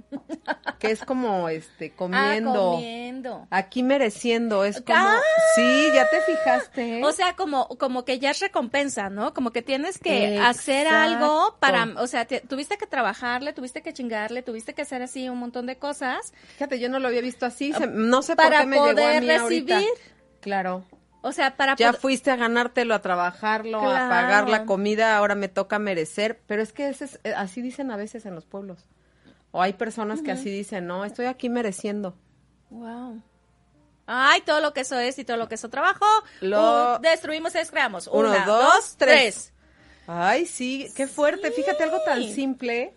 Que 0.78 0.90
es 0.90 1.04
como 1.04 1.48
este 1.48 1.90
Ah, 1.90 1.96
comiendo. 1.96 2.52
comiendo. 2.72 3.46
Aquí 3.50 3.82
mereciendo, 3.82 4.64
es 4.64 4.80
como, 4.80 4.98
Ah. 4.98 5.20
sí, 5.54 5.88
ya 5.94 6.08
te 6.10 6.20
fijaste. 6.22 7.04
O 7.04 7.12
sea, 7.12 7.34
como, 7.36 7.68
como 7.78 8.04
que 8.04 8.18
ya 8.18 8.30
es 8.30 8.40
recompensa, 8.40 9.08
¿no? 9.08 9.32
Como 9.34 9.50
que 9.52 9.62
tienes 9.62 9.98
que 9.98 10.34
Exacto. 10.34 10.50
hacer 10.50 10.86
algo 10.88 11.56
para, 11.60 11.88
o 11.96 12.06
sea, 12.06 12.24
te- 12.24 12.40
tuviste 12.40 12.76
que 12.76 12.86
trabajarle, 12.86 13.52
tuviste 13.52 13.82
que 13.82 13.92
chingarle, 13.92 14.42
tuviste 14.42 14.74
que 14.74 14.82
hacer 14.82 15.02
así 15.02 15.28
un 15.28 15.38
montón 15.38 15.66
de 15.66 15.76
cosas 15.76 16.32
Fíjate, 16.54 16.78
yo 16.80 16.88
no 16.88 16.98
lo 16.98 17.08
había 17.08 17.20
visto 17.20 17.46
así, 17.46 17.72
se- 17.72 17.86
no 17.86 18.22
sé 18.22 18.34
por 18.36 18.44
para 18.46 18.60
qué 18.60 18.66
me 18.66 18.76
llegó 18.76 18.86
a 18.88 18.92
poder 18.92 19.22
mí 19.22 19.30
ahorita. 19.30 19.74
recibir. 19.76 19.94
Claro. 20.40 20.84
O 21.24 21.30
sea, 21.30 21.56
para 21.56 21.76
Ya 21.76 21.88
poder- 21.90 22.00
fuiste 22.00 22.30
a 22.32 22.36
ganártelo, 22.36 22.94
a 22.94 23.00
trabajarlo, 23.00 23.80
a 23.80 24.08
pagar 24.08 24.48
la 24.48 24.64
comida, 24.64 25.16
ahora 25.16 25.36
me 25.36 25.46
toca 25.48 25.78
merecer, 25.78 26.40
pero 26.48 26.62
es 26.62 26.72
que 26.72 26.88
ese 26.88 27.04
es- 27.04 27.20
eh, 27.22 27.32
así 27.36 27.62
dicen 27.62 27.92
a 27.92 27.96
veces 27.96 28.26
en 28.26 28.34
los 28.34 28.44
pueblos. 28.44 28.84
O 29.52 29.60
hay 29.62 29.74
personas 29.74 30.22
que 30.22 30.32
así 30.32 30.50
dicen, 30.50 30.86
no, 30.86 31.04
estoy 31.04 31.26
aquí 31.26 31.48
mereciendo. 31.48 32.16
Wow. 32.70 33.22
Ay, 34.06 34.40
todo 34.42 34.60
lo 34.60 34.72
que 34.72 34.80
eso 34.80 34.98
es 34.98 35.18
y 35.18 35.24
todo 35.24 35.36
lo 35.36 35.48
que 35.48 35.54
eso 35.54 35.68
trabajo. 35.68 36.06
Lo- 36.40 36.98
destruimos 36.98 37.54
y 37.54 37.58
descreamos. 37.58 38.08
Uno, 38.08 38.30
Una, 38.30 38.44
dos, 38.44 38.62
dos, 38.74 38.94
tres. 38.96 39.18
tres. 39.20 39.52
Ay, 40.06 40.46
sí, 40.46 40.88
qué 40.96 41.06
fuerte. 41.06 41.50
Fíjate 41.52 41.84
algo 41.84 42.00
tan 42.04 42.22
simple, 42.24 42.94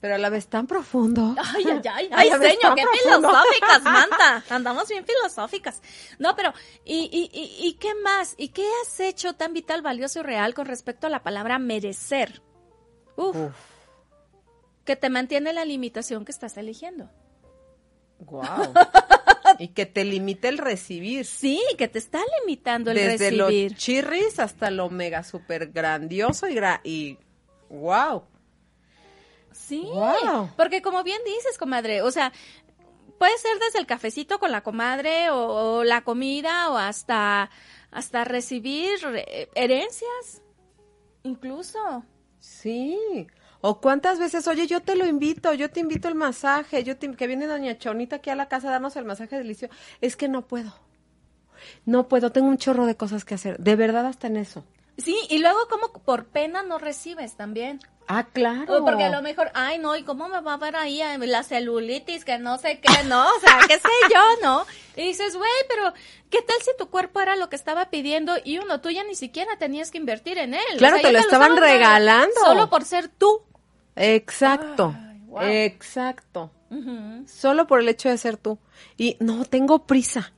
pero 0.00 0.14
a 0.14 0.18
la 0.18 0.28
vez 0.30 0.46
tan 0.48 0.66
profundo. 0.66 1.34
Ay, 1.36 1.64
ay, 1.66 1.80
ay, 1.94 2.08
ay, 2.12 2.28
señor, 2.30 2.74
qué 2.76 2.82
profundo. 2.82 3.28
filosóficas, 3.30 3.82
Manta. 3.82 4.44
Andamos 4.54 4.86
bien 4.88 5.04
filosóficas. 5.04 5.82
No, 6.18 6.36
pero, 6.36 6.52
¿y, 6.84 7.08
y, 7.10 7.30
y, 7.36 7.66
y 7.68 7.74
qué 7.74 7.94
más? 7.96 8.34
¿Y 8.36 8.48
qué 8.50 8.66
has 8.82 9.00
hecho 9.00 9.32
tan 9.34 9.52
vital, 9.54 9.82
valioso 9.82 10.20
y 10.20 10.22
real 10.22 10.54
con 10.54 10.66
respecto 10.66 11.06
a 11.06 11.10
la 11.10 11.22
palabra 11.22 11.58
merecer? 11.58 12.42
Uf, 13.16 13.34
Uf, 13.36 13.52
que 14.90 14.96
te 14.96 15.08
mantiene 15.08 15.52
la 15.52 15.64
limitación 15.64 16.24
que 16.24 16.32
estás 16.32 16.56
eligiendo. 16.56 17.08
wow. 18.18 18.42
y 19.60 19.68
que 19.68 19.86
te 19.86 20.04
limite 20.04 20.48
el 20.48 20.58
recibir. 20.58 21.24
Sí, 21.26 21.62
que 21.78 21.86
te 21.86 22.00
está 22.00 22.18
limitando 22.40 22.90
el 22.90 22.96
Desde 22.96 23.30
recibir. 23.30 23.70
lo 23.72 23.76
chirris 23.78 24.40
hasta 24.40 24.68
lo 24.72 24.90
mega 24.90 25.22
super 25.22 25.68
grandioso 25.70 26.48
y, 26.48 26.54
gra- 26.56 26.80
y 26.82 27.18
wow. 27.68 28.24
Sí, 29.52 29.82
Wow. 29.92 30.50
porque 30.56 30.82
como 30.82 31.04
bien 31.04 31.20
dices, 31.24 31.56
comadre, 31.56 32.02
o 32.02 32.10
sea, 32.10 32.32
puede 33.16 33.38
ser 33.38 33.58
desde 33.60 33.78
el 33.78 33.86
cafecito 33.86 34.40
con 34.40 34.50
la 34.50 34.62
comadre 34.64 35.30
o, 35.30 35.76
o 35.78 35.84
la 35.84 36.02
comida 36.02 36.68
o 36.70 36.76
hasta 36.78 37.48
hasta 37.92 38.24
recibir 38.24 38.90
eh, 39.14 39.48
herencias, 39.54 40.42
incluso. 41.22 42.04
Sí. 42.40 42.96
O 43.60 43.80
cuántas 43.80 44.18
veces, 44.18 44.48
oye, 44.48 44.66
yo 44.66 44.80
te 44.80 44.96
lo 44.96 45.06
invito, 45.06 45.52
yo 45.52 45.70
te 45.70 45.80
invito 45.80 46.08
el 46.08 46.14
masaje, 46.14 46.82
yo 46.82 46.96
te, 46.96 47.14
que 47.14 47.26
viene 47.26 47.46
doña 47.46 47.76
Chonita 47.78 48.16
aquí 48.16 48.30
a 48.30 48.34
la 48.36 48.48
casa 48.48 48.68
a 48.68 48.72
darnos 48.72 48.96
el 48.96 49.04
masaje 49.04 49.36
delicioso. 49.36 49.74
Es 50.00 50.16
que 50.16 50.28
no 50.28 50.46
puedo. 50.46 50.74
no 51.84 52.08
puedo, 52.08 52.32
tengo 52.32 52.48
un 52.48 52.58
chorro 52.58 52.86
de 52.86 52.96
cosas 52.96 53.24
que 53.24 53.34
hacer. 53.34 53.58
De 53.58 53.76
verdad 53.76 54.06
hasta 54.06 54.28
en 54.28 54.36
eso. 54.38 54.64
Sí, 54.96 55.16
y 55.28 55.38
luego 55.38 55.58
como 55.68 55.92
por 55.92 56.26
pena 56.26 56.62
no 56.62 56.78
recibes 56.78 57.36
también. 57.36 57.80
Ah, 58.12 58.24
claro. 58.24 58.78
O 58.78 58.84
porque 58.84 59.04
a 59.04 59.10
lo 59.10 59.22
mejor, 59.22 59.50
ay, 59.54 59.78
no, 59.78 59.94
¿y 59.94 60.02
cómo 60.02 60.28
me 60.28 60.40
va 60.40 60.54
a 60.54 60.56
ver 60.56 60.74
ahí 60.74 61.00
eh, 61.00 61.16
la 61.18 61.44
celulitis? 61.44 62.24
Que 62.24 62.38
no 62.38 62.58
sé 62.58 62.80
qué, 62.80 63.04
¿no? 63.04 63.24
O 63.36 63.40
sea, 63.40 63.60
qué 63.68 63.78
sé 63.78 63.88
yo, 64.12 64.20
¿no? 64.42 64.66
Y 64.96 65.02
dices, 65.02 65.36
güey, 65.36 65.50
pero 65.68 65.94
¿qué 66.28 66.42
tal 66.42 66.56
si 66.62 66.72
tu 66.76 66.90
cuerpo 66.90 67.20
era 67.20 67.36
lo 67.36 67.48
que 67.48 67.54
estaba 67.56 67.88
pidiendo 67.88 68.34
y 68.44 68.58
uno, 68.58 68.80
tú 68.80 68.90
ya 68.90 69.04
ni 69.04 69.14
siquiera 69.14 69.56
tenías 69.58 69.92
que 69.92 69.98
invertir 69.98 70.38
en 70.38 70.54
él? 70.54 70.60
Claro, 70.78 70.96
O 70.96 71.00
sea, 71.00 71.08
te 71.08 71.12
lo 71.12 71.20
estaban 71.20 71.56
regalando. 71.56 72.34
Solo 72.44 72.68
por 72.68 72.84
ser 72.84 73.08
tú. 73.08 73.42
Exacto. 73.96 74.94
Ay, 74.96 75.18
wow. 75.26 75.42
Exacto. 75.42 76.50
Solo 77.26 77.66
por 77.66 77.80
el 77.80 77.88
hecho 77.88 78.08
de 78.08 78.16
ser 78.18 78.36
tú. 78.36 78.58
Y 78.96 79.16
no, 79.20 79.44
tengo 79.44 79.86
prisa. 79.86 80.32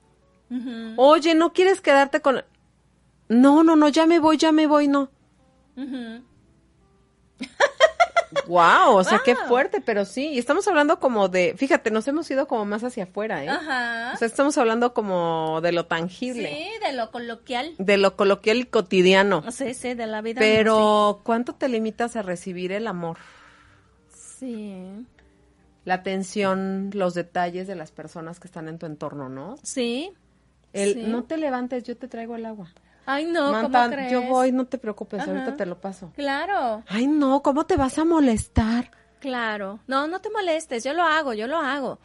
Oye, 0.96 1.34
¿no 1.34 1.52
quieres 1.52 1.80
quedarte 1.80 2.20
con...? 2.20 2.44
No, 3.28 3.62
no, 3.64 3.76
no, 3.76 3.88
ya 3.88 4.06
me 4.06 4.18
voy, 4.18 4.36
ya 4.36 4.52
me 4.52 4.66
voy, 4.66 4.88
no. 4.88 5.10
Wow, 8.46 8.96
o 8.96 9.04
sea, 9.04 9.20
qué 9.24 9.34
Wow. 9.34 9.46
fuerte, 9.48 9.80
pero 9.80 10.04
sí. 10.04 10.28
Y 10.28 10.38
estamos 10.38 10.66
hablando 10.68 10.98
como 11.00 11.28
de, 11.28 11.54
fíjate, 11.56 11.90
nos 11.90 12.06
hemos 12.08 12.30
ido 12.30 12.46
como 12.46 12.64
más 12.64 12.82
hacia 12.84 13.04
afuera, 13.04 13.44
¿eh? 13.44 13.48
Ajá. 13.48 14.12
O 14.14 14.18
sea, 14.18 14.26
estamos 14.26 14.56
hablando 14.58 14.92
como 14.94 15.60
de 15.62 15.72
lo 15.72 15.86
tangible, 15.86 16.48
Sí, 16.50 16.86
de 16.86 16.92
lo 16.92 17.10
coloquial. 17.10 17.74
de 17.78 17.96
lo 17.98 18.16
coloquial 18.16 18.58
y 18.58 18.64
cotidiano. 18.64 19.44
Sí, 19.50 19.74
sí, 19.74 19.94
de 19.94 20.06
la 20.06 20.20
vida. 20.22 20.38
Pero, 20.40 21.20
¿cuánto 21.24 21.54
te 21.54 21.68
limitas 21.68 22.16
a 22.16 22.22
recibir 22.22 22.72
el 22.72 22.86
amor? 22.86 23.16
Sí. 24.42 25.06
La 25.84 25.94
atención, 25.94 26.90
los 26.94 27.14
detalles 27.14 27.68
de 27.68 27.76
las 27.76 27.92
personas 27.92 28.40
que 28.40 28.48
están 28.48 28.66
en 28.66 28.78
tu 28.78 28.86
entorno, 28.86 29.28
¿no? 29.28 29.56
Sí. 29.62 30.12
El, 30.72 30.94
Sí. 30.94 31.04
no 31.06 31.22
te 31.22 31.36
levantes, 31.36 31.84
yo 31.84 31.96
te 31.96 32.08
traigo 32.08 32.34
el 32.34 32.44
agua. 32.46 32.72
Ay, 33.06 33.26
no, 33.26 33.52
Manta, 33.52 33.82
¿cómo 33.84 33.94
crees? 33.94 34.10
yo 34.12 34.22
voy, 34.22 34.50
no 34.52 34.64
te 34.66 34.78
preocupes, 34.78 35.20
Ajá. 35.20 35.30
ahorita 35.30 35.56
te 35.56 35.66
lo 35.66 35.80
paso. 35.80 36.10
Claro, 36.16 36.82
Ay, 36.88 37.06
no, 37.06 37.40
¿cómo 37.42 37.66
te 37.66 37.76
vas 37.76 37.98
a 37.98 38.04
molestar? 38.04 38.90
claro. 39.20 39.78
No, 39.86 40.08
no 40.08 40.20
te 40.20 40.30
molestes, 40.30 40.82
yo 40.82 40.92
lo 40.94 41.02
hago, 41.04 41.32
yo 41.34 41.46
lo 41.46 41.58
hago. 41.58 42.00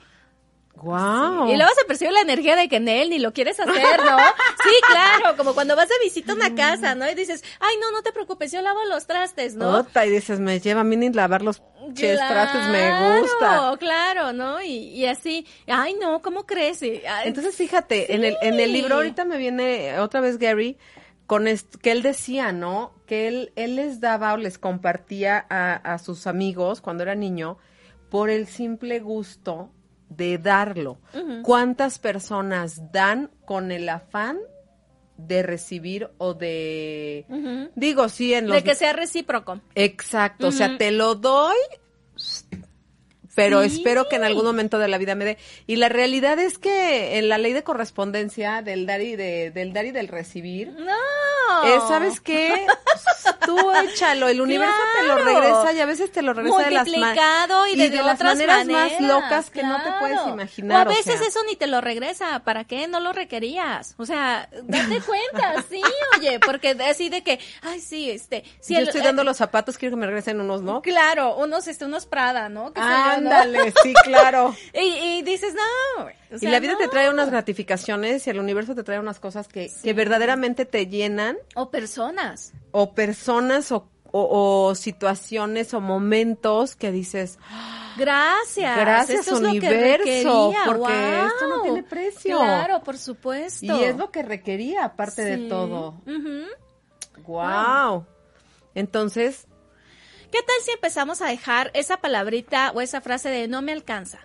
Wow. 0.82 1.48
Y 1.50 1.56
luego 1.58 1.72
se 1.78 1.86
percibe 1.86 2.12
la 2.12 2.22
energía 2.22 2.56
de 2.56 2.68
que 2.70 2.78
en 2.78 2.88
él 2.88 3.10
ni 3.10 3.20
lo 3.20 3.34
quieres 3.34 3.60
hacer, 3.60 4.04
¿no? 4.06 4.18
Sí, 4.64 4.74
claro, 4.88 5.38
como 5.38 5.54
cuando 5.54 5.76
vas 5.76 5.88
de 5.88 5.96
visita 6.04 6.34
a 6.34 6.36
una 6.36 6.54
casa, 6.56 6.94
¿no? 6.94 7.10
Y 7.10 7.16
dices, 7.16 7.44
ay, 7.60 7.76
no, 7.80 7.92
no 7.92 8.02
te 8.02 8.12
preocupes, 8.12 8.52
yo 8.52 8.62
lavo 8.62 8.84
los 8.86 9.08
trastes, 9.08 9.56
¿no? 9.56 9.78
Ota, 9.78 10.06
y 10.06 10.10
dices, 10.10 10.40
me 10.40 10.60
lleva 10.60 10.82
a 10.82 10.84
mí 10.84 10.98
ni 10.98 11.10
lavar 11.12 11.42
los 11.42 11.62
ches 11.94 12.20
trastes, 12.20 12.68
me 12.68 13.20
gusta. 13.22 13.76
Claro, 13.80 14.34
¿no? 14.34 14.62
Y, 14.62 14.74
y 14.90 15.06
así, 15.06 15.48
ay, 15.68 15.96
no, 16.02 16.22
¿cómo 16.22 16.46
crees? 16.46 16.82
Y, 16.82 17.02
ay, 17.06 17.28
Entonces, 17.30 17.56
fíjate, 17.56 18.14
en 18.14 18.26
el, 18.26 18.38
en 18.42 18.60
el 18.60 18.68
Sí. 18.68 18.72
libro 18.74 18.96
ahorita 18.96 19.24
me 19.26 19.38
viene 19.38 20.00
otra 20.00 20.20
vez 20.20 20.38
Gary 20.38 20.78
con 21.28 21.46
que 21.82 21.92
él 21.92 22.02
decía, 22.02 22.52
¿no? 22.52 22.94
Que 23.06 23.28
él, 23.28 23.54
él 23.56 23.76
les 23.76 24.00
daba 24.02 24.34
o 24.34 24.38
les 24.38 24.58
compartía 24.58 25.46
a, 25.50 25.74
a 25.76 25.98
sus 26.00 26.28
amigos 26.28 26.82
cuando 26.82 27.04
era 27.04 27.16
niño 27.16 27.58
por 28.10 28.30
el 28.30 28.48
simple 28.48 29.00
gusto 29.00 29.70
de 30.10 30.38
darlo. 30.38 31.00
¿Cuántas 31.44 32.00
personas 32.00 32.92
dan 32.92 33.32
con 33.46 33.72
el 33.72 33.90
afán 33.90 34.38
de 35.18 35.44
recibir 35.44 36.10
o 36.18 36.34
de... 36.34 37.26
Digo, 37.76 38.10
sí, 38.10 38.34
en 38.34 38.48
los... 38.48 38.56
de 38.56 38.64
que 38.64 38.76
sea 38.76 38.94
recíproco. 38.94 39.62
Exacto, 39.76 40.48
o 40.48 40.52
sea, 40.52 40.78
te 40.78 40.92
lo 40.92 41.16
doy, 41.16 41.58
pero 43.38 43.62
Sí. 43.62 43.68
espero 43.78 44.10
que 44.10 44.16
en 44.16 44.24
algún 44.24 44.44
momento 44.46 44.80
de 44.80 44.88
la 44.88 44.98
vida 44.98 45.14
me 45.14 45.24
dé. 45.24 45.38
Y 45.68 45.76
la 45.76 45.90
realidad 45.90 46.40
es 46.40 46.58
que 46.58 47.20
en 47.20 47.30
la 47.30 47.38
ley 47.38 47.54
de 47.54 47.64
correspondencia 47.64 48.64
del 48.64 48.88
dar 48.88 49.00
y, 49.02 49.16
de, 49.16 49.52
del, 49.52 49.74
dar 49.74 49.86
y 49.86 49.92
del 49.92 50.08
recibir, 50.08 50.72
No. 50.72 51.64
eh, 51.68 51.78
¿sabes 51.88 52.20
qué? 52.20 52.66
Tú 53.46 53.58
échalo, 53.84 54.28
el 54.28 54.42
universo 54.42 54.76
te 55.00 55.08
lo 55.08 55.18
regresa 55.18 55.72
y 55.74 55.80
a 55.80 55.86
veces 55.86 56.12
te 56.12 56.22
lo 56.22 56.34
regresa 56.34 56.58
de 56.64 56.72
las, 56.72 56.88
ma- 56.88 56.96
multiplicado 56.98 57.68
y 57.68 57.76
de, 57.76 57.90
de 57.90 57.98
las 58.04 58.20
maneras 58.20 58.58
maneras, 58.66 58.92
más 59.00 59.02
locas 59.08 59.50
que 59.52 59.64
no 59.64 59.82
te 59.84 59.90
puedes 60.00 60.20
imaginar. 60.28 60.88
O 60.88 60.90
a 60.90 60.94
o 60.94 60.96
veces 60.96 61.20
sea. 61.20 61.28
eso 61.28 61.40
ni 61.48 61.56
te 61.56 61.68
lo 61.68 61.80
regresa, 61.80 62.40
¿para 62.44 62.64
qué? 62.66 62.88
No 62.88 63.00
lo 63.00 63.14
requerías. 63.14 63.94
O 63.98 64.06
sea, 64.06 64.50
date 64.64 65.00
cuenta, 65.02 65.64
sí, 65.70 65.82
oye, 66.18 66.40
porque 66.40 66.72
así 66.90 67.10
de 67.10 67.24
que, 67.24 67.40
ay, 67.62 67.80
sí, 67.80 68.10
este, 68.10 68.44
sí, 68.60 68.74
Yo 68.74 68.80
el- 68.82 68.88
estoy 68.88 69.02
eh, 69.02 69.06
dando 69.06 69.24
los 69.24 69.38
zapatos, 69.38 69.78
quiero 69.78 69.96
que 69.96 70.00
me 70.02 70.08
regresen 70.08 70.42
unos, 70.42 70.62
¿no? 70.64 70.82
Claro, 70.82 71.36
unos, 71.38 71.68
este, 71.68 71.86
unos 71.86 72.06
Prada, 72.08 72.50
¿no? 72.50 72.74
Yo, 72.74 72.82
¿no? 73.22 73.27
Ándale, 73.32 73.74
sí, 73.84 73.94
claro. 74.04 74.56
Y, 74.74 74.80
y 74.80 75.22
dices, 75.24 75.54
no. 75.54 76.10
y 76.42 76.48
la 76.48 76.60
vida 76.60 76.78
te 76.78 76.88
trae 76.88 77.10
unas 77.10 77.30
gratificaciones 77.30 78.26
y 78.28 78.30
el 78.30 78.40
universo 78.40 78.76
te 78.76 78.84
trae 78.84 79.00
unas 79.00 79.20
cosas 79.20 79.48
que, 79.48 79.72
que 79.84 79.94
verdaderamente 79.94 80.66
te 80.66 80.88
llenan 80.88 81.38
O 81.56 81.70
personas. 81.72 82.54
o 82.72 82.94
personas 82.94 83.72
o, 83.72 83.88
o- 84.12 84.68
o 84.70 84.76
situaciones 84.76 85.74
o 85.74 85.82
momentos 85.82 86.76
que 86.76 86.92
dices, 86.92 87.38
Gracias. 87.98 88.78
Gracias, 88.78 89.20
Esto 89.22 89.36
es 89.38 89.42
lo 89.42 89.52
que 89.52 89.58
universo, 89.58 90.54
porque 90.68 90.94
esto 91.26 91.48
no 91.50 91.62
tiene 91.64 91.82
precio. 91.84 92.38
Claro, 92.38 92.84
por 92.84 92.98
supuesto. 92.98 93.66
y 93.66 93.84
es 93.84 93.98
lo 93.98 94.12
que 94.12 94.22
requería 94.22 94.86
aparte 94.86 95.24
de 95.24 95.50
todo. 95.50 95.96
Wow. 97.26 98.06
Entonces, 98.76 99.48
¿Qué 100.32 100.40
tal 100.40 100.56
si 100.64 100.72
empezamos 100.72 101.22
a 101.22 101.28
dejar 101.28 101.72
esa 101.74 101.98
palabrita 101.98 102.72
o 102.76 102.82
esa 102.82 103.02
frase 103.02 103.30
de 103.30 103.48
no 103.48 103.62
me 103.62 103.72
alcanza? 103.72 104.20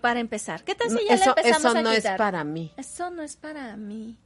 Para 0.00 0.20
empezar. 0.20 0.62
¿Qué 0.64 0.74
tal 0.74 0.90
si 0.90 0.98
ya 1.08 1.14
eso, 1.14 1.26
la 1.26 1.30
empezamos 1.42 1.64
eso 1.64 1.78
a 1.78 1.82
no 1.82 1.90
es 1.90 2.06
para 2.18 2.44
mí, 2.44 2.72
Eso 2.76 3.10
no 3.10 3.22
es 3.22 3.36
para 3.36 3.76
mí. 3.76 4.18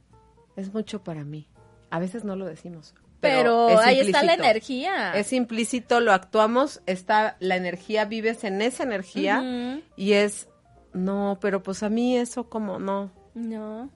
es 0.55 0.73
mucho 0.73 1.03
para 1.03 1.23
mí. 1.23 1.47
A 1.89 1.99
veces 1.99 2.23
no 2.23 2.35
lo 2.35 2.45
decimos. 2.45 2.93
Pero, 3.19 3.69
es 3.69 3.79
ahí 3.79 3.99
está 3.99 4.23
la 4.23 4.33
energía. 4.33 5.13
Es 5.13 5.31
implícito, 5.31 5.99
lo 5.99 6.11
actuamos, 6.11 6.81
está 6.87 7.37
la 7.39 7.55
energía, 7.55 8.05
vives 8.05 8.43
en 8.43 8.61
esa 8.63 8.81
energía 8.83 9.79
y 9.95 10.13
es, 10.13 10.47
no, 10.93 11.37
pero 11.39 11.61
pues 11.61 11.83
a 11.83 11.89
mí 11.89 12.17
eso 12.17 12.49
como, 12.49 12.79
no, 12.79 13.11
No, 13.35 13.91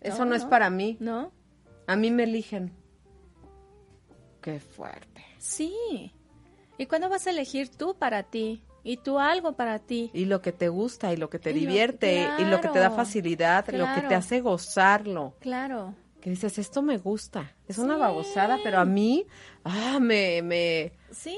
eso 0.00 0.24
No, 0.24 0.30
no, 0.30 0.34
es 0.34 0.44
para 0.44 0.70
mí, 0.70 0.96
no. 0.98 1.30
a 1.86 1.94
mí 1.94 2.10
me 2.10 2.24
eligen. 2.24 2.72
Qué 4.40 4.58
fuerte. 4.58 5.24
Sí. 5.42 6.12
¿Y 6.78 6.86
cuándo 6.86 7.08
vas 7.08 7.26
a 7.26 7.30
elegir 7.30 7.68
tú 7.68 7.94
para 7.98 8.22
ti? 8.22 8.62
Y 8.84 8.96
tú 8.98 9.18
algo 9.18 9.52
para 9.52 9.78
ti. 9.80 10.10
Y 10.14 10.24
lo 10.24 10.40
que 10.40 10.52
te 10.52 10.68
gusta 10.68 11.12
y 11.12 11.16
lo 11.16 11.28
que 11.30 11.38
te 11.38 11.50
Y 11.50 11.54
lo- 11.54 11.60
divierte 11.60 12.28
y 12.38 12.44
lo 12.44 12.60
que 12.60 12.68
te 12.68 12.78
da 12.78 12.86
claro, 12.88 12.96
facilidad, 12.96 13.66
lo 13.72 13.86
que 13.86 13.94
te 13.94 14.00
claro. 14.02 14.16
hace 14.16 14.40
gozarlo. 14.40 15.34
Claro. 15.40 15.94
Que 16.20 16.30
dices, 16.30 16.56
esto 16.58 16.82
me 16.82 16.98
gusta. 16.98 17.52
Es 17.66 17.78
una 17.78 17.96
babosada, 17.96 18.58
pero 18.62 18.78
a 18.78 18.84
mí, 18.84 19.26
ah, 19.64 19.98
me, 20.00 20.40
me, 20.42 20.92
Sí. 21.10 21.36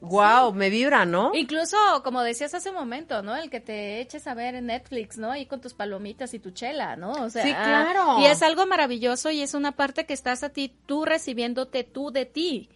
wow, 0.00 0.52
me 0.54 0.70
vibra, 0.70 1.04
¿no? 1.04 1.32
Incluso, 1.34 1.76
como 2.02 2.22
decías 2.22 2.54
hace 2.54 2.70
un 2.70 2.76
momento, 2.76 3.20
¿no? 3.22 3.36
El 3.36 3.50
que 3.50 3.60
te 3.60 4.00
eches 4.00 4.26
a 4.26 4.32
ver 4.32 4.54
en 4.54 4.66
Netflix, 4.66 5.18
¿no? 5.18 5.30
Ahí 5.30 5.44
con 5.44 5.60
tus 5.60 5.74
palomitas 5.74 6.32
y 6.32 6.38
tu 6.38 6.52
chela, 6.52 6.96
¿no? 6.96 7.12
O 7.12 7.28
sea, 7.28 7.42
Sí, 7.42 7.50
claro. 7.52 8.18
Y 8.20 8.24
es 8.26 8.42
algo 8.42 8.64
maravilloso 8.66 9.30
y 9.30 9.42
es 9.42 9.52
una 9.52 9.72
parte 9.72 10.06
que 10.06 10.14
estás 10.14 10.42
a 10.42 10.48
ti, 10.48 10.74
tú 10.86 11.04
recibiéndote 11.04 11.84
tú 11.84 12.10
de 12.10 12.24
ti. 12.24 12.70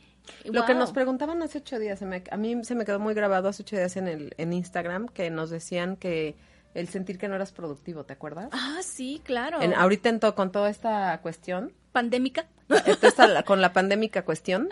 Lo 0.44 0.64
que 0.66 0.74
nos 0.74 0.92
preguntaban 0.92 1.42
hace 1.42 1.58
ocho 1.58 1.78
días, 1.78 1.98
se 1.98 2.06
me- 2.06 2.24
a 2.30 2.36
mí 2.36 2.64
se 2.64 2.74
me 2.74 2.84
quedó 2.84 2.98
muy 3.00 3.14
grabado 3.14 3.48
hace 3.48 3.62
ocho 3.62 3.76
días 3.76 3.96
en, 3.96 4.08
el, 4.08 4.34
en 4.38 4.52
Instagram, 4.52 5.08
que 5.08 5.30
nos 5.30 5.50
decían 5.50 5.96
que 5.96 6.36
el 6.74 6.88
sentir 6.88 7.18
que 7.18 7.28
no 7.28 7.34
eras 7.34 7.52
productivo, 7.52 8.04
¿te 8.04 8.12
acuerdas? 8.12 8.48
Ah, 8.52 8.78
sí, 8.82 9.20
claro. 9.24 9.60
En- 9.62 9.74
ahorita 9.74 10.08
en 10.10 10.20
to- 10.20 10.34
con 10.34 10.52
toda 10.52 10.70
esta 10.70 11.18
cuestión, 11.22 11.72
Pandémica. 11.92 12.46
esta- 12.86 13.06
esta- 13.08 13.26
la- 13.26 13.42
con 13.42 13.60
la 13.62 13.72
pandémica 13.72 14.22
cuestión, 14.24 14.68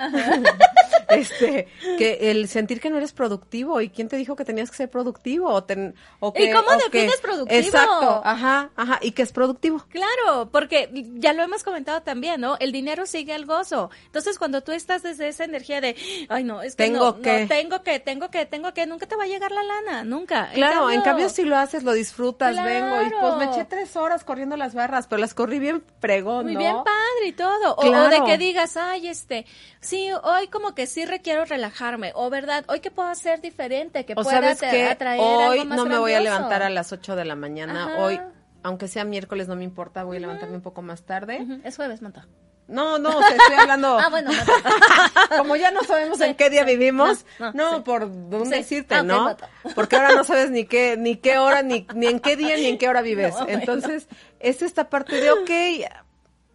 este, 1.08 1.68
que 1.98 2.30
el 2.30 2.48
sentir 2.48 2.80
que 2.80 2.90
no 2.90 2.96
eres 2.96 3.12
productivo, 3.12 3.80
¿y 3.80 3.88
quién 3.90 4.08
te 4.08 4.16
dijo 4.16 4.36
que 4.36 4.44
tenías 4.44 4.70
que 4.70 4.76
ser 4.76 4.90
productivo? 4.90 5.48
O 5.50 5.64
ten- 5.64 5.94
o 6.20 6.32
¿Y 6.36 6.46
que- 6.46 6.52
cómo 6.52 6.68
o 6.68 6.90
que- 6.90 6.98
defines 6.98 7.20
productivo? 7.20 7.58
Exacto, 7.60 8.22
ajá, 8.24 8.70
ajá, 8.76 8.98
y 9.02 9.12
que 9.12 9.22
es 9.22 9.32
productivo. 9.32 9.84
Claro, 9.88 10.50
porque 10.50 10.90
ya 11.14 11.32
lo 11.32 11.42
hemos 11.42 11.62
comentado 11.62 12.02
también, 12.02 12.40
¿no? 12.40 12.56
El 12.60 12.72
dinero 12.72 13.06
sigue 13.06 13.32
al 13.32 13.46
gozo. 13.46 13.90
Entonces, 14.06 14.38
cuando 14.38 14.62
tú 14.62 14.72
estás 14.72 15.02
desde 15.02 15.28
esa 15.28 15.44
energía 15.44 15.80
de, 15.80 15.96
ay, 16.28 16.44
no, 16.44 16.62
es 16.62 16.74
que 16.76 16.84
Tengo 16.84 16.98
no, 16.98 17.10
no, 17.16 17.22
que. 17.22 17.46
tengo 17.46 17.82
que, 17.82 18.00
tengo 18.00 18.30
que, 18.30 18.46
tengo 18.46 18.72
que, 18.74 18.86
nunca 18.86 19.06
te 19.06 19.16
va 19.16 19.24
a 19.24 19.26
llegar 19.26 19.52
la 19.52 19.62
lana, 19.62 20.04
nunca. 20.04 20.50
Claro, 20.54 20.90
en 20.90 21.00
cambio 21.02 21.28
si 21.28 21.42
lo 21.44 21.56
haces, 21.56 21.82
lo 21.84 21.92
disfrutas, 21.92 22.52
Claro. 22.52 22.68
vengo 22.68 23.02
y 23.02 23.10
pues 23.20 23.36
me 23.36 23.44
eché 23.46 23.64
tres 23.64 23.96
horas 23.96 24.24
corriendo 24.24 24.56
las 24.56 24.74
barras, 24.74 25.06
pero 25.06 25.20
las 25.20 25.34
corrí 25.34 25.58
bien 25.58 25.84
fregón, 26.00 26.44
Muy 26.46 26.54
¿no? 26.54 26.60
bien 26.60 26.74
padre 26.76 27.26
y 27.26 27.32
todo. 27.32 27.74
O, 27.76 27.86
o 27.86 28.08
de 28.08 28.22
que 28.24 28.38
digas, 28.38 28.76
ay, 28.76 29.08
este, 29.08 29.46
sí, 29.80 30.08
hoy 30.22 30.48
como 30.48 30.74
que 30.74 30.86
sí 30.86 30.95
requiero 31.04 31.44
relajarme. 31.44 32.12
O 32.14 32.30
verdad, 32.30 32.64
hoy 32.68 32.80
que 32.80 32.90
puedo 32.90 33.08
hacer 33.08 33.40
diferente, 33.40 34.04
que 34.06 34.14
O 34.14 34.22
pueda 34.22 34.30
sabes 34.40 34.62
atra- 34.62 34.70
que 34.70 34.84
atraer 34.88 35.20
hoy 35.20 35.58
algo 35.58 35.64
más 35.66 35.76
no 35.78 35.86
me 35.86 35.98
voy 35.98 36.12
a 36.14 36.20
levantar 36.20 36.62
a 36.62 36.70
las 36.70 36.92
8 36.92 37.16
de 37.16 37.24
la 37.24 37.34
mañana, 37.36 37.84
Ajá. 37.86 37.98
hoy, 38.04 38.20
aunque 38.62 38.88
sea 38.88 39.04
miércoles 39.04 39.48
no 39.48 39.56
me 39.56 39.64
importa, 39.64 40.04
voy 40.04 40.16
a 40.16 40.20
levantarme 40.20 40.56
un 40.56 40.62
poco 40.62 40.80
más 40.82 41.02
tarde. 41.02 41.44
Es 41.64 41.76
jueves, 41.76 42.00
Monta. 42.02 42.26
No, 42.68 42.98
no, 42.98 43.16
sea, 43.20 43.28
estoy 43.36 43.54
hablando. 43.58 43.96
Ah, 44.02 44.08
bueno, 44.10 44.32
no, 44.32 44.38
Como 45.38 45.54
ya 45.54 45.70
no 45.70 45.84
sabemos 45.84 46.20
en 46.20 46.34
qué 46.34 46.50
día 46.50 46.64
vivimos, 46.64 47.24
No, 47.38 47.52
no, 47.52 47.70
no, 47.70 47.76
sí. 47.76 47.82
por 47.84 48.08
dónde 48.28 48.56
Sí. 48.56 48.62
decirte, 48.62 48.96
Ah, 48.96 49.02
¿no? 49.04 49.36
Porque 49.76 49.94
ahora 49.94 50.16
no 50.16 50.24
sabes 50.24 50.50
ni 50.50 50.64
qué, 50.64 50.96
ni 50.96 51.14
qué 51.16 51.38
hora, 51.38 51.62
ni, 51.62 51.86
ni 51.94 52.08
en 52.08 52.18
qué 52.18 52.34
día, 52.34 52.56
ni 52.56 52.66
en 52.66 52.76
qué 52.78 52.88
hora 52.88 53.02
vives. 53.02 53.34
No, 53.34 53.44
bueno. 53.44 53.60
Entonces, 53.60 54.08
es 54.40 54.62
esta 54.62 54.88
parte 54.90 55.20
de, 55.20 55.30
ok, 55.30 55.50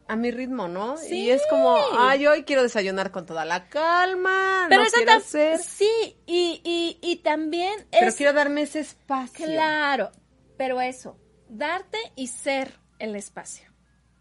a 0.07 0.15
mi 0.15 0.31
ritmo, 0.31 0.67
¿no? 0.67 0.97
Sí. 0.97 1.23
Y 1.23 1.31
es 1.31 1.41
como, 1.49 1.77
ay, 1.97 2.27
hoy 2.27 2.43
quiero 2.43 2.63
desayunar 2.63 3.11
con 3.11 3.25
toda 3.25 3.45
la 3.45 3.69
calma, 3.69 4.65
Pero 4.69 4.81
no 4.81 4.87
eso 4.87 4.97
quiero 4.97 5.13
hacer, 5.13 5.59
Sí, 5.59 6.17
y, 6.25 6.61
y, 6.63 6.99
y 7.01 7.17
también 7.17 7.87
pero 7.91 8.07
es... 8.07 8.15
quiero 8.15 8.33
darme 8.33 8.63
ese 8.63 8.81
espacio. 8.81 9.45
Claro, 9.45 10.11
pero 10.57 10.81
eso, 10.81 11.17
darte 11.49 11.97
y 12.15 12.27
ser 12.27 12.73
el 12.99 13.15
espacio. 13.15 13.69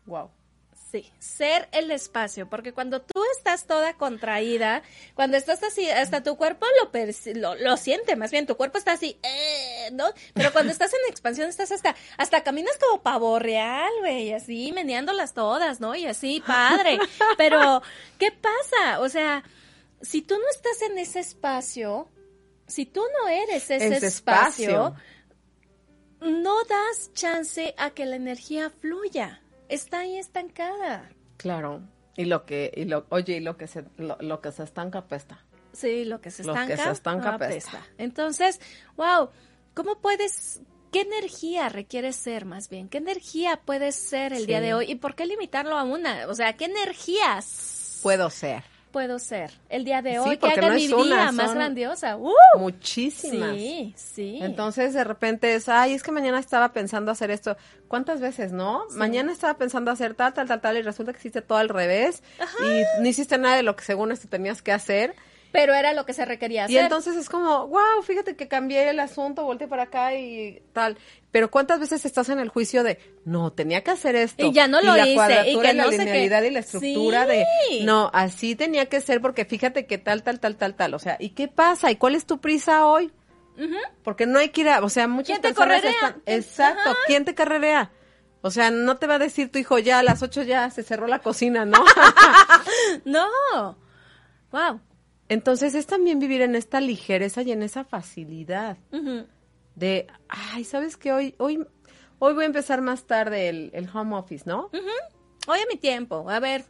Wow. 0.06 0.30
Sí, 0.90 1.08
ser 1.20 1.68
el 1.70 1.92
espacio, 1.92 2.48
porque 2.50 2.72
cuando 2.72 3.00
tú 3.00 3.22
estás 3.36 3.66
toda 3.66 3.94
contraída, 3.94 4.82
cuando 5.14 5.36
estás 5.36 5.62
así, 5.62 5.88
hasta 5.88 6.24
tu 6.24 6.36
cuerpo 6.36 6.66
lo, 6.82 6.90
lo, 7.34 7.54
lo 7.54 7.76
siente, 7.76 8.16
más 8.16 8.32
bien 8.32 8.44
tu 8.46 8.56
cuerpo 8.56 8.76
está 8.76 8.92
así, 8.92 9.16
eh, 9.22 9.90
¿no? 9.92 10.06
Pero 10.34 10.52
cuando 10.52 10.72
estás 10.72 10.92
en 10.92 10.98
expansión 11.08 11.48
estás 11.48 11.70
hasta, 11.70 11.94
hasta 12.16 12.42
caminas 12.42 12.76
como 12.78 13.02
pavo 13.02 13.38
real, 13.38 13.92
güey, 14.00 14.32
así, 14.32 14.72
meneándolas 14.72 15.32
todas, 15.32 15.80
¿no? 15.80 15.94
Y 15.94 16.06
así, 16.06 16.42
padre. 16.44 16.98
Pero, 17.36 17.82
¿qué 18.18 18.32
pasa? 18.32 18.98
O 18.98 19.08
sea, 19.08 19.44
si 20.02 20.22
tú 20.22 20.34
no 20.38 20.50
estás 20.50 20.82
en 20.90 20.98
ese 20.98 21.20
espacio, 21.20 22.08
si 22.66 22.84
tú 22.84 23.02
no 23.20 23.28
eres 23.28 23.70
ese, 23.70 23.94
Ese 23.94 24.06
espacio, 24.08 24.88
espacio. 24.88 24.96
no 26.20 26.64
das 26.64 27.12
chance 27.14 27.74
a 27.78 27.90
que 27.90 28.06
la 28.06 28.16
energía 28.16 28.70
fluya. 28.70 29.40
Está 29.70 30.00
ahí 30.00 30.18
estancada. 30.18 31.08
Claro. 31.36 31.80
Y 32.16 32.24
lo 32.26 32.44
que, 32.44 32.70
y 32.76 32.84
lo, 32.84 33.06
oye, 33.10 33.36
y 33.36 33.40
lo 33.40 33.56
que 33.56 33.66
se, 33.66 33.84
lo, 33.96 34.16
lo 34.20 34.40
que 34.40 34.52
se 34.52 34.64
estanca 34.64 34.98
apesta. 34.98 35.44
Sí, 35.72 36.04
lo 36.04 36.20
que 36.20 36.30
se 36.30 36.44
Lo 36.44 36.52
que 36.54 36.60
estanca, 36.60 36.84
se 36.84 36.90
estanca 36.90 37.34
apesta. 37.36 37.78
apesta. 37.78 37.92
Entonces, 37.98 38.60
wow, 38.96 39.30
¿cómo 39.74 40.00
puedes, 40.00 40.60
qué 40.92 41.02
energía 41.02 41.68
requieres 41.68 42.16
ser 42.16 42.44
más 42.44 42.68
bien? 42.68 42.88
¿Qué 42.88 42.98
energía 42.98 43.60
puedes 43.64 43.94
ser 43.94 44.32
el 44.32 44.40
Sí. 44.40 44.46
día 44.46 44.60
de 44.60 44.74
hoy? 44.74 44.90
¿Y 44.90 44.96
por 44.96 45.14
qué 45.14 45.24
limitarlo 45.26 45.78
a 45.78 45.84
una? 45.84 46.26
O 46.28 46.34
sea, 46.34 46.54
¿qué 46.54 46.64
energías 46.66 48.00
Puedo 48.02 48.28
ser. 48.30 48.64
Puedo 48.90 49.18
ser 49.18 49.50
el 49.68 49.84
día 49.84 50.02
de 50.02 50.12
Sí, 50.12 50.18
hoy 50.18 50.30
que 50.30 50.38
porque 50.38 50.58
haga 50.58 50.68
no 50.68 50.74
mi 50.74 50.92
una, 50.92 51.02
vida 51.04 51.32
más 51.32 51.54
grandiosa? 51.54 52.16
¡Uh! 52.16 52.32
Muchísimas. 52.58 53.56
Sí, 53.56 53.94
sí. 53.96 54.38
Entonces 54.40 54.94
de 54.94 55.04
repente 55.04 55.54
es, 55.54 55.68
ay, 55.68 55.94
es 55.94 56.02
que 56.02 56.12
mañana 56.12 56.38
estaba 56.38 56.72
pensando 56.72 57.10
hacer 57.10 57.30
esto. 57.30 57.56
¿Cuántas 57.88 58.20
veces, 58.20 58.52
no? 58.52 58.84
Mañana 58.90 59.32
estaba 59.32 59.54
pensando 59.54 59.90
hacer 59.90 60.14
tal, 60.14 60.32
tal, 60.32 60.46
tal, 60.46 60.60
tal, 60.60 60.76
y 60.76 60.82
resulta 60.82 61.12
que 61.12 61.18
hiciste 61.18 61.42
todo 61.42 61.58
al 61.58 61.68
revés. 61.68 62.22
Y 62.64 63.02
no 63.02 63.08
hiciste 63.08 63.38
nada 63.38 63.56
de 63.56 63.62
lo 63.62 63.76
que 63.76 63.84
según 63.84 64.12
esto 64.12 64.28
tenías 64.28 64.62
que 64.62 64.72
hacer. 64.72 65.14
Pero 65.52 65.74
era 65.74 65.92
lo 65.92 66.06
que 66.06 66.12
se 66.12 66.24
requería 66.24 66.64
hacer. 66.64 66.74
Y 66.76 66.78
entonces 66.78 67.16
es 67.16 67.28
como, 67.28 67.66
wow, 67.66 68.02
fíjate 68.04 68.36
que 68.36 68.46
cambié 68.48 68.88
el 68.90 69.00
asunto, 69.00 69.44
volteé 69.44 69.66
para 69.66 69.84
acá 69.84 70.14
y 70.14 70.62
tal. 70.72 70.96
Pero 71.32 71.50
¿cuántas 71.50 71.80
veces 71.80 72.04
estás 72.04 72.28
en 72.28 72.38
el 72.38 72.48
juicio 72.48 72.82
de, 72.84 72.98
no, 73.24 73.52
tenía 73.52 73.82
que 73.82 73.90
hacer 73.90 74.14
esto? 74.16 74.46
Y 74.46 74.52
ya 74.52 74.68
no 74.68 74.80
lo 74.80 74.94
la 74.96 75.04
hice, 75.06 75.14
cuadratura 75.14 75.48
y 75.50 75.60
que 75.60 75.74
la 75.74 75.84
no 75.84 75.90
qué. 75.90 75.98
linealidad 75.98 76.42
y 76.42 76.50
la 76.50 76.58
estructura 76.60 77.26
Sí. 77.26 77.30
de, 77.78 77.84
no, 77.84 78.10
así 78.12 78.54
tenía 78.56 78.86
que 78.86 79.00
ser 79.00 79.20
porque 79.20 79.44
fíjate 79.44 79.86
que 79.86 79.98
tal, 79.98 80.22
tal, 80.22 80.38
tal, 80.40 80.56
tal, 80.56 80.74
tal. 80.74 80.94
O 80.94 80.98
sea, 80.98 81.16
¿y 81.18 81.30
qué 81.30 81.48
pasa? 81.48 81.90
¿Y 81.90 81.96
cuál 81.96 82.14
es 82.14 82.26
tu 82.26 82.40
prisa 82.40 82.86
hoy? 82.86 83.12
Porque 84.02 84.24
no 84.26 84.38
hay 84.38 84.48
que 84.48 84.62
ir 84.62 84.68
a, 84.70 84.82
o 84.82 84.88
sea, 84.88 85.06
muchas 85.06 85.38
¿Quién 85.38 85.42
te 85.42 85.48
personas 85.48 85.80
correrea? 85.82 85.90
están, 85.92 86.22
¿Quién- 86.24 86.38
exacto, 86.38 86.90
Ajá. 86.90 86.98
¿quién 87.06 87.24
te 87.26 87.34
carrerea? 87.34 87.90
O 88.42 88.50
sea, 88.50 88.70
no 88.70 88.96
te 88.96 89.06
va 89.06 89.16
a 89.16 89.18
decir 89.18 89.52
tu 89.52 89.58
hijo 89.58 89.78
ya 89.78 89.98
a 89.98 90.02
las 90.02 90.22
ocho 90.22 90.42
ya 90.42 90.70
se 90.70 90.82
cerró 90.82 91.06
la 91.06 91.18
cocina, 91.18 91.66
¿no? 91.66 91.84
No. 93.04 93.76
Wow. 94.52 94.80
Entonces 95.30 95.74
es 95.74 95.86
también 95.86 96.18
vivir 96.18 96.42
en 96.42 96.56
esta 96.56 96.80
ligereza 96.80 97.42
y 97.42 97.52
en 97.52 97.62
esa 97.62 97.84
facilidad 97.84 98.76
de, 99.76 100.06
ay, 100.28 100.64
¿sabes 100.64 100.96
qué? 100.96 101.12
Hoy, 101.12 101.34
hoy, 101.38 101.64
hoy 102.18 102.34
voy 102.34 102.42
a 102.42 102.46
empezar 102.46 102.82
más 102.82 103.04
tarde 103.04 103.48
el, 103.48 103.70
el 103.72 103.88
home 103.94 104.16
office, 104.16 104.44
¿no? 104.44 104.70
Hoy 105.46 105.58
a 105.60 105.66
mi 105.72 105.76
tiempo. 105.78 106.28
A 106.28 106.40
ver, 106.40 106.64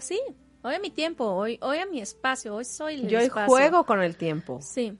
sí, 0.00 0.20
hoy 0.62 0.74
a 0.74 0.80
mi 0.80 0.90
tiempo, 0.90 1.24
hoy, 1.24 1.58
hoy 1.62 1.78
a 1.78 1.86
mi 1.86 2.00
espacio, 2.00 2.56
hoy 2.56 2.64
soy 2.64 2.94
el 2.94 3.08
Yo 3.08 3.18
hoy 3.20 3.26
espacio. 3.26 3.46
juego 3.46 3.86
con 3.86 4.02
el 4.02 4.16
tiempo. 4.16 4.58
Sí, 4.60 4.98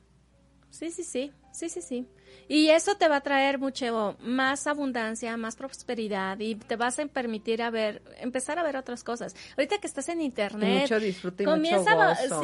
sí, 0.71 0.91
sí, 0.93 1.03
sí, 1.03 1.33
sí, 1.53 1.69
sí, 1.69 1.83
sí. 1.83 2.07
Y 2.47 2.69
eso 2.69 2.95
te 2.95 3.09
va 3.09 3.17
a 3.17 3.21
traer 3.23 3.59
mucho 3.59 4.17
más 4.21 4.69
abundancia, 4.69 5.37
más 5.37 5.57
prosperidad 5.57 6.39
y 6.39 6.55
te 6.55 6.77
vas 6.77 6.99
a 7.01 7.07
permitir 7.07 7.61
a 7.61 7.71
ver, 7.71 8.03
empezar 8.19 8.59
a 8.61 8.63
ver 8.63 8.77
otras 8.77 9.03
cosas. 9.03 9.35
Ahorita 9.57 9.79
que 9.79 9.89
estás 9.89 10.09
en 10.09 10.21
internet, 10.21 10.83
mucho 10.83 11.01
disfrute 11.01 11.43
y 11.43 11.47
comienza 11.47 11.91
mucho 11.91 12.03
a- 12.05 12.09
gozo. 12.23 12.41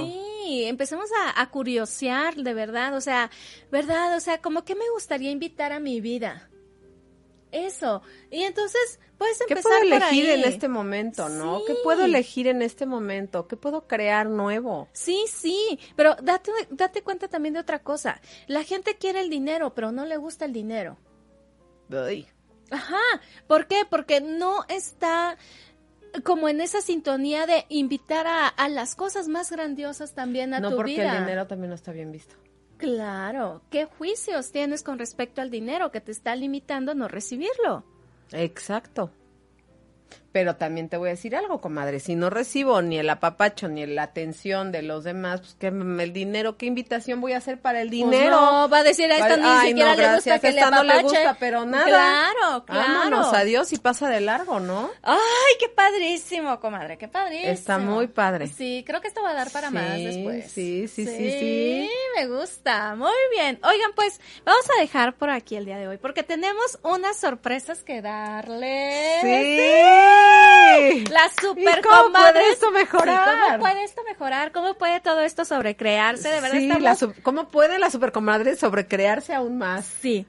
Sí, 0.46 0.64
empecemos 0.64 1.10
a, 1.24 1.40
a 1.40 1.50
curiosear 1.50 2.36
de 2.36 2.54
verdad, 2.54 2.94
o 2.94 3.00
sea, 3.00 3.30
verdad, 3.70 4.16
o 4.16 4.20
sea, 4.20 4.40
como 4.40 4.64
que 4.64 4.74
me 4.74 4.88
gustaría 4.94 5.30
invitar 5.30 5.72
a 5.72 5.80
mi 5.80 6.00
vida. 6.00 6.48
Eso. 7.52 8.02
Y 8.30 8.42
entonces 8.42 9.00
puedes 9.16 9.38
¿Qué 9.38 9.54
empezar 9.54 9.80
puedo 9.80 9.90
por 9.90 10.02
elegir 10.02 10.30
ahí. 10.30 10.42
en 10.42 10.48
este 10.48 10.68
momento, 10.68 11.28
no? 11.28 11.62
¿Qué 11.66 11.74
puedo 11.82 12.04
elegir 12.04 12.48
en 12.48 12.60
este 12.60 12.86
momento? 12.86 13.46
¿Qué 13.46 13.56
puedo 13.56 13.86
crear 13.86 14.28
nuevo? 14.28 14.88
Sí, 14.92 15.24
sí, 15.28 15.78
pero 15.94 16.16
date, 16.22 16.50
date 16.70 17.02
cuenta 17.02 17.28
también 17.28 17.54
de 17.54 17.60
otra 17.60 17.82
cosa. 17.82 18.20
La 18.46 18.62
gente 18.62 18.96
quiere 18.96 19.20
el 19.20 19.30
dinero, 19.30 19.74
pero 19.74 19.92
no 19.92 20.04
le 20.04 20.16
gusta 20.16 20.44
el 20.44 20.52
dinero. 20.52 20.98
Ay. 21.90 22.26
Ajá, 22.70 23.00
¿por 23.46 23.68
qué? 23.68 23.84
Porque 23.88 24.20
no 24.20 24.64
está 24.68 25.38
como 26.24 26.48
en 26.48 26.60
esa 26.60 26.80
sintonía 26.80 27.46
de 27.46 27.64
invitar 27.68 28.26
a, 28.26 28.48
a 28.48 28.68
las 28.68 28.94
cosas 28.94 29.28
más 29.28 29.50
grandiosas 29.50 30.14
también 30.14 30.54
a 30.54 30.60
No, 30.60 30.70
tu 30.70 30.76
porque 30.76 30.92
vida. 30.92 31.12
el 31.18 31.24
dinero 31.24 31.46
también 31.46 31.70
no 31.70 31.74
está 31.74 31.92
bien 31.92 32.12
visto. 32.12 32.34
Claro, 32.78 33.62
¿qué 33.70 33.86
juicios 33.86 34.52
tienes 34.52 34.82
con 34.82 34.98
respecto 34.98 35.40
al 35.40 35.50
dinero 35.50 35.90
que 35.90 36.00
te 36.00 36.12
está 36.12 36.36
limitando 36.36 36.92
a 36.92 36.94
no 36.94 37.08
recibirlo? 37.08 37.84
Exacto. 38.32 39.10
Pero 40.36 40.56
también 40.56 40.90
te 40.90 40.98
voy 40.98 41.08
a 41.08 41.12
decir 41.12 41.34
algo, 41.34 41.62
comadre. 41.62 41.98
Si 41.98 42.14
no 42.14 42.28
recibo 42.28 42.82
ni 42.82 42.98
el 42.98 43.08
apapacho 43.08 43.68
ni 43.68 43.86
la 43.86 44.02
atención 44.02 44.70
de 44.70 44.82
los 44.82 45.02
demás, 45.02 45.40
pues 45.40 45.54
que 45.54 45.68
el 45.68 46.12
dinero, 46.12 46.58
¿qué 46.58 46.66
invitación 46.66 47.22
voy 47.22 47.32
a 47.32 47.38
hacer 47.38 47.58
para 47.58 47.80
el 47.80 47.88
Pues 47.88 48.10
dinero? 48.10 48.38
no, 48.38 48.68
va 48.68 48.80
a 48.80 48.82
decir 48.82 49.10
a 49.10 49.16
esta 49.16 49.38
ni 49.38 49.44
Ay, 49.46 49.68
siquiera 49.68 49.92
no, 49.92 49.96
le 49.96 50.02
gusta 50.02 50.30
gracias, 50.32 50.40
que 50.42 50.52
le 50.52 50.70
no 50.70 50.82
le 50.84 51.02
gusta, 51.04 51.36
pero 51.40 51.64
nada. 51.64 51.86
Claro, 51.86 52.64
claro. 52.66 52.92
Vámonos, 52.98 53.32
adiós 53.32 53.72
y 53.72 53.78
pasa 53.78 54.10
de 54.10 54.20
largo, 54.20 54.60
¿no? 54.60 54.90
Ay, 55.02 55.16
qué 55.58 55.70
padrísimo, 55.70 56.60
comadre, 56.60 56.98
qué 56.98 57.08
padrísimo. 57.08 57.50
Está 57.50 57.78
muy 57.78 58.06
padre. 58.06 58.48
Sí, 58.48 58.84
creo 58.86 59.00
que 59.00 59.08
esto 59.08 59.22
va 59.22 59.30
a 59.30 59.34
dar 59.34 59.50
para 59.50 59.68
Sí, 59.68 59.74
más 59.74 59.96
después. 59.96 60.52
sí, 60.52 60.86
sí, 60.86 61.06
sí, 61.06 61.30
sí. 61.30 61.90
me 62.14 62.26
gusta. 62.26 62.94
Muy 62.94 63.10
bien. 63.34 63.58
Oigan, 63.62 63.92
pues 63.94 64.20
vamos 64.44 64.66
a 64.76 64.82
dejar 64.82 65.14
por 65.14 65.30
aquí 65.30 65.56
el 65.56 65.64
día 65.64 65.78
de 65.78 65.88
hoy 65.88 65.96
porque 65.96 66.22
tenemos 66.24 66.78
unas 66.82 67.16
sorpresas 67.16 67.82
que 67.82 68.02
darles. 68.02 69.22
Sí. 69.22 70.25
Las 71.10 71.32
super 71.40 71.78
¿Y 71.78 71.82
cómo 71.82 72.12
puede 72.12 72.50
esto 72.50 72.70
mejorar? 72.70 73.24
Sí, 73.24 73.40
¿Cómo 73.46 73.58
puede 73.60 73.84
esto 73.84 74.02
mejorar? 74.08 74.52
¿Cómo 74.52 74.74
puede 74.74 75.00
todo 75.00 75.20
esto 75.20 75.44
sobrecrearse? 75.44 76.28
De 76.28 76.40
verdad 76.40 76.58
Sí, 76.58 76.68
estamos... 76.70 77.00
la 77.02 77.22
¿cómo 77.22 77.48
puede 77.48 77.78
la 77.78 77.90
supercomadre 77.90 78.56
sobrecrearse 78.56 79.34
aún 79.34 79.58
más? 79.58 79.86
Sí, 79.86 80.26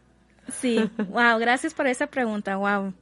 sí. 0.61 0.89
wow, 1.09 1.37
gracias 1.39 1.73
por 1.73 1.87
esa 1.87 2.07
pregunta. 2.07 2.55
Wow. 2.55 2.93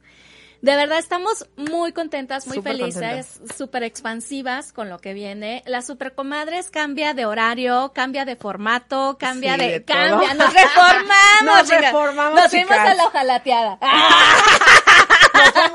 De 0.62 0.74
verdad 0.74 0.98
estamos 0.98 1.46
muy 1.56 1.92
contentas, 1.92 2.46
muy 2.46 2.62
felices, 2.62 3.40
súper 3.56 3.82
expansivas 3.82 4.72
con 4.72 4.88
lo 4.88 4.98
que 4.98 5.12
viene. 5.12 5.62
La 5.66 5.82
Supercomadres 5.82 6.70
cambia 6.70 7.12
de 7.12 7.26
horario, 7.26 7.92
cambia 7.94 8.24
de 8.24 8.36
formato, 8.36 9.16
cambia 9.20 9.54
Sí, 9.54 9.60
de, 9.60 9.84
cambia, 9.84 10.32
nos 10.34 10.52
reformamos, 10.54 11.44
Nos 11.44 11.62
chicas. 11.64 11.80
reformamos, 11.82 12.40
Nos 12.40 12.50
fuimos 12.50 12.70
a 12.78 12.94
la 12.94 13.04
hojalateada. 13.04 13.78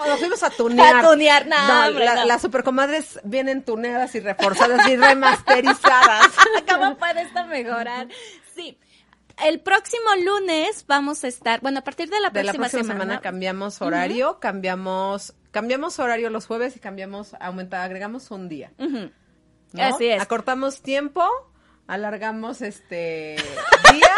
Nos 0.07 0.19
fuimos, 0.19 0.39
nos 0.39 0.39
fuimos 0.39 0.43
a 0.43 0.49
tunear. 0.51 0.95
A 0.97 1.01
tunear, 1.09 1.47
no, 1.47 1.89
la- 1.99 2.15
no. 2.15 2.25
Las 2.25 2.41
supercomadres 2.41 3.19
vienen 3.23 3.63
tuneadas 3.63 4.13
y 4.15 4.19
reforzadas 4.19 4.87
y 4.87 4.95
remasterizadas. 4.97 6.27
¿Cómo 6.69 6.97
puede 6.97 7.21
esto 7.23 7.45
mejorar? 7.47 8.07
Sí. 8.55 8.77
El 9.43 9.59
próximo 9.61 10.05
lunes 10.23 10.85
vamos 10.87 11.23
a 11.23 11.27
estar, 11.27 11.61
bueno, 11.61 11.79
a 11.79 11.83
partir 11.83 12.09
de 12.09 12.19
la 12.19 12.29
De 12.29 12.43
la 12.43 12.51
próxima, 12.53 12.69
próxima 12.69 12.93
semana, 12.93 13.21
cambiamos 13.21 13.81
horario, 13.81 14.39
cambiamos, 14.39 15.33
cambiamos 15.51 15.97
horario 15.99 16.29
los 16.29 16.45
jueves 16.45 16.75
y 16.75 16.79
cambiamos, 16.79 17.35
aumenta, 17.39 17.83
agregamos 17.83 18.29
un 18.29 18.49
día. 18.49 18.71
Así 19.79 20.07
es. 20.09 20.21
Acortamos 20.21 20.81
tiempo, 20.81 21.27
alargamos 21.87 22.61
este 22.61 23.35
días. 23.91 24.09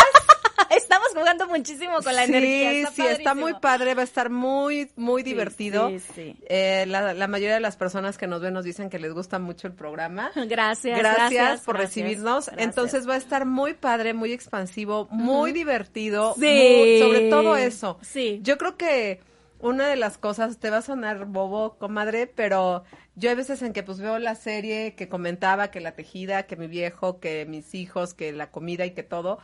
Jugando 1.14 1.48
muchísimo 1.48 1.94
con 2.04 2.16
la 2.16 2.26
sí, 2.26 2.32
energía. 2.32 2.72
Está 2.72 2.92
sí, 2.92 3.02
está 3.08 3.36
muy 3.36 3.54
padre, 3.56 3.94
va 3.94 4.02
a 4.02 4.06
estar 4.06 4.30
muy, 4.30 4.92
muy 4.96 5.24
divertido. 5.24 5.90
sí, 5.90 6.00
sí. 6.00 6.36
Eh, 6.50 6.86
la, 6.88 7.14
la 7.14 7.28
mayoría 7.28 7.54
de 7.56 7.60
las 7.60 7.76
personas 7.78 8.18
que 8.18 8.28
nos 8.28 8.42
ven 8.42 8.54
nos 8.54 8.66
dicen 8.66 8.90
que 8.90 9.00
les 9.00 9.14
gusta 9.14 9.40
mucho 9.40 9.68
el 9.68 9.74
programa. 9.74 10.32
Gracias, 10.48 10.98
Gracias, 11.00 11.32
gracias, 11.32 11.62
por 11.62 11.76
gracias, 11.78 11.96
recibirnos. 11.96 12.46
gracias. 12.48 12.66
Entonces 12.68 13.08
va 13.08 13.14
a 13.16 13.18
estar 13.18 13.46
muy 13.46 13.74
padre, 13.74 14.14
muy 14.14 14.32
expansivo, 14.34 15.08
muy 15.12 15.52
divertido. 15.52 16.34
Sí. 16.36 16.42
muy- 16.42 17.00
sobre 17.00 17.30
todo 17.30 17.56
eso. 17.56 17.98
Sí. 18.02 18.40
Yo 18.44 18.58
creo 18.58 18.78
que 18.78 19.20
una 19.60 19.88
de 19.88 19.96
las 19.96 20.18
cosas, 20.18 20.58
te 20.60 20.70
va 20.70 20.78
a 20.78 20.82
sonar 20.82 21.26
bobo, 21.26 21.78
comadre, 21.78 22.28
pero 22.28 22.84
yo 23.16 23.30
hay 23.30 23.36
veces 23.38 23.62
en 23.62 23.72
que 23.72 23.82
pues 23.82 23.98
veo 24.00 24.20
la 24.20 24.36
serie 24.36 24.94
que 24.96 25.08
comentaba 25.08 25.72
que 25.72 25.80
la 25.80 25.94
tejida, 25.94 26.44
que 26.44 26.58
mi 26.58 26.68
viejo, 26.68 27.22
que 27.22 27.46
mis 27.46 27.74
hijos, 27.74 28.14
que 28.14 28.34
la 28.34 28.52
comida 28.52 28.86
y 28.86 28.92
que 28.92 29.04
todo, 29.04 29.40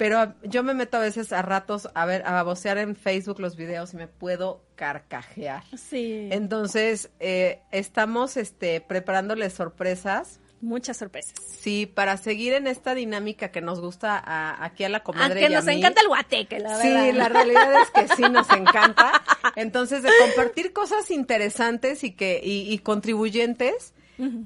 pero 0.00 0.32
yo 0.44 0.62
me 0.62 0.72
meto 0.72 0.96
a 0.96 1.00
veces 1.00 1.30
a 1.30 1.42
ratos 1.42 1.90
a 1.94 2.06
ver, 2.06 2.22
a 2.24 2.42
vocear 2.42 2.78
en 2.78 2.96
Facebook 2.96 3.38
los 3.38 3.54
videos 3.54 3.92
y 3.92 3.98
me 3.98 4.08
puedo 4.08 4.62
carcajear. 4.76 5.62
Sí. 5.76 6.26
Entonces, 6.32 7.10
eh, 7.20 7.60
estamos 7.70 8.38
este, 8.38 8.80
preparándoles 8.80 9.52
sorpresas. 9.52 10.40
Muchas 10.62 10.96
sorpresas. 10.96 11.34
Sí, 11.60 11.84
para 11.84 12.16
seguir 12.16 12.54
en 12.54 12.66
esta 12.66 12.94
dinámica 12.94 13.50
que 13.50 13.60
nos 13.60 13.78
gusta 13.82 14.16
a- 14.18 14.64
aquí 14.64 14.84
a 14.84 14.88
la 14.88 15.02
comadre. 15.02 15.42
Y 15.42 15.44
a 15.44 15.50
nos 15.50 15.66
mí. 15.66 15.74
encanta 15.74 16.00
el 16.00 16.08
guateque, 16.08 16.60
la 16.60 16.78
verdad. 16.78 16.82
Sí, 17.04 17.12
la 17.12 17.28
realidad 17.28 17.72
es 17.82 17.90
que 17.90 18.14
sí 18.16 18.22
nos 18.30 18.48
encanta. 18.50 19.12
Entonces, 19.54 20.02
de 20.02 20.08
compartir 20.18 20.72
cosas 20.72 21.10
interesantes 21.10 22.04
y 22.04 22.12
que 22.12 22.40
y, 22.42 22.72
y 22.72 22.78
contribuyentes, 22.78 23.92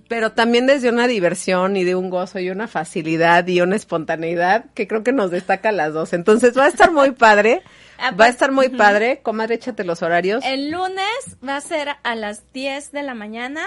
pero 0.09 0.33
también 0.33 0.67
desde 0.67 0.89
una 0.89 1.07
diversión 1.07 1.77
y 1.77 1.85
de 1.85 1.95
un 1.95 2.11
gozo 2.11 2.39
y 2.39 2.51
una 2.51 2.69
facilidad 2.69 3.47
y 3.47 3.61
una 3.61 3.77
espontaneidad 3.77 4.67
que 4.75 4.87
creo 4.87 5.03
que 5.03 5.13
nos 5.13 5.31
destaca 5.31 5.71
a 5.71 5.73
las 5.73 5.93
dos. 5.93 6.13
Entonces, 6.13 6.57
va 6.57 6.65
a 6.65 6.69
estar 6.69 6.93
muy 6.93 7.13
padre. 7.13 7.63
Ah, 7.97 8.07
Va 8.07 8.09
a 8.09 8.17
pues, 8.17 8.31
estar 8.31 8.51
muy 8.51 8.71
padre. 8.71 9.21
Comadre, 9.23 9.55
échate 9.55 9.85
los 9.85 10.03
horarios. 10.03 10.43
El 10.45 10.73
lunes 10.73 11.07
va 11.47 11.57
a 11.57 11.61
ser 11.61 11.91
a 12.03 12.15
las 12.17 12.53
10 12.53 12.91
de 12.91 13.05
la 13.05 13.15
mañana. 13.15 13.63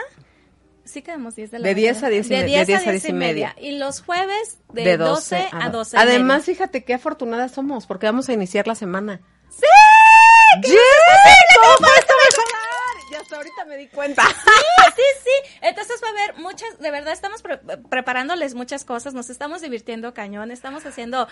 Sí 0.83 1.01
quedamos 1.01 1.35
10 1.37 1.51
de 1.51 1.59
la 1.59 1.67
De 1.67 1.73
mañana. 1.73 1.93
10 1.93 2.03
a 2.03 2.09
10 2.09 2.25
y 2.25 2.29
de 2.29 2.43
10 2.43 2.87
a 2.87 2.91
10 2.91 3.09
y 3.09 3.13
media. 3.13 3.55
Y 3.57 3.77
los 3.77 4.01
jueves 4.01 4.59
de, 4.73 4.97
12, 4.97 5.47
a 5.53 5.69
12. 5.69 5.95
y 5.95 5.99
Además, 5.99 6.43
fíjate 6.43 6.83
qué 6.83 6.93
afortunadas 6.93 7.53
somos 7.53 7.87
porque 7.87 8.05
vamos 8.05 8.27
a 8.27 8.33
iniciar 8.33 8.67
la 8.67 8.75
semana. 8.75 9.21
¡Sí! 9.49 9.65
¡Yes! 10.63 10.73
¿Cómo? 11.55 11.87
Y 11.87 12.01
ahorita 13.35 13.65
me 13.65 13.77
di 13.77 13.87
cuenta. 13.87 14.23
sí, 14.95 15.03
sí. 15.23 15.57
Entonces 15.61 16.01
va 16.03 16.07
a 16.07 16.11
haber 16.11 16.35
muchas, 16.37 16.79
de 16.79 16.91
verdad 16.91 17.13
estamos 17.13 17.41
pre- 17.41 17.57
preparándoles 17.89 18.53
muchas 18.55 18.85
cosas, 18.85 19.13
nos 19.13 19.29
estamos 19.29 19.61
divirtiendo 19.61 20.13
cañón, 20.13 20.51
estamos 20.51 20.85
haciendo 20.85 21.27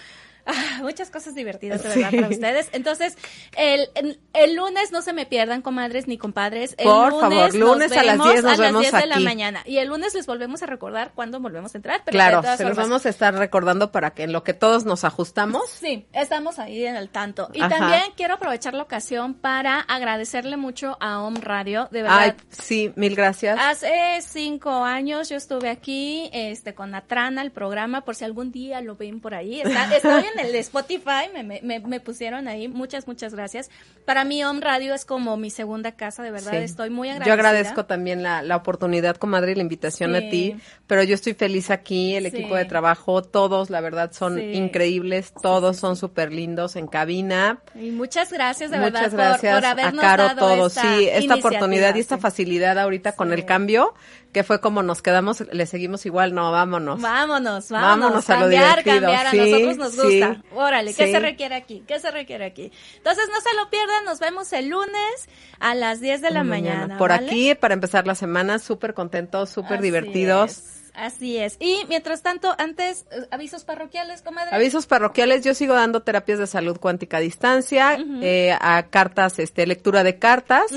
ah, 0.45 0.53
muchas 0.81 1.09
cosas 1.09 1.35
divertidas 1.35 1.83
de 1.83 1.89
verdad 1.89 2.09
Sí. 2.09 2.15
para 2.17 2.29
ustedes. 2.29 2.69
Entonces, 2.73 3.17
el, 3.57 3.89
el, 3.95 4.19
el 4.33 4.55
lunes 4.55 4.91
no 4.91 5.01
se 5.01 5.13
me 5.13 5.25
pierdan, 5.25 5.61
comadres 5.61 6.07
ni 6.07 6.17
compadres. 6.17 6.75
El 6.77 6.85
Por 6.85 7.11
lunes 7.11 7.21
favor, 7.21 7.55
nos 7.55 7.55
lunes 7.55 7.91
a 7.91 8.03
las 8.03 8.17
10 8.17 8.43
nos 8.43 8.45
a 8.45 8.47
las 8.49 8.59
vemos 8.59 8.81
10 8.81 8.93
de 8.93 9.05
la 9.07 9.19
mañana. 9.19 9.61
Y 9.65 9.77
el 9.77 9.87
lunes 9.87 10.13
les 10.13 10.25
volvemos 10.25 10.61
a 10.63 10.65
recordar 10.65 11.11
cuándo 11.15 11.39
volvemos 11.39 11.73
a 11.73 11.77
entrar. 11.77 12.01
Pero 12.05 12.15
claro, 12.15 12.41
se 12.57 12.63
los 12.63 12.77
vamos 12.77 13.05
a 13.05 13.09
estar 13.09 13.33
recordando 13.33 13.91
para 13.91 14.11
que 14.11 14.23
en 14.23 14.31
lo 14.33 14.43
que 14.43 14.53
todos 14.53 14.85
nos 14.85 15.03
ajustamos. 15.03 15.69
Sí, 15.69 16.05
estamos 16.13 16.59
ahí 16.59 16.85
en 16.85 16.95
el 16.95 17.09
tanto. 17.09 17.49
Y 17.53 17.61
Ajá. 17.61 17.69
también 17.77 18.03
quiero 18.15 18.35
aprovechar 18.35 18.73
la 18.73 18.83
ocasión 18.83 19.33
para 19.33 19.79
agradecerle 19.79 20.57
mucho 20.57 20.97
a 20.99 21.21
Home 21.21 21.39
Radio, 21.41 21.87
de 21.91 22.03
verdad. 22.03 22.17
Ay, 22.19 22.33
sí, 22.49 22.93
mil 22.95 23.15
gracias. 23.15 23.57
Hace 23.59 24.19
cinco 24.21 24.83
años 24.83 25.29
yo 25.29 25.37
estuve 25.37 25.69
aquí 25.69 26.29
este, 26.33 26.73
con 26.73 26.93
Atrana, 26.95 27.41
el 27.41 27.51
programa, 27.51 28.01
por 28.01 28.15
si 28.15 28.25
algún 28.25 28.51
día 28.51 28.81
lo 28.81 28.95
ven 28.95 29.19
por 29.21 29.33
ahí. 29.33 29.61
Está, 29.61 29.95
estoy 29.95 30.23
en 30.33 30.34
el 30.39 30.51
de 30.51 30.59
Spotify, 30.59 31.29
me, 31.33 31.43
me- 31.61 31.79
me, 31.79 31.99
pusieron 31.99 32.47
ahí. 32.47 32.67
Muchas, 32.67 33.07
muchas 33.07 33.33
gracias. 33.33 33.69
Para 34.05 34.23
mí 34.23 34.43
Home 34.43 34.61
Radio 34.61 34.93
es 34.93 35.05
como 35.05 35.37
mi 35.37 35.49
segunda 35.49 35.93
casa, 35.93 36.23
de 36.23 36.31
verdad. 36.31 36.51
Sí. 36.51 36.57
Estoy 36.57 36.89
muy 36.89 37.09
agradecida. 37.09 37.27
Yo 37.27 37.33
agradezco 37.33 37.85
también 37.85 38.23
la, 38.23 38.41
la 38.41 38.55
oportunidad, 38.55 39.15
comadre, 39.17 39.53
y 39.53 39.55
la 39.55 39.61
invitación 39.61 40.11
Sí. 40.11 40.17
a 40.17 40.29
ti, 40.29 40.55
pero 40.87 41.03
yo 41.03 41.15
estoy 41.15 41.33
feliz 41.33 41.69
aquí, 41.69 42.15
el 42.15 42.29
Sí. 42.29 42.37
equipo 42.37 42.55
de 42.55 42.65
trabajo, 42.65 43.21
todos, 43.23 43.69
la 43.69 43.81
verdad, 43.81 44.11
son 44.11 44.39
increíbles, 44.39 45.33
todos 45.41 45.77
son 45.77 45.95
súper 45.95 46.31
lindos 46.31 46.75
en 46.75 46.87
cabina. 46.87 47.59
Y 47.75 47.91
muchas 47.91 48.31
gracias, 48.31 48.71
de 48.71 48.77
Muchas 48.77 48.93
verdad, 48.93 49.09
por- 49.11 49.17
gracias 49.41 49.55
por, 49.55 49.65
habernos 49.65 50.03
a 50.03 50.07
Caro, 50.07 50.23
dado 50.23 50.39
todos, 50.55 50.77
esta 50.77 50.95
sí, 50.97 51.07
esta 51.11 51.35
oportunidad 51.35 51.95
y 51.95 51.99
esta 51.99 52.17
facilidad 52.17 52.77
ahorita 52.79 53.13
con 53.13 53.33
el 53.33 53.45
cambio, 53.45 53.93
que 54.35 54.43
fue 54.43 54.59
como 54.59 54.83
nos 54.83 55.01
quedamos, 55.01 55.45
le 55.49 55.65
seguimos 55.65 56.05
igual, 56.05 56.33
no, 56.33 56.51
vámonos. 56.51 56.99
Vámonos, 56.99 57.69
vámonos, 57.69 57.99
Vámonos 58.01 58.29
a 58.29 58.33
lo 58.35 58.41
cambiar, 58.41 58.83
cambiar, 58.83 59.31
sí, 59.31 59.39
a 59.39 59.45
nosotros 59.45 59.77
nos 59.77 59.91
sí, 59.93 60.19
gusta. 60.19 60.43
Órale, 60.53 60.93
¿qué 60.93 61.05
sí. 61.05 61.11
se 61.13 61.19
requiere 61.21 61.55
aquí? 61.55 61.85
¿Qué 61.87 62.01
se 62.01 62.11
requiere 62.11 62.43
aquí? 62.43 62.69
Entonces 62.97 63.29
no 63.31 63.39
se 63.39 63.55
lo 63.55 63.69
pierdan, 63.69 64.03
nos 64.03 64.19
vemos 64.19 64.51
el 64.51 64.67
lunes 64.67 65.29
a 65.61 65.73
las 65.73 66.01
10 66.01 66.21
de 66.21 66.31
la 66.31 66.43
mañana. 66.43 66.97
Por 66.97 67.11
¿vale? 67.11 67.27
aquí, 67.27 67.55
para 67.55 67.75
empezar 67.75 68.05
la 68.05 68.15
semana, 68.15 68.59
súper 68.59 68.93
contentos, 68.93 69.51
súper 69.51 69.79
divertidos. 69.79 70.51
es, 70.51 70.74
Así 70.95 71.37
es. 71.37 71.57
Y 71.59 71.81
mientras 71.89 72.21
tanto, 72.21 72.55
antes, 72.57 73.05
eh, 73.11 73.27
avisos 73.31 73.63
parroquiales, 73.63 74.21
comadre. 74.21 74.55
Avisos 74.55 74.85
parroquiales, 74.85 75.43
yo 75.43 75.53
sigo 75.53 75.73
dando 75.73 76.01
terapias 76.01 76.39
de 76.39 76.47
salud 76.47 76.77
cuántica 76.79 77.17
a 77.17 77.19
distancia, 77.19 77.97
eh, 78.21 78.55
a 78.59 78.87
cartas, 78.89 79.39
este, 79.39 79.67
lectura 79.67 80.03
de 80.03 80.17
cartas. 80.17 80.71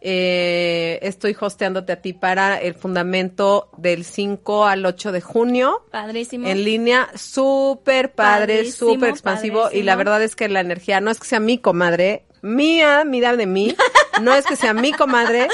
Eh, 0.00 0.98
estoy 1.02 1.36
hosteándote 1.38 1.92
a 1.92 2.02
ti 2.02 2.12
para 2.12 2.60
el 2.60 2.74
fundamento 2.74 3.68
del 3.76 4.04
5 4.04 4.66
al 4.66 4.84
8 4.84 5.12
de 5.12 5.20
junio. 5.20 5.84
Padrísimo. 5.90 6.46
En 6.46 6.64
línea, 6.64 7.08
súper 7.14 8.12
padre, 8.12 8.70
súper 8.70 9.10
expansivo. 9.10 9.70
Y 9.72 9.82
la 9.82 9.96
verdad 9.96 10.22
es 10.22 10.36
que 10.36 10.48
la 10.48 10.60
energía 10.60 11.00
no 11.00 11.10
es 11.10 11.18
que 11.18 11.26
sea 11.26 11.40
mi 11.40 11.58
comadre, 11.58 12.24
mía, 12.44 13.04
mira 13.04 13.36
de 13.36 13.46
mí, 13.46 13.74
no 14.22 14.34
es 14.34 14.44
que 14.44 14.56
sea 14.56 14.74
mi 14.74 14.92
comadre, 14.92 15.48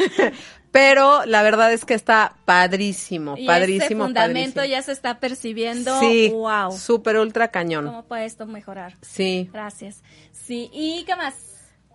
pero 0.70 1.24
la 1.26 1.42
verdad 1.42 1.72
es 1.72 1.84
que 1.84 1.94
está 1.94 2.36
padrísimo, 2.44 3.34
y 3.36 3.46
padrísimo. 3.46 3.84
ese 3.84 3.96
fundamento 3.96 4.54
padrísimo. 4.56 4.64
ya 4.76 4.82
se 4.82 4.92
está 4.92 5.18
percibiendo. 5.18 5.98
Sí, 6.00 6.30
Wow. 6.32 6.72
súper 6.72 7.18
ultra 7.18 7.48
cañón. 7.48 7.86
¿Cómo 7.86 8.04
puede 8.04 8.24
esto 8.26 8.46
mejorar? 8.46 8.96
Sí. 9.02 9.48
Gracias. 9.52 10.02
Sí, 10.32 10.70
¿y 10.72 11.04
qué 11.04 11.16
más? 11.16 11.34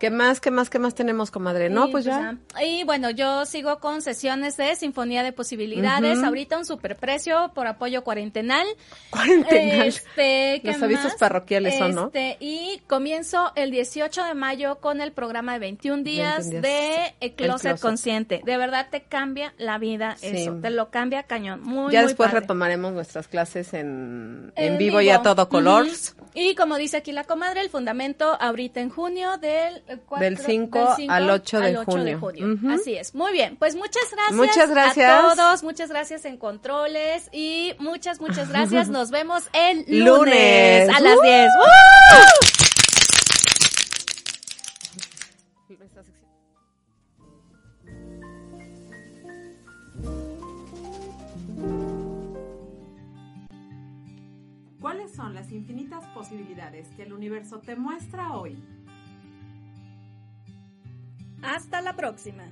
¿Qué 0.05 0.11
más, 0.11 0.39
qué 0.39 0.51
más, 0.51 0.69
qué 0.69 0.77
más 0.77 0.93
tenemos, 0.93 1.31
comadre? 1.31 1.67
No, 1.67 1.87
Y, 1.87 1.91
pues 1.91 2.05
ya. 2.05 2.37
Y 2.63 2.83
bueno, 2.83 3.09
yo 3.09 3.43
sigo 3.47 3.79
con 3.79 4.03
sesiones 4.03 4.55
de 4.55 4.75
Sinfonía 4.75 5.23
de 5.23 5.31
Posibilidades. 5.33 6.21
Ahorita 6.21 6.59
un 6.59 6.65
superprecio 6.65 7.51
por 7.55 7.65
apoyo 7.65 8.03
cuarentenal. 8.03 8.67
Cuarentenal. 9.09 9.87
Este, 9.87 10.61
¿qué 10.61 10.73
Los 10.73 10.83
avisos 10.83 11.05
más? 11.05 11.15
parroquiales 11.15 11.79
son, 11.79 11.95
¿no? 11.95 12.05
Este, 12.05 12.37
y 12.39 12.81
comienzo 12.85 13.51
el 13.55 13.71
18 13.71 14.25
de 14.25 14.35
mayo 14.35 14.79
con 14.79 15.01
el 15.01 15.11
programa 15.11 15.53
de 15.53 15.59
21 15.59 16.03
días, 16.03 16.49
21 16.51 16.61
días. 16.61 16.61
de 16.61 17.15
El 17.21 17.33
Closet, 17.33 17.61
Closet. 17.71 17.79
Consciente. 17.81 18.41
De 18.45 18.57
verdad 18.57 18.89
te 18.91 19.01
cambia 19.01 19.55
la 19.57 19.79
vida 19.79 20.17
Sí. 20.17 20.27
eso. 20.27 20.53
Te 20.61 20.69
lo 20.69 20.91
cambia 20.91 21.23
cañón. 21.23 21.63
Muy, 21.63 21.91
ya 21.91 22.01
muy 22.01 22.09
después 22.09 22.27
padre. 22.29 22.41
retomaremos 22.41 22.93
nuestras 22.93 23.27
clases 23.27 23.73
en, 23.73 24.53
en, 24.55 24.77
vivo, 24.77 25.01
y 25.01 25.09
a 25.09 25.23
todo 25.23 25.49
color. 25.49 25.87
Y 26.35 26.53
como 26.53 26.75
dice 26.77 26.97
aquí 26.97 27.11
la 27.11 27.23
comadre, 27.23 27.61
el 27.61 27.69
fundamento 27.69 28.37
ahorita 28.39 28.81
en 28.81 28.89
junio 28.91 29.37
del 29.37 29.81
eh, 29.95 30.01
cuatro- 30.05 30.23
Del 30.25 30.37
5 30.37 30.93
cinco 30.97 31.13
al 31.13 31.29
8 31.29 31.59
de 31.59 31.75
junio. 32.15 32.17
Ujú. 32.53 32.69
Así 32.71 32.95
es. 32.95 33.15
Muy 33.15 33.31
bien. 33.33 33.55
Pues 33.57 33.75
muchas 33.75 34.09
gracias. 34.11 34.35
Muchas 34.35 34.69
gracias. 34.69 35.11
A 35.11 35.35
todos. 35.35 35.63
Muchas 35.63 35.89
gracias 35.89 36.25
en 36.25 36.37
controles. 36.37 37.29
Y 37.31 37.73
muchas, 37.79 38.19
muchas 38.21 38.49
gracias. 38.49 38.87
Nos 38.95 39.11
vemos 39.11 39.43
el 39.53 39.79
lunes, 39.87 40.87
Lunes. 40.87 40.89
a 40.89 40.99
las 40.99 41.17
¡Uh! 41.17 41.21
10. 41.23 41.51
¿Cuáles 54.79 55.13
son 55.15 55.33
las 55.33 55.51
infinitas 55.51 56.05
posibilidades 56.13 56.87
que 56.95 57.03
el 57.03 57.13
universo 57.13 57.59
te 57.59 57.75
muestra 57.75 58.33
hoy? 58.33 58.57
Hasta 61.45 61.81
la 61.81 61.95
próxima. 61.95 62.51